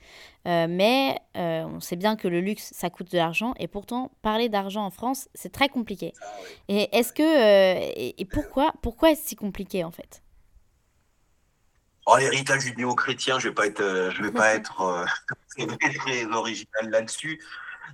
mais 0.45 1.17
on 1.35 1.79
sait 1.81 1.97
bien 1.97 2.15
que 2.15 2.27
le 2.27 2.39
luxe, 2.39 2.71
ça 2.73 2.89
coûte 2.89 3.11
de 3.11 3.17
l'argent, 3.17 3.53
et 3.59 3.67
pourtant, 3.67 4.11
parler 4.21 4.47
d'argent 4.47 4.85
en 4.85 4.91
France, 4.91 5.27
c'est 5.33 5.51
très 5.51 5.67
compliqué. 5.67 6.13
Ah. 6.21 6.25
Et 6.69 6.97
est-ce 6.97 7.11
que... 7.11 7.21
Et, 7.21 8.21
et, 8.21 8.25
pourquoi, 8.25 8.73
pourquoi 8.81 9.11
est-ce 9.11 9.27
si 9.27 9.35
compliqué, 9.35 9.83
en 9.83 9.91
fait? 9.91 10.23
Oh, 12.05 12.15
l'héritage 12.17 12.61
judéo-chrétien, 12.61 13.39
je 13.39 13.49
vais 13.49 13.53
pas 13.53 13.67
être, 13.67 14.11
je 14.15 14.23
vais 14.23 14.31
pas 14.31 14.55
être 14.55 15.05
très 15.99 16.25
original 16.25 16.89
là-dessus. 16.89 17.41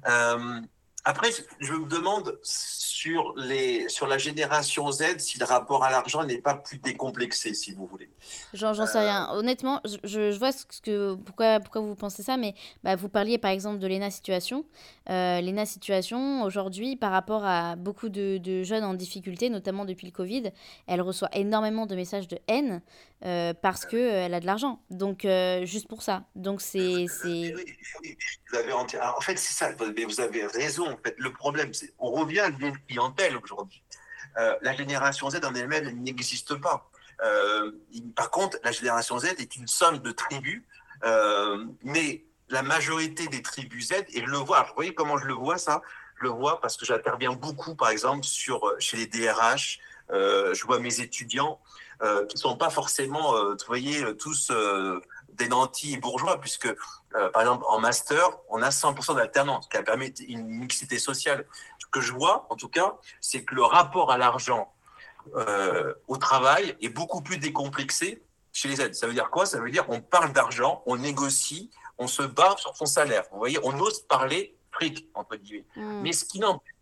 Euh, 0.07 0.61
après, 1.05 1.31
je 1.59 1.73
me 1.73 1.85
demande 1.89 2.39
sur, 2.43 3.33
les, 3.35 3.89
sur 3.89 4.07
la 4.07 4.17
génération 4.17 4.89
Z 4.89 5.17
si 5.17 5.37
le 5.37 5.43
rapport 5.43 5.83
à 5.83 5.91
l'argent 5.91 6.23
n'est 6.23 6.37
pas 6.37 6.55
plus 6.55 6.77
décomplexé, 6.77 7.53
si 7.53 7.73
vous 7.73 7.85
voulez. 7.85 8.09
J'en 8.53 8.73
sais 8.73 8.99
rien. 8.99 9.27
Honnêtement, 9.33 9.81
je, 9.83 9.97
je 10.05 10.37
vois 10.39 10.53
ce 10.53 10.63
que, 10.81 11.15
pourquoi, 11.15 11.59
pourquoi 11.59 11.81
vous 11.81 11.95
pensez 11.95 12.23
ça, 12.23 12.37
mais 12.37 12.55
bah, 12.85 12.95
vous 12.95 13.09
parliez 13.09 13.37
par 13.37 13.51
exemple 13.51 13.79
de 13.79 13.87
l'ENA 13.87 14.11
Situation. 14.11 14.63
Euh, 15.09 15.41
L'ENA 15.41 15.65
Situation, 15.65 16.43
aujourd'hui, 16.43 16.95
par 16.95 17.11
rapport 17.11 17.43
à 17.43 17.75
beaucoup 17.75 18.07
de, 18.07 18.37
de, 18.37 18.63
jeunes 18.63 18.85
en 18.85 18.93
difficulté, 18.93 19.49
notamment 19.49 19.83
depuis 19.83 20.07
le 20.07 20.13
Covid, 20.13 20.51
elle 20.87 21.01
reçoit 21.01 21.29
énormément 21.33 21.85
de 21.85 21.95
messages 21.95 22.29
de 22.29 22.39
haine 22.47 22.81
euh, 23.25 23.53
parce 23.53 23.85
qu'elle 23.85 24.33
euh, 24.33 24.35
a 24.35 24.39
de 24.41 24.45
l'argent. 24.45 24.83
Donc, 24.89 25.23
euh, 25.23 25.65
juste 25.65 25.87
pour 25.87 26.01
ça. 26.03 26.25
Donc, 26.35 26.59
c'est. 26.59 27.05
Oui, 27.23 27.53
oui, 27.55 28.17
vous 28.51 28.57
avez 28.57 28.73
en 28.73 29.21
fait, 29.21 29.37
c'est 29.37 29.53
ça. 29.53 29.71
Vous 29.71 30.19
avez 30.19 30.45
raison. 30.47 30.91
En 30.91 30.97
fait, 30.97 31.15
le 31.17 31.31
problème, 31.31 31.73
c'est 31.73 31.93
on 31.99 32.11
revient 32.11 32.41
à 32.41 32.47
une 32.49 32.77
clientèle 32.87 33.37
aujourd'hui. 33.37 33.81
La 34.35 34.75
génération 34.75 35.29
Z 35.29 35.45
en 35.45 35.53
elle-même 35.53 36.03
n'existe 36.03 36.55
pas. 36.55 36.89
par 38.15 38.31
contre, 38.31 38.57
la 38.63 38.71
génération 38.71 39.19
Z 39.19 39.25
est 39.37 39.55
une 39.55 39.67
somme 39.67 39.99
de 39.99 40.11
tribus, 40.11 40.63
mais 41.83 42.25
la 42.49 42.63
majorité 42.63 43.27
des 43.27 43.41
tribus 43.41 43.89
Z, 43.89 43.93
et 44.09 44.25
je 44.25 44.29
le 44.29 44.37
vois, 44.37 44.63
vous 44.63 44.73
voyez 44.75 44.93
comment 44.93 45.17
je 45.17 45.25
le 45.25 45.33
vois 45.33 45.59
ça? 45.59 45.81
Je 46.17 46.23
le 46.23 46.29
vois 46.29 46.59
parce 46.61 46.77
que 46.77 46.85
j'interviens 46.85 47.33
beaucoup, 47.33 47.75
par 47.75 47.89
exemple, 47.89 48.25
sur, 48.25 48.73
chez 48.79 48.97
les 48.97 49.05
DRH, 49.05 49.79
je 50.09 50.65
vois 50.65 50.79
mes 50.79 50.99
étudiants 50.99 51.59
qui 52.01 52.35
ne 52.35 52.39
sont 52.39 52.57
pas 52.57 52.69
forcément, 52.69 53.33
vous 53.33 53.57
voyez, 53.67 54.15
tous 54.17 54.51
des 55.35 55.47
nantis 55.47 55.97
bourgeois, 55.97 56.39
puisque, 56.39 56.67
euh, 56.67 57.29
par 57.31 57.41
exemple, 57.41 57.65
en 57.67 57.79
master, 57.79 58.29
on 58.49 58.61
a 58.61 58.69
100% 58.69 59.15
d'alternance, 59.15 59.67
qui 59.67 59.81
permet 59.83 60.13
une 60.27 60.45
mixité 60.47 60.99
sociale. 60.99 61.45
Ce 61.79 61.85
que 61.87 62.01
je 62.01 62.13
vois, 62.13 62.47
en 62.49 62.55
tout 62.55 62.69
cas, 62.69 62.95
c'est 63.21 63.43
que 63.43 63.55
le 63.55 63.63
rapport 63.63 64.11
à 64.11 64.17
l'argent 64.17 64.73
euh, 65.35 65.93
au 66.07 66.17
travail 66.17 66.75
est 66.81 66.89
beaucoup 66.89 67.21
plus 67.21 67.37
décomplexé 67.37 68.23
chez 68.51 68.67
les 68.67 68.81
aides. 68.81 68.95
Ça 68.95 69.07
veut 69.07 69.13
dire 69.13 69.29
quoi? 69.29 69.45
Ça 69.45 69.59
veut 69.59 69.71
dire 69.71 69.85
qu'on 69.85 70.01
parle 70.01 70.33
d'argent, 70.33 70.83
on 70.85 70.97
négocie, 70.97 71.71
on 71.97 72.07
se 72.07 72.23
bat 72.23 72.55
sur 72.57 72.75
son 72.75 72.85
salaire. 72.85 73.23
Vous 73.31 73.37
voyez, 73.37 73.59
on 73.63 73.79
ose 73.79 74.01
parler 74.01 74.55
fric, 74.71 75.07
entre 75.13 75.35
guillemets. 75.35 75.65
Hmm. 75.75 76.01
Mais 76.01 76.13
ce 76.13 76.25
qui 76.25 76.39
n'empêche 76.39 76.72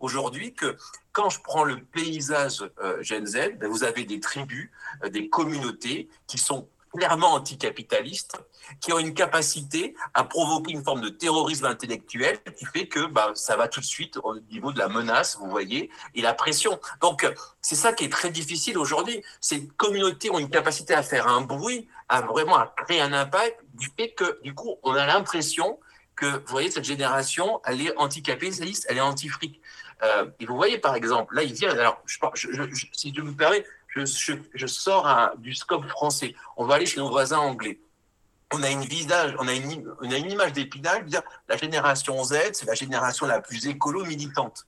aujourd'hui 0.00 0.54
que 0.54 0.76
quand 1.12 1.30
je 1.30 1.40
prends 1.40 1.64
le 1.64 1.82
paysage 1.82 2.64
euh, 2.82 3.02
Gen 3.02 3.26
Z, 3.26 3.58
ben, 3.58 3.68
vous 3.68 3.84
avez 3.84 4.04
des 4.04 4.20
tribus, 4.20 4.70
des 5.10 5.28
communautés 5.28 6.08
qui 6.26 6.38
sont 6.38 6.68
clairement 6.92 7.34
anticapitalistes, 7.34 8.36
qui 8.80 8.92
ont 8.92 8.98
une 8.98 9.14
capacité 9.14 9.94
à 10.14 10.24
provoquer 10.24 10.72
une 10.72 10.82
forme 10.82 11.00
de 11.00 11.08
terrorisme 11.08 11.66
intellectuel 11.66 12.38
qui 12.56 12.64
fait 12.64 12.86
que 12.86 13.06
bah, 13.06 13.30
ça 13.34 13.56
va 13.56 13.68
tout 13.68 13.80
de 13.80 13.84
suite 13.84 14.18
au 14.22 14.38
niveau 14.50 14.72
de 14.72 14.78
la 14.78 14.88
menace, 14.88 15.38
vous 15.38 15.48
voyez, 15.48 15.90
et 16.14 16.22
la 16.22 16.34
pression. 16.34 16.80
Donc, 17.00 17.26
c'est 17.62 17.76
ça 17.76 17.92
qui 17.92 18.04
est 18.04 18.12
très 18.12 18.30
difficile 18.30 18.76
aujourd'hui. 18.76 19.22
Ces 19.40 19.68
communautés 19.68 20.30
ont 20.30 20.38
une 20.38 20.50
capacité 20.50 20.94
à 20.94 21.02
faire 21.02 21.28
un 21.28 21.42
bruit, 21.42 21.88
à 22.08 22.22
vraiment 22.22 22.58
créer 22.76 23.00
un 23.00 23.12
impact, 23.12 23.60
du 23.74 23.88
fait 23.96 24.10
que, 24.10 24.40
du 24.42 24.54
coup, 24.54 24.76
on 24.82 24.94
a 24.94 25.06
l'impression 25.06 25.78
que, 26.20 26.26
vous 26.26 26.46
voyez, 26.48 26.70
cette 26.70 26.84
génération, 26.84 27.60
elle 27.64 27.80
est 27.80 27.96
anticapitaliste, 27.96 28.86
elle 28.88 28.98
est 28.98 29.00
anti-fric. 29.00 29.60
Euh, 30.02 30.26
et 30.38 30.46
vous 30.46 30.54
voyez, 30.54 30.78
par 30.78 30.94
exemple, 30.94 31.34
là, 31.34 31.42
il 31.42 31.54
vient, 31.54 31.70
alors, 31.70 32.02
si 32.06 33.12
je 33.14 33.22
me 33.22 33.32
permets, 33.32 33.64
je, 33.88 34.66
sors 34.66 35.32
du 35.38 35.54
scope 35.54 35.86
français. 35.88 36.34
On 36.56 36.66
va 36.66 36.74
aller 36.74 36.86
chez 36.86 37.00
nos 37.00 37.08
voisins 37.08 37.38
anglais. 37.38 37.80
On 38.52 38.62
a 38.62 38.70
une 38.70 38.84
visage, 38.84 39.34
on 39.38 39.48
a 39.48 39.54
une, 39.54 39.90
on 40.00 40.10
a 40.10 40.16
une 40.16 40.30
image 40.30 40.52
d'épinal, 40.52 41.06
la 41.48 41.56
génération 41.56 42.22
Z, 42.22 42.34
c'est 42.52 42.66
la 42.66 42.74
génération 42.74 43.26
la 43.26 43.40
plus 43.40 43.66
écolo 43.66 44.04
militante. 44.04 44.66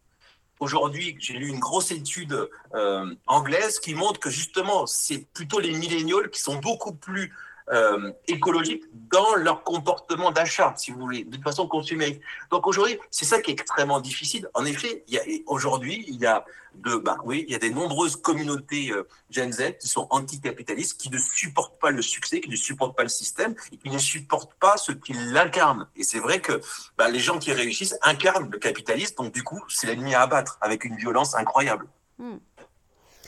Aujourd'hui, 0.61 1.17
j'ai 1.19 1.35
lu 1.35 1.49
une 1.49 1.59
grosse 1.59 1.91
étude 1.91 2.49
euh, 2.75 3.15
anglaise 3.27 3.81
qui 3.81 3.95
montre 3.95 4.21
que 4.21 4.31
justement, 4.31 4.87
c'est 4.87 5.27
plutôt 5.35 5.59
les 5.59 5.73
milléniaux 5.73 6.23
qui 6.31 6.41
sont 6.41 6.57
beaucoup 6.57 6.95
plus 6.95 7.35
euh, 7.71 8.13
écologiques 8.27 8.85
dans 8.93 9.35
leur 9.37 9.63
comportement 9.63 10.31
d'achat, 10.31 10.75
si 10.77 10.91
vous 10.91 11.01
voulez, 11.01 11.25
de 11.25 11.37
façon 11.39 11.69
consumériste. 11.69 12.21
Donc 12.51 12.67
aujourd'hui, 12.67 12.99
c'est 13.11 13.25
ça 13.25 13.41
qui 13.41 13.51
est 13.51 13.55
extrêmement 13.55 14.01
difficile. 14.01 14.49
En 14.55 14.65
effet, 14.65 15.05
aujourd'hui, 15.47 16.05
il 16.09 16.17
y 16.17 16.27
a 16.27 16.45
de, 16.75 16.97
bah 16.97 17.19
oui, 17.25 17.45
il 17.47 17.53
y 17.53 17.55
a 17.55 17.59
des 17.59 17.71
nombreuses 17.71 18.17
communautés 18.17 18.91
euh, 18.93 19.07
Gen 19.31 19.53
Z 19.53 19.77
qui 19.79 19.89
sont 19.89 20.07
anticapitalistes, 20.11 20.99
qui 20.99 21.11
ne 21.11 21.19
supportent 21.19 21.79
pas 21.79 21.91
le 21.91 22.03
succès, 22.03 22.41
qui 22.41 22.49
ne 22.49 22.57
supportent 22.57 22.97
pas 22.97 23.03
le 23.03 23.09
système, 23.09 23.55
qui 23.55 23.91
ne 23.91 23.99
supportent 23.99 24.55
pas 24.55 24.77
ce 24.77 24.93
qui 24.93 25.13
l'incarne. 25.13 25.87
Et 25.97 26.03
c'est 26.03 26.19
vrai 26.19 26.41
que 26.41 26.61
bah, 26.97 27.09
les 27.09 27.21
gens 27.21 27.39
qui 27.39 27.53
réussissent 27.53 27.97
incarnent 28.03 28.51
le 28.51 28.59
capitalisme, 28.59 29.17
donc 29.17 29.35
du 29.35 29.43
coup, 29.43 29.63
c'est 29.69 29.87
l'ennemi 29.87 30.15
à 30.15 30.23
abattre 30.23 30.59
avec 30.61 30.85
une 30.85 30.97
violence 30.97 31.35
incroyable. 31.35 31.87
Hmm. 32.19 32.39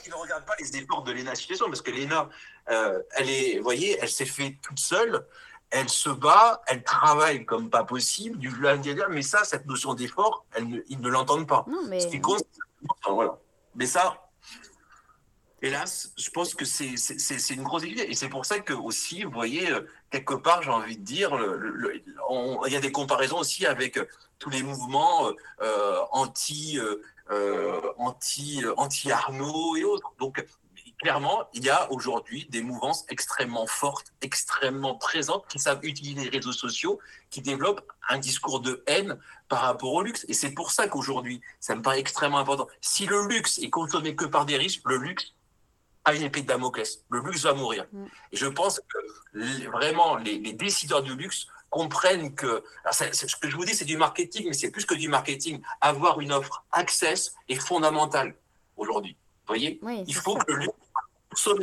Ils 0.07 0.11
ne 0.11 0.17
regardent 0.17 0.45
pas 0.45 0.57
les 0.59 0.77
efforts 0.77 1.03
de 1.03 1.13
l'ENA 1.13 1.35
situation, 1.35 1.67
parce 1.67 1.83
que 1.83 1.91
l'ENA, 1.91 2.29
euh, 2.71 3.03
elle 3.17 3.31
est, 3.31 3.59
vous 3.59 3.65
voyez, 3.65 3.99
elle 4.01 4.09
s'est 4.09 4.27
fait 4.27 4.59
toute 4.63 4.79
seule 4.79 5.27
elle 5.71 5.89
se 5.89 6.09
bat, 6.09 6.63
elle 6.69 6.85
travaille 6.85 7.45
comme 7.45 7.69
pas 7.69 7.83
possible, 7.83 8.39
du 8.39 8.53
mais 9.11 9.23
ça, 9.23 9.43
cette 9.43 9.67
notion 9.67 9.95
d'effort, 9.95 10.47
ils 10.57 11.01
ne 11.01 11.09
l'entendent 11.09 11.49
pas. 11.49 11.67
mais... 11.89 11.99
Ce 11.99 12.07
qui 12.07 12.21
compte, 12.21 12.45
voilà. 13.09 13.37
Mais 13.75 13.87
ça, 13.87 14.25
hélas, 15.63 16.13
je 16.17 16.31
pense 16.31 16.55
que 16.55 16.65
c'est 16.65 17.55
une 17.55 17.63
grosse 17.63 17.85
idée. 17.85 18.03
Et 18.03 18.15
c'est 18.15 18.29
pour 18.29 18.45
ça 18.47 18.61
que 18.61 18.73
aussi, 18.73 19.25
vous 19.25 19.33
voyez, 19.33 19.71
euh, 19.71 19.81
quelque 20.11 20.35
part, 20.35 20.63
j'ai 20.63 20.71
envie 20.71 20.97
de 20.97 21.03
dire, 21.03 21.37
il 22.67 22.73
y 22.73 22.77
a 22.77 22.81
des 22.81 22.93
comparaisons 22.93 23.39
aussi 23.39 23.67
avec 23.67 23.99
euh, 23.99 24.07
tous 24.39 24.51
les 24.51 24.63
mouvements 24.63 25.31
euh, 25.61 26.01
anti, 26.13 26.79
anti, 27.99 28.63
anti 28.77 29.11
Arnaud 29.11 29.77
et 29.77 29.85
autres. 29.85 30.13
Donc, 30.19 30.45
clairement, 30.99 31.49
il 31.53 31.65
y 31.65 31.71
a 31.71 31.91
aujourd'hui 31.93 32.47
des 32.51 32.63
mouvances 32.63 33.05
extrêmement 33.09 33.67
fortes, 33.67 34.13
extrêmement 34.21 34.95
présentes, 34.95 35.47
qui 35.49 35.59
savent 35.59 35.81
utiliser 35.83 36.25
les 36.25 36.31
réseaux 36.31 36.53
sociaux, 36.53 36.99
qui 37.31 37.43
développent 37.43 37.87
un 38.09 38.19
discours 38.19 38.61
de 38.61 38.83
haine 38.87 39.19
par 39.49 39.61
rapport 39.61 39.93
au 39.93 40.03
luxe. 40.03 40.25
Et 40.29 40.35
c'est 40.35 40.53
pour 40.53 40.71
ça 40.71 40.89
qu'aujourd'hui, 40.89 41.41
ça 41.61 41.75
me 41.75 41.83
paraît 41.83 42.01
extrêmement 42.01 42.39
important. 42.39 42.69
Si 42.81 43.07
le 43.07 43.27
luxe 43.27 43.59
est 43.59 43.71
consommé 43.71 44.15
que 44.17 44.25
par 44.25 44.47
des 44.47 44.57
riches, 44.57 44.81
le 44.85 44.97
luxe 44.97 45.35
a 46.05 46.15
une 46.15 46.23
épée 46.23 46.43
de 46.43 46.47
Damoclès. 46.47 47.05
Le 47.11 47.21
luxe 47.21 47.43
va 47.43 47.55
mourir. 47.55 47.87
Mm. 47.93 48.05
Et 48.33 48.37
je 48.37 48.47
pense 48.47 48.81
que 48.81 49.71
vraiment, 49.71 50.17
les, 50.17 50.53
décideurs 50.53 51.03
du 51.03 51.15
luxe 51.17 51.47
comprennent 51.75 52.33
que, 52.37 52.63
ce 52.93 53.35
que 53.35 53.51
je 53.51 53.57
vous 53.57 53.65
dis, 53.65 53.75
c'est 53.75 53.85
du 53.85 53.97
marketing, 53.97 54.45
mais 54.47 54.53
c'est 54.53 54.71
plus 54.71 54.87
que 54.87 54.95
du 54.95 55.09
marketing. 55.09 55.61
Avoir 55.81 56.21
une 56.21 56.31
offre 56.31 56.63
access 56.71 57.35
est 57.49 57.57
fondamental 57.57 58.37
aujourd'hui. 58.77 59.17
Vous 59.41 59.55
voyez? 59.55 59.81
Il 60.07 60.15
faut 60.15 60.37
que 60.37 60.53
le 60.53 60.59
luxe 60.59 60.75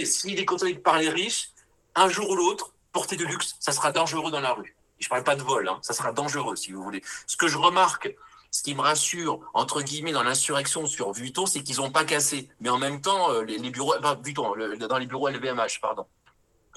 s'il 0.04 0.38
est 0.38 0.44
consommé 0.44 0.76
par 0.76 0.98
les 0.98 1.08
riches, 1.08 1.52
un 1.96 2.10
jour 2.10 2.30
ou 2.30 2.36
l'autre, 2.36 2.74
porter 2.92 3.16
du 3.16 3.26
luxe, 3.26 3.56
ça 3.62 3.72
sera 3.72 3.94
dangereux 3.94 4.32
dans 4.32 4.42
la 4.42 4.52
rue. 4.52 4.76
je 5.00 5.06
ne 5.06 5.10
parle 5.12 5.24
pas 5.24 5.38
de 5.38 5.44
vol, 5.44 5.70
hein, 5.70 5.80
ça 5.82 5.94
sera 5.94 6.12
dangereux 6.12 6.58
si 6.58 6.74
vous 6.74 6.84
voulez. 6.84 7.02
Ce 7.26 7.38
que 7.38 7.48
je 7.48 7.58
remarque, 7.58 8.14
ce 8.52 8.64
qui 8.64 8.76
me 8.76 8.82
rassure, 8.82 9.40
entre 9.54 9.82
guillemets, 9.82 10.12
dans 10.12 10.24
l'insurrection 10.24 10.88
sur 10.88 11.14
Vuitton, 11.14 11.46
c'est 11.46 11.64
qu'ils 11.64 11.78
n'ont 11.78 11.92
pas 11.92 12.04
cassé. 12.04 12.50
Mais 12.60 12.68
en 12.68 12.78
même 12.78 13.00
temps, 13.00 13.32
euh, 13.32 13.44
les, 13.44 13.70
bureaux, 13.70 13.96
Vuitton, 14.22 14.54
dans 14.78 14.98
les 14.98 15.06
bureaux 15.06 15.30
LVMH, 15.30 15.80
pardon. 15.82 16.06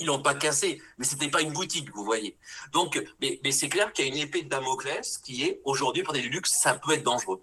Ils 0.01 0.07
n'ont 0.07 0.23
pas 0.23 0.35
cassé, 0.35 0.83
mais 0.99 1.05
ce 1.05 1.15
n'était 1.15 1.29
pas 1.29 1.41
une 1.41 1.53
boutique, 1.53 1.95
vous 1.95 2.05
voyez. 2.05 2.37
Donc, 2.73 3.01
mais, 3.21 3.53
c'est 3.53 3.69
clair 3.69 3.93
qu'il 3.93 4.07
y 4.07 4.09
a 4.09 4.13
une 4.13 4.19
épée 4.19 4.43
de 4.43 4.49
Damoclès 4.49 5.19
qui 5.19 5.45
est, 5.45 5.61
aujourd'hui, 5.65 6.03
pour 6.03 6.15
des 6.15 6.23
luxe, 6.23 6.53
ça 6.53 6.75
peut 6.75 6.93
être 6.93 7.05
dangereux. 7.05 7.43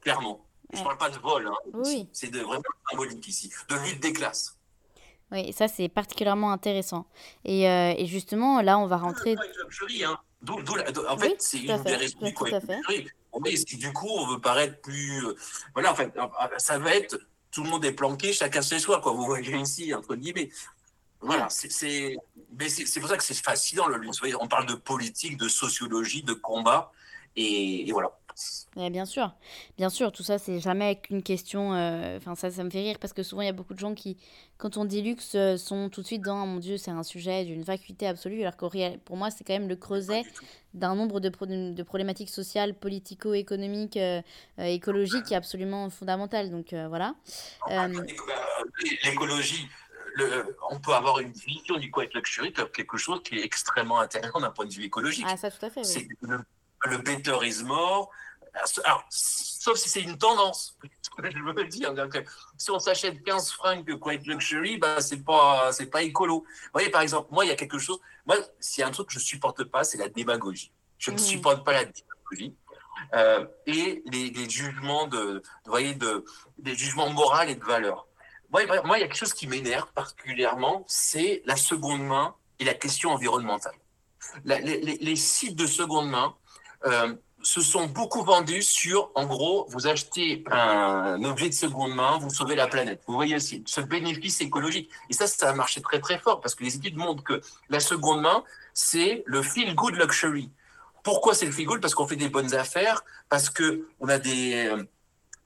Clairement. 0.00 0.46
Je 0.72 0.78
ne 0.78 0.84
parle 0.84 0.98
pas 0.98 1.10
de 1.10 1.18
vol, 1.18 1.48
hein. 1.48 1.82
c'est 2.12 2.34
vraiment 2.34 2.62
symbolique 2.88 3.26
ici, 3.26 3.52
de 3.68 3.74
lutte 3.74 4.00
des 4.00 4.12
classes. 4.12 4.56
Oui, 5.32 5.52
ça, 5.52 5.68
c'est 5.68 5.88
particulièrement 5.88 6.52
intéressant. 6.52 7.06
Et, 7.44 7.68
euh, 7.68 7.94
et, 7.96 8.06
justement, 8.06 8.60
là, 8.62 8.78
on 8.78 8.86
va 8.86 8.96
rentrer. 8.96 9.36
Hein. 10.04 10.16
en 10.48 11.18
fait, 11.18 11.36
c'est 11.38 11.58
une 11.58 11.82
des 11.82 11.96
raisons 11.96 12.18
du 12.20 12.34
Mais 13.42 13.54
du 13.54 13.92
coup, 13.92 14.08
on 14.08 14.26
veut 14.26 14.40
paraître 14.40 14.80
plus. 14.80 15.24
Euh, 15.24 15.34
voilà, 15.74 15.92
en 15.92 15.94
fait, 15.94 16.12
ça 16.58 16.78
va 16.78 16.94
être. 16.94 17.18
Tout 17.52 17.64
le 17.64 17.70
monde 17.70 17.84
est 17.84 17.92
planqué, 17.92 18.32
chacun 18.32 18.62
chez 18.62 18.78
soi, 18.78 19.00
quoi. 19.00 19.12
Vous 19.12 19.24
voyez 19.24 19.56
ici, 19.56 19.92
entre 19.92 20.14
guillemets. 20.14 20.50
Voilà, 21.20 21.48
c'est 21.50 22.16
pour 23.00 23.08
ça 23.08 23.16
que 23.16 23.24
c'est 23.24 23.34
fascinant 23.34 23.86
le 23.86 23.98
luxe. 23.98 24.20
On 24.40 24.48
parle 24.48 24.66
de 24.66 24.74
politique, 24.74 25.36
de 25.36 25.48
sociologie, 25.48 26.22
de 26.22 26.32
combat. 26.32 26.92
Et, 27.36 27.88
et 27.88 27.92
voilà 27.92 28.10
bien 28.90 29.04
sûr, 29.04 29.32
bien 29.76 29.90
sûr, 29.90 30.12
tout 30.12 30.22
ça, 30.22 30.38
c'est 30.38 30.60
jamais 30.60 30.96
qu'une 30.96 31.22
question. 31.22 31.74
Euh, 31.74 32.16
enfin, 32.16 32.34
ça, 32.34 32.50
ça 32.50 32.64
me 32.64 32.70
fait 32.70 32.80
rire 32.80 32.96
parce 33.00 33.12
que 33.12 33.22
souvent, 33.22 33.42
il 33.42 33.46
y 33.46 33.48
a 33.48 33.52
beaucoup 33.52 33.74
de 33.74 33.78
gens 33.78 33.94
qui, 33.94 34.16
quand 34.58 34.76
on 34.76 34.84
dit 34.84 35.02
luxe, 35.02 35.32
euh, 35.34 35.56
sont 35.56 35.90
tout 35.90 36.02
de 36.02 36.06
suite 36.06 36.22
dans, 36.22 36.46
mon 36.46 36.58
Dieu, 36.58 36.76
c'est 36.76 36.90
un 36.90 37.02
sujet 37.02 37.44
d'une 37.44 37.62
vacuité 37.62 38.06
absolue, 38.06 38.40
alors 38.40 38.56
que 38.56 38.96
pour 38.98 39.16
moi, 39.16 39.30
c'est 39.30 39.44
quand 39.44 39.52
même 39.52 39.68
le 39.68 39.76
creuset 39.76 40.22
d'un 40.72 40.94
nombre 40.94 41.20
de, 41.20 41.28
de, 41.72 41.82
problématiques 41.82 42.30
sociales, 42.30 42.74
politico-économiques, 42.74 43.96
euh, 43.96 44.22
écologiques 44.58 45.24
qui 45.24 45.34
est 45.34 45.38
absolument 45.38 45.90
fondamental. 45.90 46.50
Donc, 46.50 46.72
voilà. 46.72 47.14
L'écologie. 49.04 49.68
On 50.70 50.78
peut 50.80 50.92
avoir 50.92 51.20
une 51.20 51.32
vision 51.32 51.76
du 51.76 51.90
quiet 51.90 52.10
luxury 52.14 52.52
comme 52.52 52.70
quelque 52.70 52.96
chose 52.96 53.22
qui 53.22 53.38
est 53.38 53.44
extrêmement 53.44 54.00
intéressant 54.00 54.40
d'un 54.40 54.50
point 54.50 54.66
de 54.66 54.72
vue 54.72 54.84
écologique. 54.84 55.26
Ah, 55.28 55.36
ça, 55.36 55.50
tout 55.50 55.64
à 55.64 55.70
fait. 55.70 55.82
Oui. 55.84 56.08
Le, 56.22 56.40
le 56.84 56.98
better 56.98 57.38
is 57.42 57.62
more, 57.62 58.10
alors, 58.84 59.04
sauf 59.08 59.76
si 59.76 59.88
c'est 59.88 60.02
une 60.02 60.18
tendance. 60.18 60.76
Je 61.22 61.42
veux 61.42 61.64
dire. 61.64 61.94
si 62.56 62.70
on 62.70 62.78
s'achète 62.78 63.22
15 63.22 63.50
francs 63.50 63.84
de 63.84 63.94
Quiet 63.94 64.20
Luxury, 64.24 64.78
bah, 64.78 65.00
c'est 65.00 65.22
pas, 65.22 65.70
c'est 65.72 65.86
pas 65.86 66.02
écolo. 66.02 66.44
Vous 66.46 66.70
voyez, 66.72 66.90
par 66.90 67.02
exemple, 67.02 67.28
moi, 67.30 67.44
il 67.44 67.48
y 67.48 67.50
a 67.50 67.56
quelque 67.56 67.78
chose. 67.78 68.00
Moi, 68.26 68.36
s'il 68.58 68.82
y 68.82 68.84
a 68.84 68.88
un 68.88 68.90
truc 68.90 69.08
que 69.08 69.14
je 69.14 69.18
supporte 69.18 69.64
pas, 69.64 69.84
c'est 69.84 69.98
la 69.98 70.08
démagogie. 70.08 70.72
Je 70.98 71.10
ne 71.10 71.16
mmh. 71.16 71.18
supporte 71.18 71.64
pas 71.64 71.72
la 71.72 71.84
démagogie. 71.84 72.56
Euh, 73.14 73.46
et 73.66 74.02
les, 74.06 74.48
jugements 74.48 75.06
de, 75.06 75.42
vous 75.64 75.70
voyez, 75.70 75.94
de, 75.94 76.24
des 76.58 76.74
jugements 76.74 77.10
moraux 77.10 77.42
et 77.42 77.54
de 77.54 77.64
valeur. 77.64 78.06
Moi, 78.52 78.62
il 78.62 78.68
y 78.68 78.94
a 78.94 78.98
quelque 79.00 79.16
chose 79.16 79.34
qui 79.34 79.46
m'énerve 79.46 79.92
particulièrement, 79.94 80.84
c'est 80.88 81.42
la 81.46 81.56
seconde 81.56 82.02
main 82.02 82.34
et 82.58 82.64
la 82.64 82.74
question 82.74 83.10
environnementale. 83.10 83.74
les, 84.44 84.58
les, 84.60 85.16
sites 85.16 85.56
de 85.56 85.66
seconde 85.66 86.10
main, 86.10 86.34
euh, 86.86 87.14
se 87.42 87.60
sont 87.60 87.86
beaucoup 87.86 88.22
vendus 88.22 88.62
sur, 88.62 89.10
en 89.14 89.26
gros, 89.26 89.66
vous 89.70 89.86
achetez 89.86 90.44
un 90.50 91.22
objet 91.24 91.48
de 91.48 91.54
seconde 91.54 91.94
main, 91.94 92.18
vous 92.18 92.30
sauvez 92.30 92.54
la 92.54 92.66
planète. 92.66 93.02
Vous 93.06 93.14
voyez 93.14 93.36
aussi 93.36 93.62
ce 93.66 93.80
bénéfice 93.80 94.40
écologique. 94.40 94.90
Et 95.08 95.14
ça, 95.14 95.26
ça 95.26 95.50
a 95.50 95.54
marché 95.54 95.80
très 95.80 96.00
très 96.00 96.18
fort 96.18 96.40
parce 96.40 96.54
que 96.54 96.64
les 96.64 96.76
études 96.76 96.96
montrent 96.96 97.24
que 97.24 97.40
la 97.68 97.80
seconde 97.80 98.20
main, 98.20 98.44
c'est 98.74 99.22
le 99.26 99.42
feel 99.42 99.74
good 99.74 99.94
luxury. 99.94 100.50
Pourquoi 101.02 101.34
c'est 101.34 101.46
le 101.46 101.52
feel 101.52 101.66
good? 101.66 101.80
Parce 101.80 101.94
qu'on 101.94 102.06
fait 102.06 102.16
des 102.16 102.28
bonnes 102.28 102.54
affaires, 102.54 103.04
parce 103.30 103.48
que 103.48 103.88
on 104.00 104.08
a 104.08 104.18
des 104.18 104.66
euh, 104.66 104.84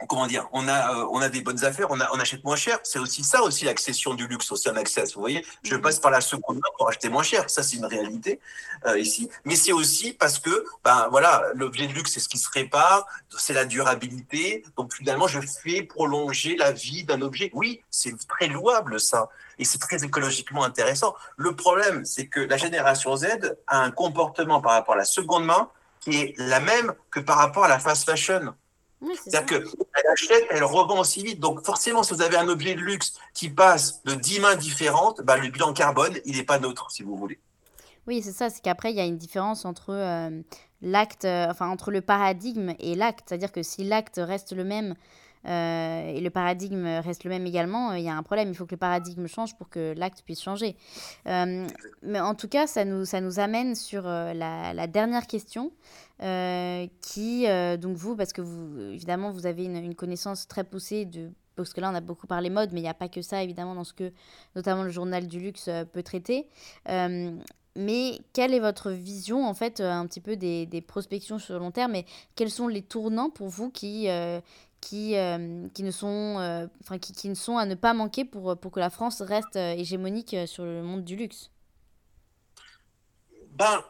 comment 0.08 0.26
dire, 0.26 0.48
on 0.52 0.68
a, 0.68 0.94
euh, 0.94 1.06
on 1.10 1.20
a 1.20 1.28
des 1.28 1.40
bonnes 1.40 1.64
affaires, 1.64 1.86
on, 1.90 2.00
a, 2.00 2.08
on 2.12 2.18
achète 2.18 2.44
moins 2.44 2.56
cher. 2.56 2.78
C'est 2.82 2.98
aussi 2.98 3.22
ça, 3.22 3.42
aussi 3.42 3.64
l'accession 3.64 4.14
du 4.14 4.26
luxe, 4.26 4.50
aussi 4.52 4.68
un 4.68 4.76
accès. 4.76 5.04
Vous 5.14 5.20
voyez, 5.20 5.44
je 5.62 5.74
mhm. 5.74 5.82
passe 5.82 5.98
par 5.98 6.10
la 6.10 6.20
seconde 6.20 6.56
main 6.56 6.70
pour 6.76 6.88
acheter 6.88 7.08
moins 7.08 7.22
cher. 7.22 7.48
Ça, 7.48 7.62
c'est 7.62 7.76
une 7.76 7.86
réalité 7.86 8.40
euh, 8.86 8.98
ici. 8.98 9.28
Mais 9.44 9.56
c'est 9.56 9.72
aussi 9.72 10.12
parce 10.12 10.38
que, 10.38 10.64
ben 10.84 11.08
voilà, 11.10 11.44
l'objet 11.54 11.86
de 11.86 11.92
luxe, 11.92 12.12
c'est 12.12 12.20
ce 12.20 12.28
qui 12.28 12.38
se 12.38 12.48
répare, 12.50 13.06
c'est 13.36 13.54
la 13.54 13.64
durabilité. 13.64 14.64
Donc 14.76 14.92
finalement, 14.92 15.26
je 15.26 15.40
fais 15.40 15.82
prolonger 15.82 16.56
la 16.56 16.72
vie 16.72 17.04
d'un 17.04 17.22
objet. 17.22 17.50
Oui, 17.54 17.82
c'est 17.90 18.14
très 18.26 18.48
louable 18.48 19.00
ça, 19.00 19.28
et 19.58 19.64
c'est 19.64 19.78
très 19.78 20.04
écologiquement 20.04 20.64
intéressant. 20.64 21.14
Le 21.36 21.54
problème, 21.54 22.04
c'est 22.04 22.26
que 22.26 22.40
la 22.40 22.56
génération 22.56 23.16
Z 23.16 23.56
a 23.66 23.78
un 23.80 23.90
comportement 23.90 24.60
par 24.60 24.72
rapport 24.72 24.94
à 24.94 24.98
la 24.98 25.04
seconde 25.04 25.44
main 25.44 25.70
qui 26.00 26.20
est 26.20 26.34
la 26.36 26.60
même 26.60 26.92
que 27.10 27.20
par 27.20 27.38
rapport 27.38 27.64
à 27.64 27.68
la 27.68 27.78
fast 27.78 28.04
fashion. 28.04 28.54
C'est-à-dire 29.22 29.46
qu'elle 29.46 30.10
achète, 30.12 30.44
elle 30.50 30.64
revend 30.64 31.00
aussi 31.00 31.22
vite. 31.22 31.40
Donc 31.40 31.64
forcément, 31.64 32.02
si 32.02 32.14
vous 32.14 32.22
avez 32.22 32.36
un 32.36 32.48
objet 32.48 32.74
de 32.74 32.80
luxe 32.80 33.14
qui 33.32 33.50
passe 33.50 34.02
de 34.04 34.14
10 34.14 34.40
mains 34.40 34.56
différentes, 34.56 35.20
bah, 35.22 35.36
le 35.36 35.48
bilan 35.48 35.72
carbone, 35.72 36.14
il 36.24 36.36
n'est 36.36 36.44
pas 36.44 36.58
neutre, 36.58 36.90
si 36.90 37.02
vous 37.02 37.16
voulez. 37.16 37.38
Oui, 38.06 38.22
c'est 38.22 38.32
ça. 38.32 38.50
C'est 38.50 38.62
qu'après, 38.62 38.90
il 38.90 38.96
y 38.96 39.00
a 39.00 39.04
une 39.04 39.16
différence 39.16 39.64
entre 39.64 39.90
euh, 39.90 40.42
l'acte, 40.82 41.24
euh, 41.24 41.46
enfin 41.48 41.68
entre 41.68 41.90
le 41.90 42.00
paradigme 42.00 42.74
et 42.78 42.94
l'acte. 42.94 43.24
C'est-à-dire 43.28 43.52
que 43.52 43.62
si 43.62 43.84
l'acte 43.84 44.20
reste 44.22 44.52
le 44.52 44.64
même 44.64 44.94
euh, 45.46 46.08
et 46.08 46.20
le 46.20 46.30
paradigme 46.30 46.86
reste 47.02 47.24
le 47.24 47.30
même 47.30 47.46
également, 47.46 47.92
il 47.92 48.02
y 48.02 48.08
a 48.08 48.14
un 48.14 48.22
problème. 48.22 48.48
Il 48.48 48.54
faut 48.54 48.66
que 48.66 48.74
le 48.74 48.78
paradigme 48.78 49.26
change 49.26 49.56
pour 49.56 49.68
que 49.68 49.94
l'acte 49.96 50.22
puisse 50.22 50.42
changer. 50.42 50.76
mais 51.26 52.20
en 52.20 52.34
tout 52.34 52.48
cas, 52.48 52.66
ça 52.66 52.84
nous, 52.84 53.04
ça 53.04 53.20
nous 53.20 53.40
amène 53.40 53.74
sur 53.74 54.02
la, 54.02 54.74
la, 54.74 54.86
dernière 54.86 55.26
question. 55.26 55.72
Euh, 56.22 56.86
qui, 57.00 57.48
euh, 57.48 57.76
donc 57.76 57.96
vous, 57.96 58.16
parce 58.16 58.32
que 58.32 58.40
vous, 58.40 58.78
évidemment, 58.92 59.30
vous 59.30 59.46
avez 59.46 59.64
une, 59.64 59.94
connaissance 59.96 60.46
très 60.46 60.64
poussée 60.64 61.04
de 61.04 61.30
parce 61.56 61.72
que 61.72 61.80
là 61.80 61.88
on 61.90 61.94
a 61.94 62.00
beaucoup 62.00 62.26
parlé 62.26 62.50
mode, 62.50 62.72
mais 62.72 62.80
il 62.80 62.82
n'y 62.82 62.88
a 62.88 62.94
pas 62.94 63.08
que 63.08 63.22
ça 63.22 63.42
évidemment 63.42 63.76
dans 63.76 63.84
ce 63.84 63.92
que 63.92 64.12
notamment 64.56 64.82
le 64.82 64.90
journal 64.90 65.28
du 65.28 65.38
luxe 65.38 65.68
euh, 65.68 65.84
peut 65.84 66.02
traiter. 66.02 66.48
mais 67.76 68.18
quelle 68.32 68.54
est 68.54 68.60
votre 68.60 68.90
vision 68.90 69.46
en 69.46 69.54
fait 69.54 69.80
un 69.80 70.06
petit 70.06 70.20
peu 70.20 70.36
des, 70.36 70.66
des, 70.66 70.80
prospections 70.80 71.38
sur 71.38 71.54
le 71.54 71.60
long 71.60 71.70
terme 71.70 71.94
et 71.94 72.06
quels 72.36 72.50
sont 72.50 72.68
les 72.68 72.82
tournants 72.82 73.30
pour 73.30 73.48
vous 73.48 73.70
qui, 73.70 74.08
qui, 74.80 75.16
qui, 75.74 75.82
ne 75.82 75.90
sont, 75.90 76.68
enfin, 76.82 76.98
qui, 76.98 77.12
qui, 77.12 77.28
ne 77.28 77.34
sont 77.34 77.56
à 77.56 77.66
ne 77.66 77.74
pas 77.74 77.94
manquer 77.94 78.24
pour, 78.24 78.56
pour 78.56 78.70
que 78.72 78.80
la 78.80 78.90
France 78.90 79.22
reste 79.22 79.56
hégémonique 79.56 80.36
sur 80.46 80.64
le 80.64 80.82
monde 80.82 81.04
du 81.04 81.16
luxe? 81.16 81.50
Ben, 83.56 83.82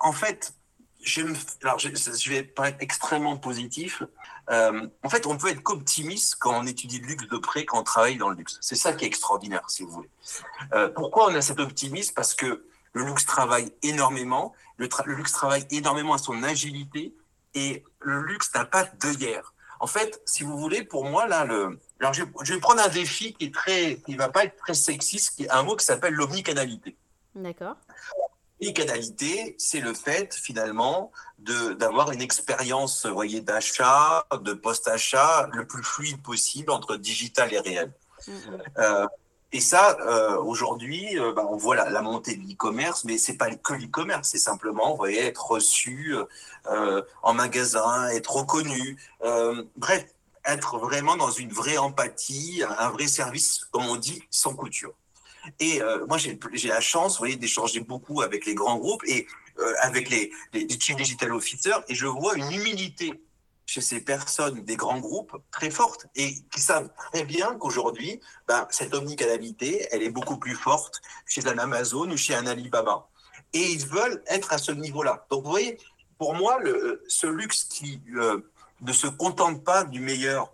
en 0.00 0.12
fait, 0.12 0.54
je, 1.02 1.22
je, 1.22 2.30
vais 2.30 2.42
pas 2.42 2.68
être 2.68 2.80
extrêmement 2.80 3.36
positif. 3.36 4.02
Euh, 4.50 4.88
en 5.02 5.08
fait, 5.08 5.26
on 5.26 5.36
peut 5.36 5.48
être 5.48 5.62
qu'optimiste 5.62 6.36
quand 6.38 6.58
on 6.58 6.66
étudie 6.66 7.00
le 7.00 7.06
luxe 7.06 7.28
de 7.28 7.38
près, 7.38 7.64
quand 7.64 7.80
on 7.80 7.82
travaille 7.82 8.16
dans 8.16 8.30
le 8.30 8.36
luxe. 8.36 8.58
C'est 8.60 8.76
ça 8.76 8.92
qui 8.92 9.04
est 9.04 9.08
extraordinaire, 9.08 9.68
si 9.68 9.82
vous 9.82 9.90
voulez. 9.90 10.10
Euh, 10.74 10.88
pourquoi 10.88 11.30
on 11.30 11.34
a 11.34 11.42
cet 11.42 11.60
optimisme? 11.60 12.14
Parce 12.14 12.34
que 12.34 12.64
le 12.92 13.04
luxe 13.04 13.26
travaille 13.26 13.72
énormément. 13.82 14.54
Le, 14.76 14.88
luxe 15.06 15.32
travaille 15.32 15.66
énormément 15.70 16.14
à 16.14 16.18
son 16.18 16.42
agilité 16.42 17.14
et 17.54 17.84
le 18.00 18.22
luxe 18.22 18.52
n'a 18.54 18.64
pas 18.64 18.84
d'œillère. 18.84 19.54
En 19.80 19.86
fait, 19.86 20.20
si 20.24 20.42
vous 20.42 20.58
voulez, 20.58 20.82
pour 20.82 21.04
moi, 21.04 21.28
là, 21.28 21.46
alors 22.00 22.12
je, 22.12 22.52
vais 22.52 22.58
prendre 22.58 22.82
un 22.82 22.88
défi 22.88 23.34
qui 23.34 23.46
est 23.46 23.54
très, 23.54 24.00
va 24.16 24.28
pas 24.28 24.44
être 24.44 24.56
très 24.56 24.74
sexiste, 24.74 25.36
qui 25.36 25.44
est 25.44 25.50
un 25.50 25.62
mot 25.62 25.76
qui 25.76 25.84
s'appelle 25.84 26.14
l'omnicanalité. 26.14 26.96
D'accord. 27.36 27.76
Et 28.60 28.72
canalité, 28.72 29.54
c'est 29.58 29.80
le 29.80 29.94
fait 29.94 30.34
finalement 30.34 31.12
de 31.38 31.74
d'avoir 31.74 32.10
une 32.10 32.22
expérience, 32.22 33.06
voyez, 33.06 33.40
d'achat, 33.40 34.26
de 34.42 34.52
post-achat 34.52 35.48
le 35.52 35.64
plus 35.66 35.82
fluide 35.82 36.20
possible 36.22 36.70
entre 36.70 36.96
digital 36.96 37.52
et 37.52 37.60
réel. 37.60 37.92
Euh, 38.78 39.06
et 39.52 39.60
ça, 39.60 39.96
euh, 40.00 40.36
aujourd'hui, 40.38 41.18
euh, 41.18 41.32
bah, 41.32 41.46
on 41.48 41.56
voit 41.56 41.76
la, 41.76 42.02
montée 42.02 42.36
de 42.36 42.46
l'e-commerce, 42.46 43.04
mais 43.04 43.16
c'est 43.16 43.36
pas 43.36 43.54
que 43.54 43.74
l'e-commerce, 43.74 44.28
c'est 44.30 44.38
simplement, 44.38 44.90
vous 44.90 44.96
voyez, 44.96 45.24
être 45.24 45.52
reçu 45.52 46.14
en 47.22 47.32
magasin, 47.32 48.08
être 48.08 48.36
reconnu, 48.36 48.98
bref, 49.76 50.06
être 50.44 50.78
vraiment 50.78 51.16
dans 51.16 51.30
une 51.30 51.52
vraie 51.52 51.78
empathie, 51.78 52.62
un 52.78 52.90
vrai 52.90 53.06
service, 53.06 53.64
comme 53.70 53.86
on 53.86 53.96
dit, 53.96 54.22
sans 54.30 54.54
couture. 54.54 54.94
Et 55.60 55.82
euh, 55.82 56.06
moi, 56.06 56.18
j'ai 56.18 56.68
la 56.68 56.80
chance, 56.80 57.12
vous 57.12 57.18
voyez, 57.18 57.36
d'échanger 57.36 57.80
beaucoup 57.80 58.22
avec 58.22 58.46
les 58.46 58.54
grands 58.54 58.78
groupes 58.78 59.02
et 59.06 59.26
euh, 59.58 59.74
avec 59.80 60.10
les, 60.10 60.30
les, 60.52 60.68
chief 60.78 60.96
digital 60.96 61.32
officers, 61.32 61.80
et 61.88 61.94
je 61.94 62.06
vois 62.06 62.36
une 62.36 62.50
humilité 62.52 63.12
chez 63.66 63.80
ces 63.80 64.00
personnes 64.00 64.64
des 64.64 64.76
grands 64.76 64.98
groupes 64.98 65.36
très 65.50 65.70
forte 65.70 66.06
et 66.16 66.34
qui 66.52 66.60
savent 66.60 66.88
très 67.12 67.24
bien 67.24 67.54
qu'aujourd'hui, 67.56 68.20
ben, 68.46 68.66
cette 68.70 68.94
omnicanalité, 68.94 69.86
elle 69.90 70.02
est 70.02 70.10
beaucoup 70.10 70.38
plus 70.38 70.54
forte 70.54 71.02
chez 71.26 71.46
un 71.46 71.58
Amazon 71.58 72.10
ou 72.10 72.16
chez 72.16 72.34
un 72.34 72.46
Alibaba. 72.46 73.08
Et 73.52 73.72
ils 73.72 73.86
veulent 73.86 74.22
être 74.26 74.52
à 74.52 74.58
ce 74.58 74.72
niveau-là. 74.72 75.26
Donc, 75.30 75.44
vous 75.44 75.50
voyez, 75.50 75.78
pour 76.18 76.34
moi, 76.34 76.58
ce 77.08 77.26
luxe 77.26 77.64
qui 77.64 78.00
euh, 78.16 78.40
ne 78.80 78.92
se 78.92 79.06
contente 79.06 79.64
pas 79.64 79.84
du 79.84 80.00
meilleur, 80.00 80.52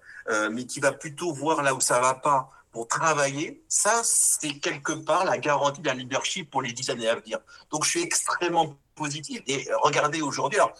mais 0.50 0.64
qui 0.64 0.80
va 0.80 0.90
plutôt 0.90 1.34
voir 1.34 1.62
là 1.62 1.74
où 1.74 1.82
ça 1.82 2.00
va 2.00 2.14
pas, 2.14 2.53
pour 2.74 2.88
travailler, 2.88 3.62
ça, 3.68 4.02
c'est 4.02 4.58
quelque 4.58 4.90
part 4.90 5.24
la 5.24 5.38
garantie 5.38 5.80
d'un 5.80 5.94
leadership 5.94 6.50
pour 6.50 6.60
les 6.60 6.72
dix 6.72 6.90
années 6.90 7.08
à 7.08 7.14
venir. 7.14 7.38
Donc, 7.70 7.84
je 7.84 7.90
suis 7.90 8.02
extrêmement 8.02 8.76
positif. 8.96 9.40
Et 9.46 9.64
regardez 9.80 10.22
aujourd'hui, 10.22 10.58
alors, 10.58 10.74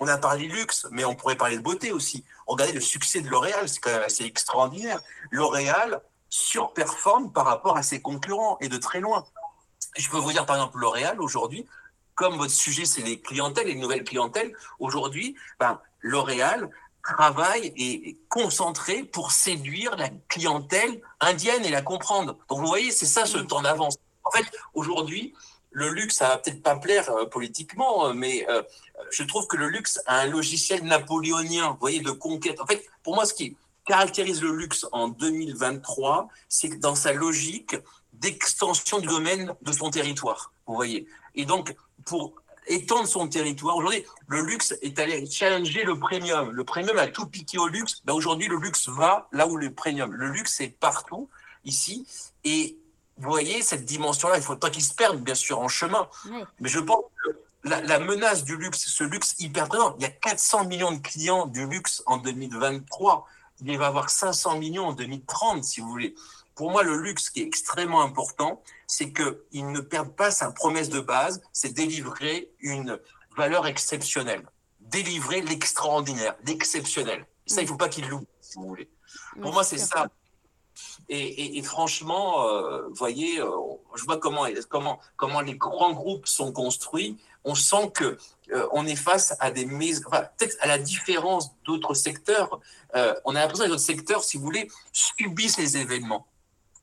on 0.00 0.08
a 0.08 0.18
parlé 0.18 0.48
luxe, 0.48 0.88
mais 0.90 1.04
on 1.04 1.14
pourrait 1.14 1.36
parler 1.36 1.56
de 1.56 1.62
beauté 1.62 1.92
aussi. 1.92 2.24
Regardez 2.48 2.72
le 2.72 2.80
succès 2.80 3.20
de 3.20 3.28
L'Oréal, 3.28 3.68
c'est 3.68 3.78
quand 3.78 3.92
même 3.92 4.02
assez 4.02 4.24
extraordinaire. 4.24 5.00
L'Oréal 5.30 6.02
surperforme 6.28 7.32
par 7.32 7.46
rapport 7.46 7.76
à 7.76 7.84
ses 7.84 8.02
concurrents 8.02 8.58
et 8.60 8.68
de 8.68 8.76
très 8.76 8.98
loin. 8.98 9.24
Je 9.96 10.10
peux 10.10 10.18
vous 10.18 10.32
dire, 10.32 10.46
par 10.46 10.56
exemple, 10.56 10.78
L'Oréal 10.78 11.20
aujourd'hui, 11.20 11.64
comme 12.16 12.36
votre 12.38 12.52
sujet, 12.52 12.86
c'est 12.86 13.02
les 13.02 13.20
clientèles, 13.20 13.68
les 13.68 13.76
nouvelles 13.76 14.02
clientèles, 14.02 14.52
aujourd'hui, 14.80 15.36
ben, 15.60 15.80
L'Oréal 16.00 16.70
travaille 17.06 17.72
et 17.76 18.16
concentré 18.28 19.04
pour 19.04 19.30
séduire 19.30 19.96
la 19.96 20.08
clientèle 20.28 21.00
indienne 21.20 21.64
et 21.64 21.70
la 21.70 21.82
comprendre. 21.82 22.36
Donc 22.48 22.60
vous 22.60 22.66
voyez, 22.66 22.90
c'est 22.90 23.06
ça 23.06 23.26
ce 23.26 23.38
temps 23.38 23.62
d'avance. 23.62 23.96
En 24.24 24.30
fait, 24.32 24.44
aujourd'hui, 24.74 25.34
le 25.70 25.90
luxe, 25.90 26.16
ça 26.16 26.28
va 26.28 26.38
peut-être 26.38 26.62
pas 26.62 26.76
plaire 26.76 27.10
euh, 27.10 27.26
politiquement, 27.26 28.06
euh, 28.06 28.12
mais 28.12 28.48
euh, 28.48 28.62
je 29.10 29.22
trouve 29.22 29.46
que 29.46 29.56
le 29.56 29.68
luxe 29.68 30.00
a 30.06 30.20
un 30.20 30.26
logiciel 30.26 30.82
napoléonien, 30.84 31.70
vous 31.70 31.78
voyez, 31.78 32.00
de 32.00 32.10
conquête. 32.10 32.60
En 32.60 32.66
fait, 32.66 32.84
pour 33.02 33.14
moi, 33.14 33.24
ce 33.26 33.34
qui 33.34 33.56
caractérise 33.84 34.42
le 34.42 34.56
luxe 34.56 34.86
en 34.90 35.08
2023, 35.08 36.28
c'est 36.48 36.70
que 36.70 36.76
dans 36.76 36.94
sa 36.94 37.12
logique 37.12 37.76
d'extension 38.14 38.98
du 38.98 39.06
domaine 39.06 39.54
de 39.62 39.72
son 39.72 39.90
territoire, 39.90 40.52
vous 40.66 40.74
voyez. 40.74 41.06
Et 41.34 41.44
donc, 41.44 41.76
pour 42.04 42.34
étendre 42.66 43.06
son 43.06 43.28
territoire. 43.28 43.76
Aujourd'hui, 43.76 44.04
le 44.28 44.42
luxe 44.42 44.74
est 44.82 44.98
allé 44.98 45.28
challenger 45.30 45.84
le 45.84 45.98
premium. 45.98 46.50
Le 46.50 46.64
premium 46.64 46.98
a 46.98 47.06
tout 47.06 47.26
piqué 47.26 47.58
au 47.58 47.68
luxe. 47.68 48.02
Ben 48.04 48.12
aujourd'hui, 48.12 48.48
le 48.48 48.56
luxe 48.56 48.88
va 48.88 49.28
là 49.32 49.46
où 49.46 49.56
le 49.56 49.72
premium. 49.72 50.12
Le 50.12 50.28
luxe 50.28 50.60
est 50.60 50.68
partout 50.68 51.28
ici. 51.64 52.06
Et 52.44 52.76
vous 53.18 53.30
voyez, 53.30 53.62
cette 53.62 53.84
dimension-là, 53.84 54.36
il 54.36 54.42
faut 54.42 54.56
pas 54.56 54.70
qu'il 54.70 54.82
se 54.82 54.94
perde, 54.94 55.18
bien 55.20 55.34
sûr, 55.34 55.58
en 55.58 55.68
chemin. 55.68 56.08
Mais 56.60 56.68
je 56.68 56.80
pense 56.80 57.04
que 57.24 57.30
la, 57.64 57.98
menace 57.98 58.44
du 58.44 58.56
luxe, 58.56 58.86
ce 58.86 59.04
luxe 59.04 59.36
hyper 59.38 59.68
présent, 59.68 59.94
il 59.98 60.02
y 60.02 60.06
a 60.06 60.10
400 60.10 60.66
millions 60.66 60.92
de 60.92 60.98
clients 60.98 61.46
du 61.46 61.66
luxe 61.66 62.02
en 62.06 62.18
2023. 62.18 63.26
Il 63.60 63.78
va 63.78 63.84
y 63.84 63.86
avoir 63.86 64.10
500 64.10 64.58
millions 64.58 64.88
en 64.88 64.92
2030, 64.92 65.64
si 65.64 65.80
vous 65.80 65.88
voulez. 65.88 66.14
Pour 66.56 66.70
moi, 66.70 66.82
le 66.82 66.96
luxe 66.96 67.28
qui 67.28 67.42
est 67.42 67.44
extrêmement 67.44 68.00
important, 68.00 68.62
c'est 68.86 69.12
qu'il 69.12 69.70
ne 69.70 69.80
perde 69.80 70.16
pas 70.16 70.30
sa 70.30 70.50
promesse 70.50 70.88
de 70.88 71.00
base, 71.00 71.42
c'est 71.52 71.74
délivrer 71.74 72.50
une 72.60 72.98
valeur 73.36 73.66
exceptionnelle, 73.66 74.42
délivrer 74.80 75.42
l'extraordinaire, 75.42 76.34
l'exceptionnel. 76.46 77.26
Ça, 77.44 77.60
il 77.60 77.64
ne 77.64 77.68
faut 77.68 77.76
pas 77.76 77.90
qu'il 77.90 78.08
l'oublie, 78.08 78.26
si 78.40 78.54
vous 78.56 78.68
voulez. 78.68 78.88
Pour 79.40 79.52
moi, 79.52 79.64
c'est 79.64 79.78
ça. 79.78 80.08
Et, 81.10 81.62
franchement, 81.62 82.48
euh, 82.48 82.88
vous 82.88 82.94
voyez, 82.94 83.38
euh, 83.38 83.50
je 83.94 84.04
vois 84.04 84.16
comment, 84.16 84.46
comment, 84.70 84.98
comment 85.16 85.40
les 85.42 85.56
grands 85.56 85.92
groupes 85.92 86.26
sont 86.26 86.52
construits. 86.52 87.18
On 87.44 87.54
sent 87.54 87.90
que 87.94 88.16
euh, 88.52 88.66
on 88.72 88.86
est 88.86 88.96
face 88.96 89.36
à 89.40 89.50
des 89.50 89.66
maisons, 89.66 90.08
peut-être 90.10 90.56
à 90.60 90.66
la 90.66 90.78
différence 90.78 91.54
d'autres 91.64 91.92
secteurs. 91.92 92.60
on 92.94 93.36
a 93.36 93.40
l'impression 93.40 93.64
que 93.64 93.68
les 93.68 93.74
autres 93.74 93.84
secteurs, 93.84 94.24
si 94.24 94.38
vous 94.38 94.42
voulez, 94.44 94.68
subissent 94.92 95.58
les 95.58 95.76
événements 95.76 96.26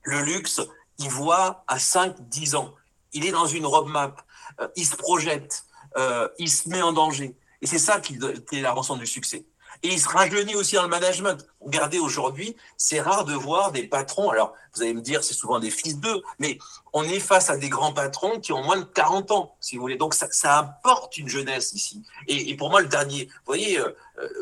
le 0.04 0.22
luxe, 0.22 0.62
il 1.00 1.10
voit 1.10 1.64
à 1.68 1.78
5-10 1.78 2.56
ans. 2.56 2.74
Il 3.14 3.26
est 3.26 3.32
dans 3.32 3.48
une 3.48 3.66
roadmap, 3.66 4.22
euh, 4.60 4.68
il 4.76 4.86
se 4.86 4.96
projette. 4.96 5.66
euh, 5.98 6.28
il 6.40 6.50
se 6.50 6.70
met 6.70 6.82
en 6.82 6.92
danger. 6.92 7.36
Et 7.62 7.68
c'est 7.68 7.80
ça 7.80 8.00
qui, 8.02 8.20
est 8.52 8.62
la 8.62 8.72
rançon 8.74 8.98
du 8.98 9.08
succès. 9.08 9.46
Et 9.84 9.90
il 9.90 10.00
se 10.00 10.08
rajeunit 10.08 10.56
aussi 10.56 10.76
dans 10.76 10.84
le 10.84 10.90
management. 10.90 11.46
Regardez, 11.60 12.00
aujourd'hui, 12.00 12.56
c'est 12.78 13.02
rare 13.02 13.26
de 13.26 13.34
voir 13.34 13.72
des 13.72 13.88
patrons. 13.88 14.30
Alors, 14.30 14.54
vous 14.74 14.82
allez 14.82 14.94
me 14.94 15.02
dire, 15.02 15.24
c'est 15.24 15.34
souvent 15.34 15.60
des 15.60 15.72
fils 15.72 15.98
d'eux, 16.00 16.22
mais 16.40 16.58
on 16.94 17.04
est 17.04 17.20
face 17.20 17.50
à 17.50 17.58
des 17.58 17.70
grands 17.70 17.94
patrons 17.94 18.40
qui 18.40 18.54
ont 18.54 18.64
moins 18.64 18.78
de 18.78 18.86
40 18.86 19.32
ans, 19.32 19.56
si 19.60 19.76
vous 19.76 19.82
voulez. 19.82 19.98
Donc, 19.98 20.14
ça, 20.14 20.58
apporte 20.58 21.18
une 21.18 21.28
jeunesse 21.28 21.74
ici. 21.74 22.04
Et, 22.28 22.56
pour 22.56 22.70
moi, 22.70 22.82
le 22.82 22.88
dernier, 22.88 23.26
vous 23.26 23.46
voyez, 23.46 23.80
euh, 23.80 23.92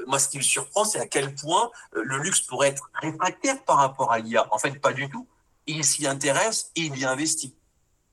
moi, 0.07 0.19
ce 0.19 0.29
qui 0.29 0.37
me 0.37 0.43
surprend, 0.43 0.83
c'est 0.83 0.99
à 0.99 1.07
quel 1.07 1.33
point 1.35 1.71
le 1.91 2.17
luxe 2.17 2.41
pourrait 2.41 2.69
être 2.69 2.89
réfractaire 2.93 3.63
par 3.63 3.77
rapport 3.77 4.11
à 4.11 4.19
l'IA. 4.19 4.47
En 4.51 4.57
fait, 4.57 4.79
pas 4.79 4.93
du 4.93 5.09
tout. 5.09 5.27
Il 5.67 5.83
s'y 5.83 6.07
intéresse 6.07 6.71
et 6.75 6.81
il 6.81 6.97
y 6.97 7.05
investit. 7.05 7.55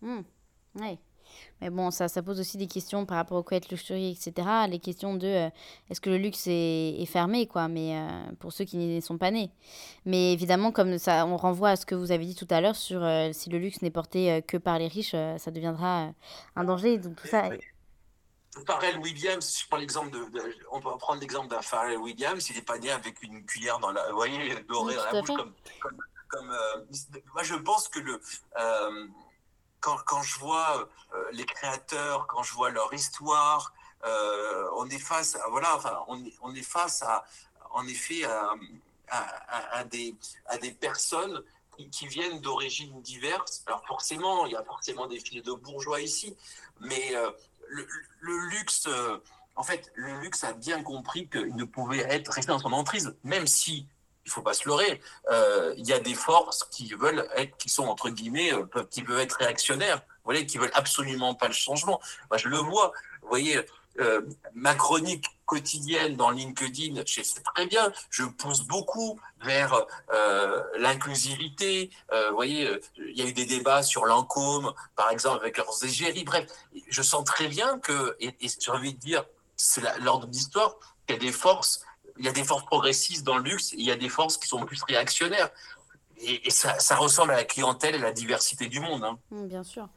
Mmh. 0.02 0.20
Oui. 0.76 0.98
Mais 1.60 1.70
bon, 1.70 1.90
ça, 1.90 2.08
ça 2.08 2.22
pose 2.22 2.38
aussi 2.38 2.56
des 2.56 2.68
questions 2.68 3.04
par 3.04 3.16
rapport 3.16 3.38
au 3.38 3.42
quête 3.42 3.68
luxury, 3.70 4.12
etc. 4.12 4.48
Les 4.68 4.78
questions 4.78 5.14
de 5.14 5.26
euh, 5.26 5.50
est-ce 5.90 6.00
que 6.00 6.10
le 6.10 6.16
luxe 6.16 6.46
est, 6.46 7.00
est 7.00 7.06
fermé, 7.06 7.46
quoi, 7.46 7.66
mais 7.68 7.96
euh, 7.96 8.32
pour 8.38 8.52
ceux 8.52 8.64
qui 8.64 8.76
n'y 8.76 9.02
sont 9.02 9.18
pas 9.18 9.30
nés. 9.30 9.50
Mais 10.04 10.32
évidemment, 10.32 10.70
comme 10.70 10.98
ça, 10.98 11.26
on 11.26 11.36
renvoie 11.36 11.70
à 11.70 11.76
ce 11.76 11.84
que 11.84 11.94
vous 11.94 12.12
avez 12.12 12.24
dit 12.26 12.36
tout 12.36 12.46
à 12.50 12.60
l'heure 12.60 12.76
sur 12.76 13.02
euh, 13.02 13.30
si 13.32 13.50
le 13.50 13.58
luxe 13.58 13.82
n'est 13.82 13.90
porté 13.90 14.42
que 14.46 14.56
par 14.56 14.78
les 14.78 14.88
riches, 14.88 15.12
ça 15.38 15.50
deviendra 15.50 16.12
un 16.54 16.64
danger. 16.64 16.98
Donc 16.98 17.16
tout 17.16 17.26
ça. 17.26 17.50
Pharrell 18.66 18.98
Williams, 18.98 19.58
je 19.60 19.68
prends 19.68 19.76
l'exemple 19.76 20.10
de, 20.10 20.18
de, 20.30 20.54
on 20.72 20.80
peut 20.80 20.96
prendre 20.98 21.20
l'exemple 21.20 21.48
d'un 21.48 21.62
Pharrell 21.62 21.98
Williams, 21.98 22.48
il 22.50 22.56
n'est 22.56 22.62
pas 22.62 22.78
né 22.78 22.90
avec 22.90 23.22
une 23.22 23.44
cuillère 23.44 23.78
dans 23.78 23.92
la, 23.92 24.08
vous 24.10 24.16
voyez, 24.16 24.54
dorée 24.68 24.96
dans 24.96 25.04
la 25.04 25.20
bouche 25.20 25.28
comme, 25.28 25.52
comme, 25.80 25.98
comme 26.28 26.54
moi 27.32 27.42
je 27.42 27.54
pense 27.54 27.88
que 27.88 27.98
le 27.98 28.20
quand, 29.80 29.96
quand 30.06 30.22
je 30.22 30.38
vois 30.38 30.88
euh, 31.14 31.24
les 31.32 31.44
créateurs, 31.44 32.26
quand 32.26 32.42
je 32.42 32.52
vois 32.54 32.70
leur 32.70 32.92
histoire, 32.92 33.72
euh, 34.04 34.68
on 34.76 34.88
est 34.90 34.98
face 34.98 35.36
à, 35.36 35.48
voilà, 35.48 35.76
enfin, 35.76 36.04
on, 36.08 36.22
on 36.42 36.54
est 36.54 36.62
face 36.62 37.02
à, 37.02 37.24
en 37.70 37.86
effet, 37.86 38.24
à, 38.24 38.54
à, 39.10 39.84
des, 39.84 40.14
à 40.46 40.58
des 40.58 40.72
personnes 40.72 41.42
qui, 41.90 42.06
viennent 42.06 42.40
d'origines 42.40 43.00
diverses. 43.02 43.62
Alors 43.66 43.84
forcément, 43.86 44.46
il 44.46 44.52
y 44.52 44.56
a 44.56 44.64
forcément 44.64 45.06
des 45.06 45.20
fils 45.20 45.42
de 45.42 45.52
bourgeois 45.52 46.00
ici, 46.00 46.36
mais 46.80 47.14
euh, 47.14 47.30
le, 47.68 48.38
luxe, 48.50 48.86
euh, 48.86 49.18
en 49.56 49.62
fait, 49.62 49.90
le 49.94 50.20
luxe 50.20 50.44
a 50.44 50.52
bien 50.52 50.82
compris 50.82 51.28
qu'il 51.28 51.54
ne 51.54 51.64
pouvait 51.64 52.00
être 52.00 52.32
resté 52.32 52.50
dans 52.50 52.58
son 52.58 52.72
emprise, 52.72 53.16
même 53.22 53.46
si 53.46 53.86
il 54.28 54.30
faut 54.30 54.42
pas 54.42 54.52
se 54.52 54.68
leurrer. 54.68 55.00
Euh, 55.30 55.74
il 55.78 55.86
y 55.86 55.92
a 55.94 56.00
des 56.00 56.14
forces 56.14 56.64
qui 56.70 56.92
veulent 56.92 57.26
qui 57.58 57.70
sont 57.70 57.86
entre 57.86 58.10
guillemets, 58.10 58.52
euh, 58.52 58.84
qui 58.90 59.00
veulent 59.02 59.20
être 59.20 59.38
réactionnaires. 59.38 59.96
Vous 59.96 60.32
voyez, 60.32 60.44
qui 60.44 60.58
veulent 60.58 60.70
absolument 60.74 61.34
pas 61.34 61.48
le 61.48 61.54
changement. 61.54 61.98
Moi, 62.30 62.36
je 62.36 62.48
le 62.48 62.58
vois. 62.58 62.92
Vous 63.22 63.28
voyez, 63.28 63.58
euh, 64.00 64.20
ma 64.54 64.74
chronique 64.74 65.24
quotidienne 65.46 66.14
dans 66.14 66.28
LinkedIn, 66.28 67.02
je 67.06 67.22
sais 67.22 67.40
très 67.54 67.64
bien, 67.64 67.90
je 68.10 68.24
pousse 68.24 68.60
beaucoup 68.60 69.18
vers 69.40 69.86
l'inclusivité. 70.76 71.90
Vous 72.12 72.34
voyez, 72.34 72.70
il 72.98 73.16
y 73.18 73.22
a 73.22 73.24
eu 73.24 73.32
des 73.32 73.46
débats 73.46 73.82
sur 73.82 74.04
l'encôme, 74.04 74.74
par 74.94 75.10
exemple, 75.10 75.40
avec 75.40 75.56
leurs 75.56 75.82
égéries. 75.82 76.24
Bref, 76.24 76.44
je 76.88 77.00
sens 77.00 77.24
très 77.24 77.48
bien 77.48 77.78
que, 77.78 78.14
et, 78.20 78.36
et 78.42 78.48
j'ai 78.60 78.70
envie 78.70 78.92
de 78.92 78.98
dire, 78.98 79.24
c'est 79.56 79.80
l'ordre 80.00 80.26
d'histoire, 80.26 80.76
qu'il 81.06 81.16
y 81.16 81.18
a 81.18 81.20
des 81.20 81.32
forces 81.32 81.80
il 82.18 82.24
y 82.24 82.28
a 82.28 82.32
des 82.32 82.44
forces 82.44 82.64
progressistes 82.64 83.24
dans 83.24 83.38
le 83.38 83.44
luxe, 83.44 83.72
il 83.72 83.84
y 83.84 83.90
a 83.90 83.96
des 83.96 84.08
forces 84.08 84.36
qui 84.36 84.48
sont 84.48 84.64
plus 84.64 84.82
réactionnaires. 84.82 85.50
Et, 86.20 86.48
et 86.48 86.50
ça, 86.50 86.78
ça, 86.80 86.96
ressemble 86.96 87.32
à 87.32 87.36
la 87.36 87.44
clientèle 87.44 87.94
et 87.94 87.98
la 87.98 88.12
diversité 88.12 88.66
du 88.66 88.80
monde. 88.80 89.04
Hein. 89.04 89.18
Mmh, 89.30 89.46
bien 89.46 89.62
sûr. 89.62 89.88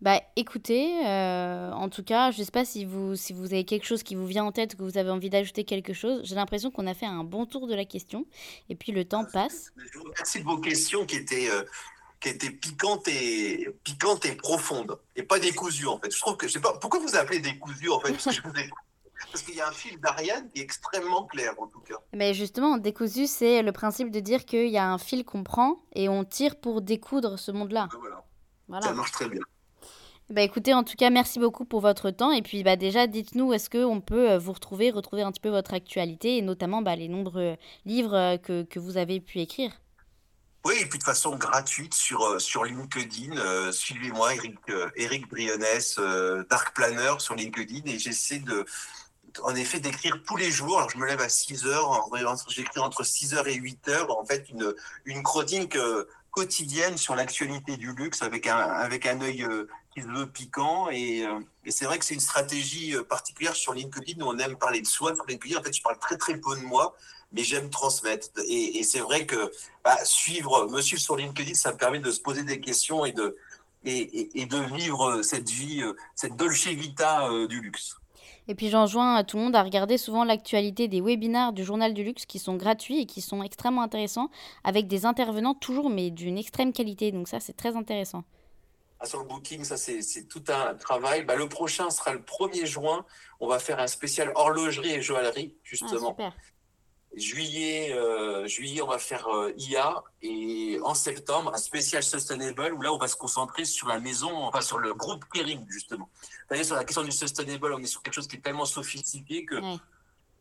Bah 0.00 0.22
écoutez, 0.34 1.06
euh, 1.06 1.70
en 1.72 1.90
tout 1.90 2.02
cas, 2.02 2.30
je 2.30 2.40
ne 2.40 2.44
sais 2.44 2.50
pas 2.50 2.64
si 2.64 2.86
vous, 2.86 3.16
si 3.16 3.34
vous 3.34 3.44
avez 3.44 3.64
quelque 3.64 3.84
chose 3.84 4.02
qui 4.02 4.14
vous 4.14 4.26
vient 4.26 4.44
en 4.44 4.52
tête, 4.52 4.74
que 4.74 4.82
vous 4.82 4.96
avez 4.96 5.10
envie 5.10 5.28
d'ajouter 5.28 5.64
quelque 5.64 5.92
chose. 5.92 6.22
J'ai 6.24 6.36
l'impression 6.36 6.70
qu'on 6.70 6.86
a 6.86 6.94
fait 6.94 7.04
un 7.04 7.22
bon 7.22 7.44
tour 7.44 7.66
de 7.66 7.74
la 7.74 7.84
question 7.84 8.24
et 8.70 8.76
puis 8.76 8.92
le 8.92 9.04
temps 9.04 9.26
passe. 9.30 9.72
Je 9.76 9.98
vous 9.98 10.04
remercie 10.04 10.38
de 10.38 10.44
vos 10.44 10.56
questions 10.56 11.04
qui 11.04 11.16
étaient, 11.16 11.50
euh, 11.50 11.64
qui 12.18 12.30
étaient 12.30 12.50
piquantes, 12.50 13.08
et, 13.08 13.68
piquantes 13.84 14.24
et 14.24 14.34
profondes 14.36 14.98
et 15.16 15.22
pas 15.22 15.38
décousues 15.38 15.86
en 15.86 15.98
fait. 15.98 16.10
Je 16.10 16.18
trouve 16.18 16.38
que, 16.38 16.48
je 16.48 16.54
sais 16.54 16.60
pas, 16.60 16.78
pourquoi 16.78 17.00
vous 17.00 17.14
appelez 17.16 17.40
décousues 17.40 17.90
en 17.90 18.00
fait? 18.00 18.12
Parce 18.12 18.24
que 18.24 18.32
je 18.32 18.40
vous 18.40 18.58
ai 18.58 18.70
parce 19.30 19.42
qu'il 19.42 19.54
y 19.54 19.60
a 19.60 19.68
un 19.68 19.72
fil 19.72 19.98
d'Ariane 20.00 20.50
qui 20.50 20.60
est 20.60 20.64
extrêmement 20.64 21.24
clair, 21.24 21.54
en 21.58 21.66
tout 21.66 21.80
cas. 21.80 21.96
Mais 22.12 22.34
justement, 22.34 22.78
décousu, 22.78 23.26
c'est 23.26 23.62
le 23.62 23.72
principe 23.72 24.10
de 24.10 24.20
dire 24.20 24.44
qu'il 24.44 24.68
y 24.68 24.78
a 24.78 24.86
un 24.86 24.98
fil 24.98 25.24
qu'on 25.24 25.42
prend 25.42 25.76
et 25.94 26.08
on 26.08 26.24
tire 26.24 26.56
pour 26.56 26.80
découdre 26.82 27.38
ce 27.38 27.50
monde-là. 27.50 27.88
Voilà. 27.98 28.24
voilà. 28.68 28.86
Ça 28.86 28.92
marche 28.92 29.12
très 29.12 29.28
bien. 29.28 29.42
Bah 30.30 30.42
écoutez, 30.42 30.72
en 30.74 30.84
tout 30.84 30.94
cas, 30.96 31.10
merci 31.10 31.40
beaucoup 31.40 31.64
pour 31.64 31.80
votre 31.80 32.10
temps. 32.10 32.30
Et 32.30 32.42
puis 32.42 32.62
bah, 32.62 32.76
déjà, 32.76 33.08
dites-nous, 33.08 33.52
est-ce 33.52 33.68
qu'on 33.68 34.00
peut 34.00 34.30
euh, 34.30 34.38
vous 34.38 34.52
retrouver, 34.52 34.90
retrouver 34.92 35.22
un 35.22 35.32
petit 35.32 35.40
peu 35.40 35.48
votre 35.48 35.74
actualité 35.74 36.36
et 36.36 36.42
notamment 36.42 36.82
bah, 36.82 36.94
les 36.94 37.08
nombreux 37.08 37.56
livres 37.84 38.14
euh, 38.14 38.36
que, 38.36 38.62
que 38.62 38.78
vous 38.78 38.96
avez 38.96 39.20
pu 39.20 39.40
écrire? 39.40 39.72
Oui, 40.64 40.74
et 40.78 40.86
puis 40.86 40.98
de 40.98 41.04
façon 41.04 41.36
gratuite 41.36 41.94
sur, 41.94 42.22
euh, 42.22 42.38
sur 42.38 42.64
LinkedIn. 42.64 43.36
Euh, 43.38 43.72
Suivez-moi, 43.72 44.34
Eric, 44.34 44.58
euh, 44.68 44.90
Eric 44.94 45.28
Brionnes, 45.28 45.64
euh, 45.98 46.44
Dark 46.50 46.74
Planner 46.74 47.14
sur 47.18 47.34
LinkedIn, 47.34 47.90
et 47.90 47.98
j'essaie 47.98 48.40
de, 48.40 48.66
en 49.42 49.54
effet 49.54 49.80
d'écrire 49.80 50.20
tous 50.26 50.36
les 50.36 50.50
jours. 50.50 50.78
Alors 50.78 50.90
je 50.90 50.98
me 50.98 51.06
lève 51.06 51.20
à 51.20 51.28
6 51.28 51.66
heures, 51.66 52.08
j'écris 52.48 52.80
entre 52.80 53.04
6 53.04 53.34
heures 53.34 53.48
et 53.48 53.54
8 53.54 53.88
heures, 53.88 54.18
en 54.18 54.24
fait, 54.24 54.48
une, 54.50 54.74
une 55.04 55.22
chronique 55.22 55.78
quotidienne 56.30 56.96
sur 56.96 57.16
l'actualité 57.16 57.76
du 57.76 57.92
luxe 57.92 58.22
avec 58.22 58.46
un, 58.46 58.56
avec 58.56 59.06
un 59.06 59.20
œil 59.20 59.46
qui 59.94 60.02
se 60.02 60.06
veut 60.06 60.26
piquant. 60.26 60.88
Et, 60.90 61.24
et 61.64 61.70
c'est 61.70 61.84
vrai 61.84 61.98
que 61.98 62.04
c'est 62.04 62.14
une 62.14 62.20
stratégie 62.20 62.94
particulière 63.08 63.56
sur 63.56 63.74
LinkedIn 63.74 64.22
où 64.24 64.28
on 64.28 64.38
aime 64.38 64.56
parler 64.56 64.80
de 64.80 64.86
soi. 64.86 65.14
Sur 65.14 65.26
LinkedIn, 65.26 65.58
en 65.58 65.62
fait, 65.62 65.76
je 65.76 65.82
parle 65.82 65.98
très 65.98 66.16
très 66.16 66.36
peu 66.36 66.56
de 66.56 66.62
moi 66.62 66.96
mais 67.32 67.44
j'aime 67.44 67.70
transmettre. 67.70 68.28
Et, 68.48 68.82
c'est 68.82 69.00
vrai 69.00 69.26
que 69.26 69.50
bah, 69.84 69.96
suivre, 70.04 70.68
me 70.68 70.80
suivre 70.80 71.02
sur 71.02 71.16
LinkedIn, 71.16 71.54
ça 71.54 71.72
me 71.72 71.76
permet 71.76 72.00
de 72.00 72.10
se 72.10 72.20
poser 72.20 72.42
des 72.42 72.60
questions 72.60 73.04
et 73.04 73.12
de, 73.12 73.36
et, 73.84 74.46
de 74.46 74.58
vivre 74.74 75.22
cette 75.22 75.48
vie, 75.48 75.82
cette 76.14 76.36
dolce 76.36 76.66
vita 76.66 77.28
euh, 77.28 77.46
du 77.46 77.60
luxe. 77.60 77.96
Et 78.50 78.56
puis 78.56 78.68
j'enjoins 78.68 79.22
tout 79.22 79.36
le 79.36 79.44
monde 79.44 79.54
à 79.54 79.62
regarder 79.62 79.96
souvent 79.96 80.24
l'actualité 80.24 80.88
des 80.88 81.00
webinaires 81.00 81.52
du 81.52 81.62
Journal 81.62 81.94
du 81.94 82.02
Luxe 82.02 82.26
qui 82.26 82.40
sont 82.40 82.56
gratuits 82.56 83.02
et 83.02 83.06
qui 83.06 83.20
sont 83.20 83.44
extrêmement 83.44 83.82
intéressants 83.82 84.28
avec 84.64 84.88
des 84.88 85.06
intervenants 85.06 85.54
toujours 85.54 85.88
mais 85.88 86.10
d'une 86.10 86.36
extrême 86.36 86.72
qualité. 86.72 87.12
Donc 87.12 87.28
ça 87.28 87.38
c'est 87.38 87.52
très 87.52 87.76
intéressant. 87.76 88.24
Ah, 88.98 89.06
sur 89.06 89.20
le 89.20 89.28
booking, 89.28 89.62
ça 89.62 89.76
c'est 89.76 90.26
tout 90.28 90.42
un 90.48 90.74
travail. 90.74 91.22
Bah, 91.22 91.36
le 91.36 91.48
prochain 91.48 91.90
sera 91.90 92.12
le 92.12 92.18
1er 92.18 92.66
juin. 92.66 93.06
On 93.38 93.46
va 93.46 93.60
faire 93.60 93.78
un 93.78 93.86
spécial 93.86 94.32
horlogerie 94.34 94.94
et 94.94 95.00
joaillerie 95.00 95.54
justement. 95.62 96.16
Ah, 96.18 96.32
super. 96.32 96.36
Juillet, 97.16 97.92
euh, 97.92 98.46
juillet, 98.46 98.82
on 98.82 98.86
va 98.86 98.98
faire 98.98 99.26
euh, 99.28 99.52
IA 99.56 100.02
et 100.22 100.78
en 100.84 100.94
septembre, 100.94 101.52
un 101.52 101.58
spécial 101.58 102.04
sustainable 102.04 102.72
où 102.72 102.82
là, 102.82 102.92
on 102.92 102.98
va 102.98 103.08
se 103.08 103.16
concentrer 103.16 103.64
sur 103.64 103.88
la 103.88 103.98
maison, 103.98 104.32
enfin 104.44 104.60
sur 104.60 104.78
le 104.78 104.94
groupe 104.94 105.24
Kering, 105.32 105.66
justement. 105.68 106.08
Vous 106.22 106.46
voyez, 106.48 106.62
sur 106.62 106.76
la 106.76 106.84
question 106.84 107.02
du 107.02 107.10
sustainable, 107.10 107.74
on 107.74 107.82
est 107.82 107.86
sur 107.86 108.02
quelque 108.02 108.14
chose 108.14 108.28
qui 108.28 108.36
est 108.36 108.40
tellement 108.40 108.64
sophistiqué 108.64 109.44
que 109.44 109.56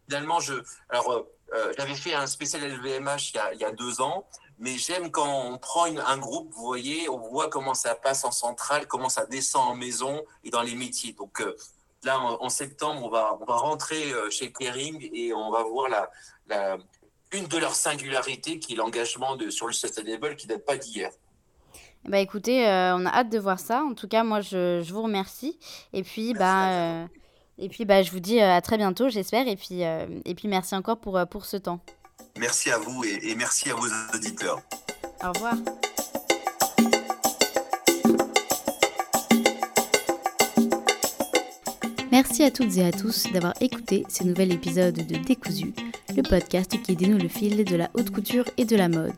finalement, 0.07 0.39
je. 0.39 0.53
Alors, 0.89 1.25
euh, 1.53 1.73
j'avais 1.75 1.95
fait 1.95 2.13
un 2.13 2.27
spécial 2.27 2.61
LVMH 2.61 3.31
il 3.33 3.35
y 3.35 3.39
a, 3.39 3.53
il 3.55 3.59
y 3.59 3.65
a 3.65 3.71
deux 3.71 3.99
ans, 3.99 4.27
mais 4.59 4.77
j'aime 4.77 5.09
quand 5.09 5.27
on 5.27 5.57
prend 5.57 5.87
une, 5.87 5.99
un 5.99 6.17
groupe, 6.19 6.51
vous 6.53 6.65
voyez, 6.65 7.09
on 7.09 7.17
voit 7.17 7.49
comment 7.49 7.73
ça 7.73 7.95
passe 7.95 8.23
en 8.25 8.31
centrale, 8.31 8.85
comment 8.85 9.09
ça 9.09 9.25
descend 9.25 9.67
en 9.67 9.75
maison 9.75 10.23
et 10.43 10.51
dans 10.51 10.61
les 10.61 10.75
métiers. 10.75 11.13
Donc, 11.13 11.43
là, 12.03 12.19
en, 12.19 12.43
en, 12.43 12.49
septembre, 12.49 13.01
on 13.03 13.09
va, 13.09 13.37
on 13.41 13.45
va 13.45 13.55
rentrer 13.57 14.11
chez 14.29 14.51
Kering 14.51 15.09
et 15.13 15.33
on 15.33 15.51
va 15.51 15.63
voir 15.63 15.89
la 15.89 16.09
la, 16.49 16.77
une 17.31 17.47
de 17.47 17.57
leurs 17.57 17.75
singularités 17.75 18.59
qui 18.59 18.73
est 18.73 18.75
l'engagement 18.75 19.37
sur 19.49 19.67
le 19.67 19.73
sustainable 19.73 20.35
qui 20.35 20.47
date 20.47 20.65
pas 20.65 20.77
d'hier. 20.77 21.11
Bah 22.05 22.19
écoutez, 22.19 22.67
euh, 22.67 22.95
on 22.95 23.05
a 23.05 23.09
hâte 23.09 23.29
de 23.29 23.37
voir 23.39 23.59
ça. 23.59 23.83
En 23.83 23.93
tout 23.93 24.07
cas, 24.07 24.23
moi, 24.23 24.41
je, 24.41 24.81
je 24.81 24.93
vous 24.93 25.03
remercie. 25.03 25.59
Et 25.93 26.03
puis, 26.03 26.33
merci 26.33 26.39
bah, 26.39 26.71
euh, 26.71 27.07
et 27.57 27.69
puis 27.69 27.85
bah, 27.85 28.01
je 28.03 28.11
vous 28.11 28.21
dis 28.21 28.39
euh, 28.39 28.55
à 28.55 28.61
très 28.61 28.77
bientôt, 28.77 29.09
j'espère. 29.09 29.47
Et 29.47 29.57
puis, 29.57 29.83
euh, 29.83 30.07
et 30.25 30.33
puis, 30.33 30.47
merci 30.47 30.75
encore 30.75 30.99
pour, 30.99 31.19
pour 31.29 31.45
ce 31.45 31.57
temps. 31.57 31.81
Merci 32.37 32.71
à 32.71 32.77
vous 32.77 33.03
et, 33.03 33.29
et 33.29 33.35
merci 33.35 33.69
à 33.69 33.75
vos 33.75 33.87
auditeurs. 34.15 34.61
Au 35.23 35.31
revoir. 35.33 35.55
Merci 42.11 42.43
à 42.43 42.49
toutes 42.49 42.75
et 42.77 42.85
à 42.85 42.91
tous 42.91 43.27
d'avoir 43.31 43.53
écouté 43.61 44.03
ce 44.09 44.23
nouvel 44.23 44.51
épisode 44.51 44.95
de 44.95 45.15
Décousu, 45.15 45.73
le 46.17 46.23
podcast 46.23 46.75
qui 46.81 46.95
dénoue 46.95 47.19
le 47.19 47.27
fil 47.27 47.63
de 47.63 47.75
la 47.75 47.91
haute 47.93 48.09
couture 48.09 48.45
et 48.57 48.65
de 48.65 48.75
la 48.75 48.89
mode. 48.89 49.13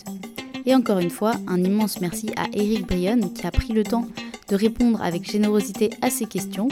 Et 0.65 0.75
encore 0.75 0.99
une 0.99 1.09
fois, 1.09 1.33
un 1.47 1.63
immense 1.63 2.01
merci 2.01 2.31
à 2.35 2.47
Eric 2.53 2.85
Brion 2.85 3.29
qui 3.29 3.47
a 3.47 3.51
pris 3.51 3.71
le 3.71 3.83
temps 3.83 4.07
de 4.49 4.55
répondre 4.57 5.01
avec 5.01 5.23
générosité 5.23 5.89
à 6.01 6.09
ces 6.09 6.25
questions. 6.25 6.67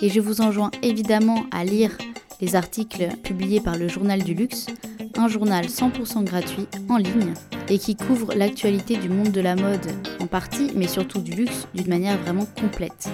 Et 0.00 0.08
je 0.08 0.20
vous 0.20 0.40
enjoins 0.40 0.70
évidemment 0.82 1.44
à 1.50 1.64
lire 1.64 1.96
les 2.40 2.56
articles 2.56 3.08
publiés 3.22 3.60
par 3.60 3.76
le 3.76 3.88
Journal 3.88 4.22
du 4.22 4.32
Luxe, 4.32 4.66
un 5.18 5.28
journal 5.28 5.66
100% 5.66 6.24
gratuit 6.24 6.66
en 6.88 6.96
ligne 6.96 7.34
et 7.68 7.78
qui 7.78 7.94
couvre 7.94 8.32
l'actualité 8.34 8.96
du 8.96 9.10
monde 9.10 9.32
de 9.32 9.40
la 9.42 9.54
mode 9.54 9.86
en 10.18 10.26
partie, 10.26 10.70
mais 10.74 10.88
surtout 10.88 11.20
du 11.20 11.32
luxe 11.32 11.68
d'une 11.74 11.88
manière 11.88 12.16
vraiment 12.18 12.46
complète. 12.58 13.10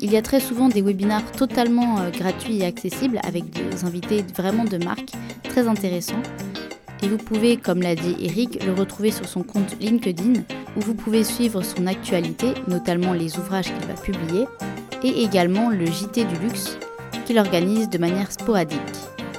Il 0.00 0.12
y 0.12 0.16
a 0.16 0.22
très 0.22 0.38
souvent 0.38 0.68
des 0.68 0.80
webinars 0.80 1.32
totalement 1.32 1.98
euh, 1.98 2.10
gratuits 2.10 2.58
et 2.58 2.64
accessibles 2.64 3.18
avec 3.24 3.50
des 3.50 3.84
invités 3.84 4.24
vraiment 4.36 4.64
de 4.64 4.78
marque 4.78 5.12
très 5.42 5.66
intéressants. 5.66 6.22
Et 7.02 7.08
vous 7.08 7.16
pouvez, 7.16 7.56
comme 7.56 7.82
l'a 7.82 7.96
dit 7.96 8.16
Eric, 8.20 8.64
le 8.64 8.72
retrouver 8.72 9.10
sur 9.10 9.26
son 9.26 9.42
compte 9.42 9.76
LinkedIn 9.80 10.42
où 10.76 10.80
vous 10.80 10.94
pouvez 10.94 11.24
suivre 11.24 11.62
son 11.62 11.86
actualité, 11.86 12.54
notamment 12.68 13.12
les 13.12 13.38
ouvrages 13.38 13.66
qu'il 13.66 13.86
va 13.86 13.94
publier, 13.94 14.46
et 15.02 15.22
également 15.22 15.70
le 15.70 15.86
JT 15.86 16.24
du 16.24 16.36
luxe 16.36 16.78
qu'il 17.26 17.38
organise 17.38 17.88
de 17.88 17.98
manière 17.98 18.30
sporadique. 18.30 18.78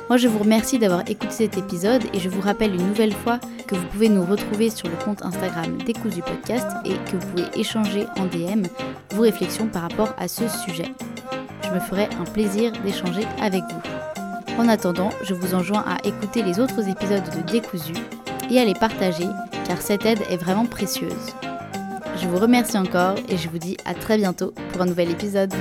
Moi, 0.10 0.18
je 0.18 0.28
vous 0.28 0.40
remercie 0.40 0.80
d'avoir 0.80 1.02
écouté 1.02 1.30
cet 1.30 1.58
épisode 1.60 2.02
et 2.16 2.20
je 2.20 2.30
vous 2.30 2.42
rappelle 2.42 2.74
une 2.74 2.88
nouvelle 2.88 3.14
fois 3.14 3.40
que 3.68 3.76
vous 3.76 3.86
pouvez 3.86 4.10
nous 4.10 4.26
retrouver 4.26 4.72
sur 4.72 4.88
le 4.90 4.96
compte 5.06 5.22
Instagram 5.22 5.78
du 5.78 5.94
Podcast 6.24 6.66
et 6.84 6.96
que 6.96 7.16
vous 7.16 7.28
pouvez 7.28 7.46
échanger 7.54 8.08
en 8.18 8.26
DM 8.26 8.64
vos 9.12 9.22
réflexions 9.22 9.68
par 9.68 9.84
rapport 9.84 10.16
à 10.18 10.28
ce 10.28 10.48
sujet. 10.48 10.92
Je 11.64 11.70
me 11.70 11.80
ferai 11.80 12.10
un 12.20 12.24
plaisir 12.24 12.72
d'échanger 12.84 13.22
avec 13.40 13.62
vous. 13.62 14.58
En 14.60 14.68
attendant, 14.68 15.12
je 15.24 15.36
vous 15.36 15.54
enjoins 15.54 15.86
à 15.88 15.98
écouter 16.04 16.42
les 16.42 16.60
autres 16.60 16.90
épisodes 16.90 17.30
de 17.30 17.52
Décousu 17.52 17.94
et 18.50 18.60
à 18.60 18.66
les 18.66 18.74
partager 18.74 19.28
car 19.68 19.80
cette 19.80 20.08
aide 20.08 20.24
est 20.32 20.38
vraiment 20.38 20.66
précieuse. 20.66 21.36
Je 22.20 22.28
vous 22.28 22.40
remercie 22.40 22.80
encore 22.80 23.14
et 23.30 23.38
je 23.38 23.48
vous 23.48 23.60
dis 23.60 23.78
à 23.86 23.94
très 23.94 24.18
bientôt 24.18 24.56
pour 24.72 24.82
un 24.82 24.88
nouvel 24.88 25.12
épisode. 25.12 25.54